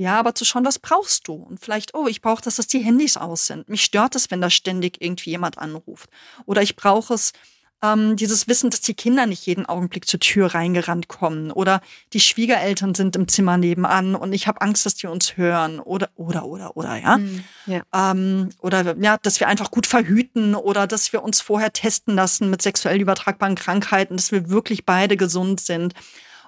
Ja, 0.00 0.18
aber 0.18 0.34
zu 0.34 0.46
schauen, 0.46 0.64
was 0.64 0.78
brauchst 0.78 1.28
du? 1.28 1.34
Und 1.34 1.60
vielleicht, 1.60 1.94
oh, 1.94 2.06
ich 2.08 2.22
brauche, 2.22 2.40
dass 2.40 2.56
das 2.56 2.66
die 2.66 2.78
Handys 2.78 3.18
aus 3.18 3.46
sind. 3.46 3.68
Mich 3.68 3.84
stört 3.84 4.16
es, 4.16 4.30
wenn 4.30 4.40
da 4.40 4.48
ständig 4.48 4.96
irgendwie 5.02 5.28
jemand 5.28 5.58
anruft. 5.58 6.08
Oder 6.46 6.62
ich 6.62 6.74
brauche 6.74 7.12
es, 7.12 7.34
ähm, 7.82 8.16
dieses 8.16 8.48
Wissen, 8.48 8.70
dass 8.70 8.80
die 8.80 8.94
Kinder 8.94 9.26
nicht 9.26 9.44
jeden 9.44 9.66
Augenblick 9.66 10.08
zur 10.08 10.18
Tür 10.18 10.54
reingerannt 10.54 11.08
kommen 11.08 11.50
oder 11.50 11.82
die 12.14 12.20
Schwiegereltern 12.20 12.94
sind 12.94 13.14
im 13.14 13.28
Zimmer 13.28 13.58
nebenan 13.58 14.14
und 14.14 14.32
ich 14.32 14.46
habe 14.46 14.62
Angst, 14.62 14.86
dass 14.86 14.94
die 14.94 15.06
uns 15.06 15.36
hören 15.36 15.80
oder 15.80 16.08
oder 16.14 16.46
oder 16.46 16.78
oder 16.78 16.96
ja, 16.96 17.18
mhm, 17.18 17.44
ja. 17.66 17.82
Ähm, 17.94 18.50
oder 18.60 18.96
ja, 18.98 19.18
dass 19.18 19.38
wir 19.38 19.48
einfach 19.48 19.70
gut 19.70 19.86
verhüten 19.86 20.54
oder 20.54 20.86
dass 20.86 21.12
wir 21.12 21.22
uns 21.22 21.42
vorher 21.42 21.74
testen 21.74 22.14
lassen 22.14 22.48
mit 22.48 22.62
sexuell 22.62 23.00
übertragbaren 23.00 23.54
Krankheiten, 23.54 24.16
dass 24.16 24.32
wir 24.32 24.48
wirklich 24.48 24.86
beide 24.86 25.18
gesund 25.18 25.60
sind 25.60 25.92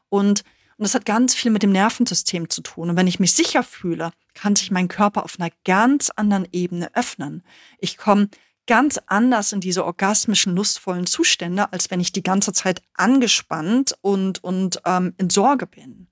und 0.08 0.42
und 0.76 0.84
das 0.84 0.94
hat 0.94 1.04
ganz 1.04 1.34
viel 1.34 1.50
mit 1.50 1.62
dem 1.62 1.72
Nervensystem 1.72 2.48
zu 2.48 2.62
tun. 2.62 2.90
Und 2.90 2.96
wenn 2.96 3.06
ich 3.06 3.20
mich 3.20 3.32
sicher 3.32 3.62
fühle, 3.62 4.10
kann 4.34 4.56
sich 4.56 4.70
mein 4.70 4.88
Körper 4.88 5.24
auf 5.24 5.38
einer 5.38 5.50
ganz 5.64 6.10
anderen 6.10 6.48
Ebene 6.52 6.94
öffnen. 6.94 7.42
Ich 7.78 7.96
komme 7.96 8.28
ganz 8.66 8.98
anders 9.06 9.52
in 9.52 9.60
diese 9.60 9.84
orgasmischen, 9.84 10.54
lustvollen 10.54 11.06
Zustände, 11.06 11.72
als 11.72 11.90
wenn 11.90 12.00
ich 12.00 12.12
die 12.12 12.22
ganze 12.22 12.52
Zeit 12.52 12.82
angespannt 12.94 13.96
und, 14.00 14.42
und 14.42 14.80
ähm, 14.84 15.14
in 15.18 15.30
Sorge 15.30 15.66
bin. 15.66 16.08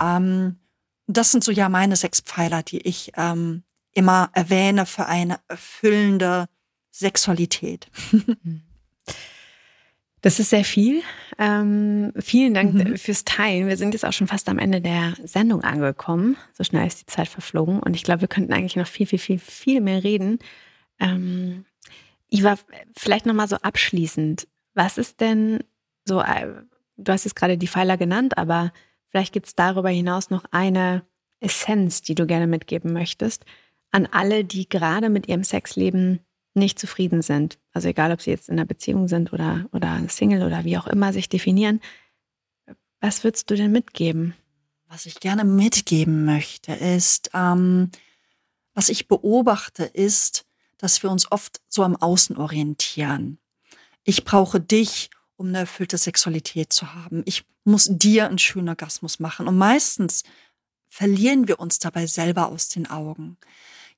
Ähm, 0.00 0.60
das 1.06 1.30
sind 1.30 1.44
so 1.44 1.52
ja 1.52 1.68
meine 1.68 1.96
sechs 1.96 2.20
Pfeiler, 2.20 2.62
die 2.62 2.80
ich 2.80 3.12
ähm, 3.16 3.64
immer 3.92 4.30
erwähne 4.32 4.86
für 4.86 5.06
eine 5.06 5.40
erfüllende 5.48 6.48
Sexualität. 6.90 7.90
Das 10.28 10.38
ist 10.38 10.50
sehr 10.50 10.64
viel. 10.64 11.00
Ähm, 11.38 12.12
vielen 12.18 12.52
Dank 12.52 12.74
mhm. 12.74 12.98
fürs 12.98 13.24
Teilen. 13.24 13.66
Wir 13.66 13.78
sind 13.78 13.94
jetzt 13.94 14.04
auch 14.04 14.12
schon 14.12 14.26
fast 14.26 14.50
am 14.50 14.58
Ende 14.58 14.82
der 14.82 15.14
Sendung 15.24 15.64
angekommen. 15.64 16.36
So 16.52 16.64
schnell 16.64 16.86
ist 16.86 17.00
die 17.00 17.06
Zeit 17.06 17.28
verflogen. 17.28 17.80
Und 17.80 17.96
ich 17.96 18.02
glaube, 18.02 18.20
wir 18.20 18.28
könnten 18.28 18.52
eigentlich 18.52 18.76
noch 18.76 18.86
viel, 18.86 19.06
viel, 19.06 19.18
viel, 19.18 19.38
viel 19.38 19.80
mehr 19.80 20.04
reden. 20.04 20.38
Ähm, 21.00 21.64
Iva, 22.28 22.56
vielleicht 22.94 23.24
nochmal 23.24 23.48
so 23.48 23.56
abschließend. 23.56 24.46
Was 24.74 24.98
ist 24.98 25.22
denn 25.22 25.60
so, 26.04 26.20
äh, 26.20 26.48
du 26.98 27.10
hast 27.10 27.24
jetzt 27.24 27.34
gerade 27.34 27.56
die 27.56 27.66
Pfeiler 27.66 27.96
genannt, 27.96 28.36
aber 28.36 28.74
vielleicht 29.08 29.32
gibt 29.32 29.46
es 29.46 29.54
darüber 29.54 29.88
hinaus 29.88 30.28
noch 30.28 30.44
eine 30.50 31.06
Essenz, 31.40 32.02
die 32.02 32.14
du 32.14 32.26
gerne 32.26 32.46
mitgeben 32.46 32.92
möchtest 32.92 33.46
an 33.92 34.06
alle, 34.10 34.44
die 34.44 34.68
gerade 34.68 35.08
mit 35.08 35.26
ihrem 35.26 35.44
Sexleben 35.44 36.20
nicht 36.58 36.78
zufrieden 36.78 37.22
sind, 37.22 37.58
also 37.72 37.88
egal, 37.88 38.12
ob 38.12 38.22
sie 38.22 38.30
jetzt 38.30 38.48
in 38.48 38.58
einer 38.58 38.66
Beziehung 38.66 39.08
sind 39.08 39.32
oder, 39.32 39.66
oder 39.72 40.00
Single 40.08 40.42
oder 40.42 40.64
wie 40.64 40.78
auch 40.78 40.86
immer 40.86 41.12
sich 41.12 41.28
definieren, 41.28 41.80
was 43.00 43.24
würdest 43.24 43.50
du 43.50 43.54
denn 43.54 43.72
mitgeben? 43.72 44.34
Was 44.88 45.06
ich 45.06 45.20
gerne 45.20 45.44
mitgeben 45.44 46.24
möchte, 46.24 46.72
ist, 46.72 47.30
ähm, 47.34 47.90
was 48.74 48.88
ich 48.88 49.08
beobachte, 49.08 49.84
ist, 49.84 50.46
dass 50.78 51.02
wir 51.02 51.10
uns 51.10 51.30
oft 51.30 51.60
so 51.68 51.82
am 51.82 51.96
Außen 51.96 52.36
orientieren. 52.36 53.38
Ich 54.04 54.24
brauche 54.24 54.60
dich, 54.60 55.10
um 55.36 55.48
eine 55.48 55.58
erfüllte 55.58 55.98
Sexualität 55.98 56.72
zu 56.72 56.94
haben. 56.94 57.22
Ich 57.26 57.44
muss 57.64 57.88
dir 57.90 58.26
einen 58.26 58.38
schönen 58.38 58.68
Orgasmus 58.68 59.20
machen. 59.20 59.46
Und 59.46 59.58
meistens 59.58 60.24
verlieren 60.88 61.46
wir 61.46 61.60
uns 61.60 61.78
dabei 61.78 62.06
selber 62.06 62.48
aus 62.48 62.68
den 62.68 62.88
Augen. 62.88 63.36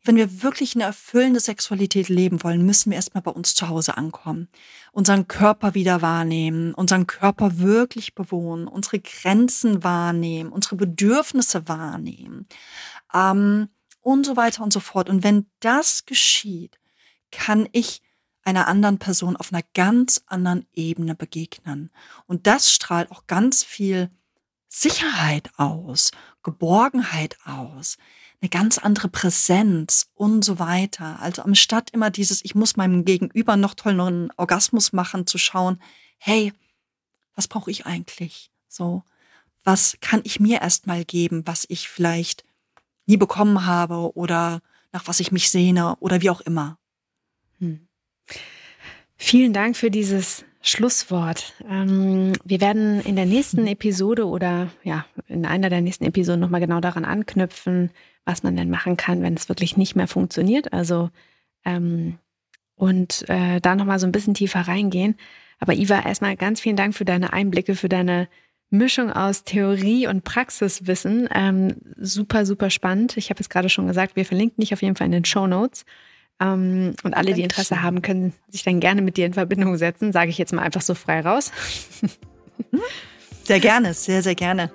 Wenn 0.03 0.17
wir 0.17 0.43
wirklich 0.43 0.75
eine 0.75 0.85
erfüllende 0.85 1.41
Sexualität 1.41 2.09
leben 2.09 2.43
wollen, 2.43 2.65
müssen 2.65 2.91
wir 2.91 2.97
erstmal 2.97 3.23
bei 3.23 3.31
uns 3.31 3.55
zu 3.55 3.69
Hause 3.69 3.99
ankommen, 3.99 4.49
unseren 4.93 5.29
Körper 5.29 5.75
wieder 5.75 6.01
wahrnehmen, 6.01 6.73
unseren 6.73 7.07
Körper 7.07 7.59
wirklich 7.59 8.15
bewohnen, 8.15 8.67
unsere 8.67 9.01
Grenzen 9.01 9.85
wahrnehmen, 9.85 10.53
unsere 10.53 10.77
Bedürfnisse 10.77 11.69
wahrnehmen 11.69 12.49
ähm, 13.13 13.69
und 14.01 14.25
so 14.25 14.37
weiter 14.37 14.63
und 14.63 14.73
so 14.73 14.81
fort. 14.81 15.11
Und 15.11 15.23
wenn 15.23 15.51
das 15.61 16.07
geschieht, 16.07 16.79
kann 17.31 17.69
ich 17.73 18.01
einer 18.43 18.69
anderen 18.69 18.99
Person 18.99 19.37
auf 19.37 19.53
einer 19.53 19.63
ganz 19.75 20.23
anderen 20.27 20.67
Ebene 20.73 21.15
begegnen. 21.15 21.91
Und 22.27 22.47
das 22.47 22.73
strahlt 22.73 23.11
auch 23.11 23.27
ganz 23.27 23.65
viel 23.65 24.11
Sicherheit 24.67 25.51
aus, 25.59 26.11
Geborgenheit 26.43 27.37
aus 27.45 27.99
eine 28.41 28.49
ganz 28.49 28.79
andere 28.79 29.09
Präsenz 29.09 30.11
und 30.15 30.45
so 30.45 30.59
weiter. 30.59 31.21
Also 31.21 31.43
anstatt 31.43 31.91
immer 31.91 32.11
dieses, 32.11 32.45
ich 32.45 32.55
muss 32.55 32.77
meinem 32.77 33.05
Gegenüber 33.05 33.57
noch 33.57 33.75
tollen 33.75 34.31
Orgasmus 34.37 34.93
machen, 34.93 35.27
zu 35.27 35.39
schauen, 35.39 35.81
hey, 36.19 36.53
was 37.35 37.49
brauche 37.49 37.71
ich 37.71 37.87
eigentlich? 37.87 38.51
So, 38.69 39.03
was 39.63 39.99
kann 40.01 40.23
ich 40.25 40.41
mir 40.41 40.61
erstmal 40.63 41.05
geben, 41.05 41.43
was 41.47 41.67
ich 41.69 41.89
vielleicht 41.89 42.45
nie 43.07 43.17
bekommen 43.17 43.67
habe 43.67 44.17
oder 44.17 44.63
nach 44.93 45.07
was 45.07 45.21
ich 45.21 45.33
mich 45.33 45.51
sehne 45.51 45.97
oder 45.97 46.21
wie 46.21 46.31
auch 46.31 46.41
immer. 46.41 46.79
Hm. 47.59 47.89
Vielen 49.17 49.53
Dank 49.53 49.77
für 49.77 49.91
dieses 49.91 50.45
Schlusswort. 50.63 51.55
Ähm, 51.69 52.33
wir 52.45 52.61
werden 52.61 53.01
in 53.01 53.17
der 53.17 53.27
nächsten 53.27 53.67
Episode 53.67 54.27
oder 54.27 54.69
ja, 54.85 55.07
in 55.27 55.47
einer 55.47 55.71
der 55.71 55.81
nächsten 55.81 56.05
Episoden 56.05 56.41
nochmal 56.41 56.61
genau 56.61 56.81
daran 56.81 57.05
anknüpfen, 57.05 57.91
was 58.25 58.43
man 58.43 58.57
denn 58.57 58.69
machen 58.69 58.97
kann, 58.97 59.23
wenn 59.23 59.35
es 59.35 59.49
wirklich 59.49 59.77
nicht 59.77 59.97
mehr 59.97 60.09
funktioniert. 60.09 60.73
Also 60.73 61.11
ähm, 61.65 62.19
und 62.75 63.29
äh, 63.29 63.61
da 63.61 63.75
nochmal 63.75 63.99
so 63.99 64.07
ein 64.07 64.13
bisschen 64.13 64.35
tiefer 64.35 64.61
reingehen. 64.61 65.17
Aber 65.59 65.75
Iva, 65.75 66.01
erstmal 66.01 66.37
ganz 66.37 66.61
vielen 66.61 66.77
Dank 66.77 66.95
für 66.95 67.05
deine 67.05 67.33
Einblicke, 67.33 67.75
für 67.75 67.89
deine 67.89 68.29
Mischung 68.71 69.11
aus 69.13 69.45
Theorie 69.45 70.07
und 70.07 70.25
Praxiswissen. 70.25 71.29
Ähm, 71.35 71.77
super, 71.97 72.47
super 72.47 72.71
spannend. 72.71 73.17
Ich 73.17 73.31
habe 73.31 73.41
es 73.41 73.49
gerade 73.49 73.69
schon 73.69 73.87
gesagt, 73.87 74.17
wir 74.17 74.25
verlinken 74.25 74.63
dich 74.63 74.73
auf 74.73 74.83
jeden 74.83 74.97
Fall 74.97 75.07
in 75.07 75.13
den 75.13 75.25
Show 75.25 75.47
Notes. 75.47 75.85
Ähm, 76.41 76.95
und 77.03 77.15
alle, 77.15 77.35
die 77.35 77.43
Interesse 77.43 77.83
haben, 77.83 78.03
können 78.03 78.33
sich 78.49 78.63
dann 78.63 78.81
gerne 78.81 79.03
mit 79.03 79.17
dir 79.17 79.27
in 79.27 79.35
Verbindung 79.35 79.77
setzen. 79.77 80.13
Sage 80.13 80.31
ich 80.31 80.39
jetzt 80.39 80.53
mal 80.53 80.63
einfach 80.63 80.81
so 80.81 80.95
frei 80.95 81.21
raus. 81.21 81.53
Sehr 83.45 83.61
gerne, 83.61 83.95
sehr, 83.95 84.23
sehr 84.23 84.35
gerne. 84.35 84.71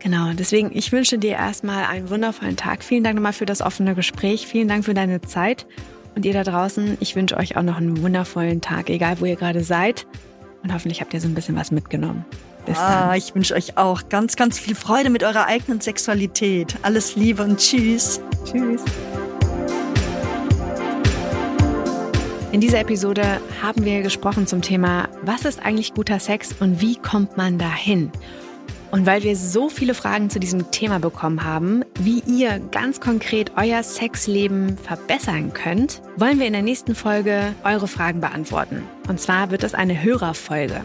Genau, 0.00 0.32
deswegen, 0.32 0.70
ich 0.74 0.92
wünsche 0.92 1.18
dir 1.18 1.32
erstmal 1.32 1.84
einen 1.84 2.08
wundervollen 2.10 2.56
Tag. 2.56 2.84
Vielen 2.84 3.04
Dank 3.04 3.16
nochmal 3.16 3.32
für 3.32 3.46
das 3.46 3.62
offene 3.62 3.94
Gespräch. 3.94 4.46
Vielen 4.46 4.68
Dank 4.68 4.84
für 4.84 4.94
deine 4.94 5.20
Zeit. 5.20 5.66
Und 6.14 6.24
ihr 6.24 6.32
da 6.32 6.44
draußen, 6.44 6.96
ich 7.00 7.14
wünsche 7.16 7.36
euch 7.36 7.56
auch 7.56 7.62
noch 7.62 7.76
einen 7.76 8.02
wundervollen 8.02 8.60
Tag, 8.60 8.90
egal 8.90 9.20
wo 9.20 9.24
ihr 9.24 9.36
gerade 9.36 9.62
seid. 9.62 10.06
Und 10.62 10.72
hoffentlich 10.72 11.00
habt 11.00 11.14
ihr 11.14 11.20
so 11.20 11.28
ein 11.28 11.34
bisschen 11.34 11.56
was 11.56 11.70
mitgenommen. 11.70 12.24
Bis 12.66 12.78
ah, 12.78 13.08
dann. 13.08 13.18
Ich 13.18 13.34
wünsche 13.34 13.54
euch 13.54 13.76
auch 13.76 14.08
ganz, 14.08 14.36
ganz 14.36 14.58
viel 14.58 14.74
Freude 14.74 15.10
mit 15.10 15.22
eurer 15.22 15.46
eigenen 15.46 15.80
Sexualität. 15.80 16.76
Alles 16.82 17.16
Liebe 17.16 17.42
und 17.42 17.58
Tschüss. 17.58 18.20
Tschüss. 18.44 18.82
In 22.50 22.62
dieser 22.62 22.80
Episode 22.80 23.42
haben 23.62 23.84
wir 23.84 24.00
gesprochen 24.00 24.46
zum 24.46 24.62
Thema, 24.62 25.10
was 25.20 25.44
ist 25.44 25.60
eigentlich 25.62 25.92
guter 25.92 26.18
Sex 26.18 26.54
und 26.60 26.80
wie 26.80 26.96
kommt 26.96 27.36
man 27.36 27.58
dahin? 27.58 28.10
Und 28.90 29.04
weil 29.04 29.22
wir 29.22 29.36
so 29.36 29.68
viele 29.68 29.92
Fragen 29.92 30.30
zu 30.30 30.40
diesem 30.40 30.70
Thema 30.70 30.98
bekommen 30.98 31.44
haben, 31.44 31.84
wie 32.00 32.22
ihr 32.26 32.58
ganz 32.70 33.00
konkret 33.00 33.52
euer 33.58 33.82
Sexleben 33.82 34.78
verbessern 34.78 35.52
könnt, 35.52 36.00
wollen 36.16 36.38
wir 36.38 36.46
in 36.46 36.54
der 36.54 36.62
nächsten 36.62 36.94
Folge 36.94 37.54
eure 37.64 37.86
Fragen 37.86 38.22
beantworten. 38.22 38.82
Und 39.08 39.20
zwar 39.20 39.50
wird 39.50 39.62
es 39.62 39.74
eine 39.74 40.02
Hörerfolge. 40.02 40.80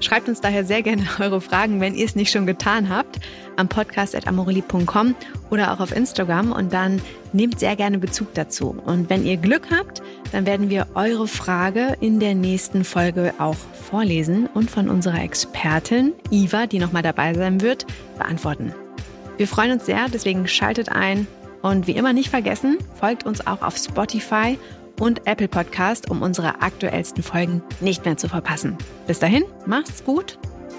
Schreibt 0.00 0.28
uns 0.28 0.40
daher 0.40 0.64
sehr 0.64 0.82
gerne 0.82 1.04
eure 1.20 1.40
Fragen, 1.40 1.80
wenn 1.80 1.94
ihr 1.94 2.04
es 2.04 2.16
nicht 2.16 2.30
schon 2.30 2.46
getan 2.46 2.88
habt, 2.88 3.20
am 3.56 3.68
podcast.amorelli.com 3.68 5.14
oder 5.50 5.72
auch 5.72 5.80
auf 5.80 5.94
Instagram 5.94 6.52
und 6.52 6.72
dann 6.72 7.00
nehmt 7.32 7.58
sehr 7.58 7.76
gerne 7.76 7.98
Bezug 7.98 8.34
dazu. 8.34 8.76
Und 8.84 9.10
wenn 9.10 9.24
ihr 9.24 9.36
Glück 9.36 9.68
habt, 9.70 10.02
dann 10.32 10.46
werden 10.46 10.70
wir 10.70 10.86
eure 10.94 11.28
Frage 11.28 11.96
in 12.00 12.20
der 12.20 12.34
nächsten 12.34 12.84
Folge 12.84 13.34
auch 13.38 13.56
vorlesen 13.72 14.48
und 14.52 14.70
von 14.70 14.88
unserer 14.88 15.22
Expertin 15.22 16.12
Iva, 16.30 16.66
die 16.66 16.78
nochmal 16.78 17.02
dabei 17.02 17.34
sein 17.34 17.60
wird, 17.60 17.86
beantworten. 18.18 18.74
Wir 19.36 19.48
freuen 19.48 19.72
uns 19.72 19.86
sehr, 19.86 20.06
deswegen 20.12 20.46
schaltet 20.46 20.90
ein 20.90 21.26
und 21.62 21.86
wie 21.86 21.92
immer 21.92 22.12
nicht 22.12 22.28
vergessen, 22.28 22.78
folgt 22.94 23.24
uns 23.24 23.46
auch 23.46 23.62
auf 23.62 23.76
Spotify 23.76 24.58
und 25.00 25.26
Apple 25.26 25.48
Podcast, 25.48 26.10
um 26.10 26.22
unsere 26.22 26.62
aktuellsten 26.62 27.22
Folgen 27.22 27.62
nicht 27.80 28.04
mehr 28.04 28.16
zu 28.16 28.28
verpassen. 28.28 28.76
Bis 29.06 29.18
dahin, 29.18 29.44
macht's 29.66 30.04
gut, 30.04 30.38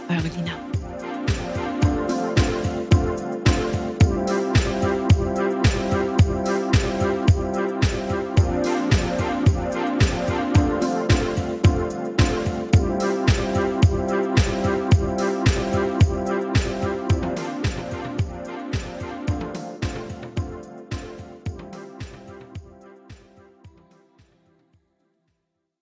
eure 0.10 0.28
Lina. 0.36 0.85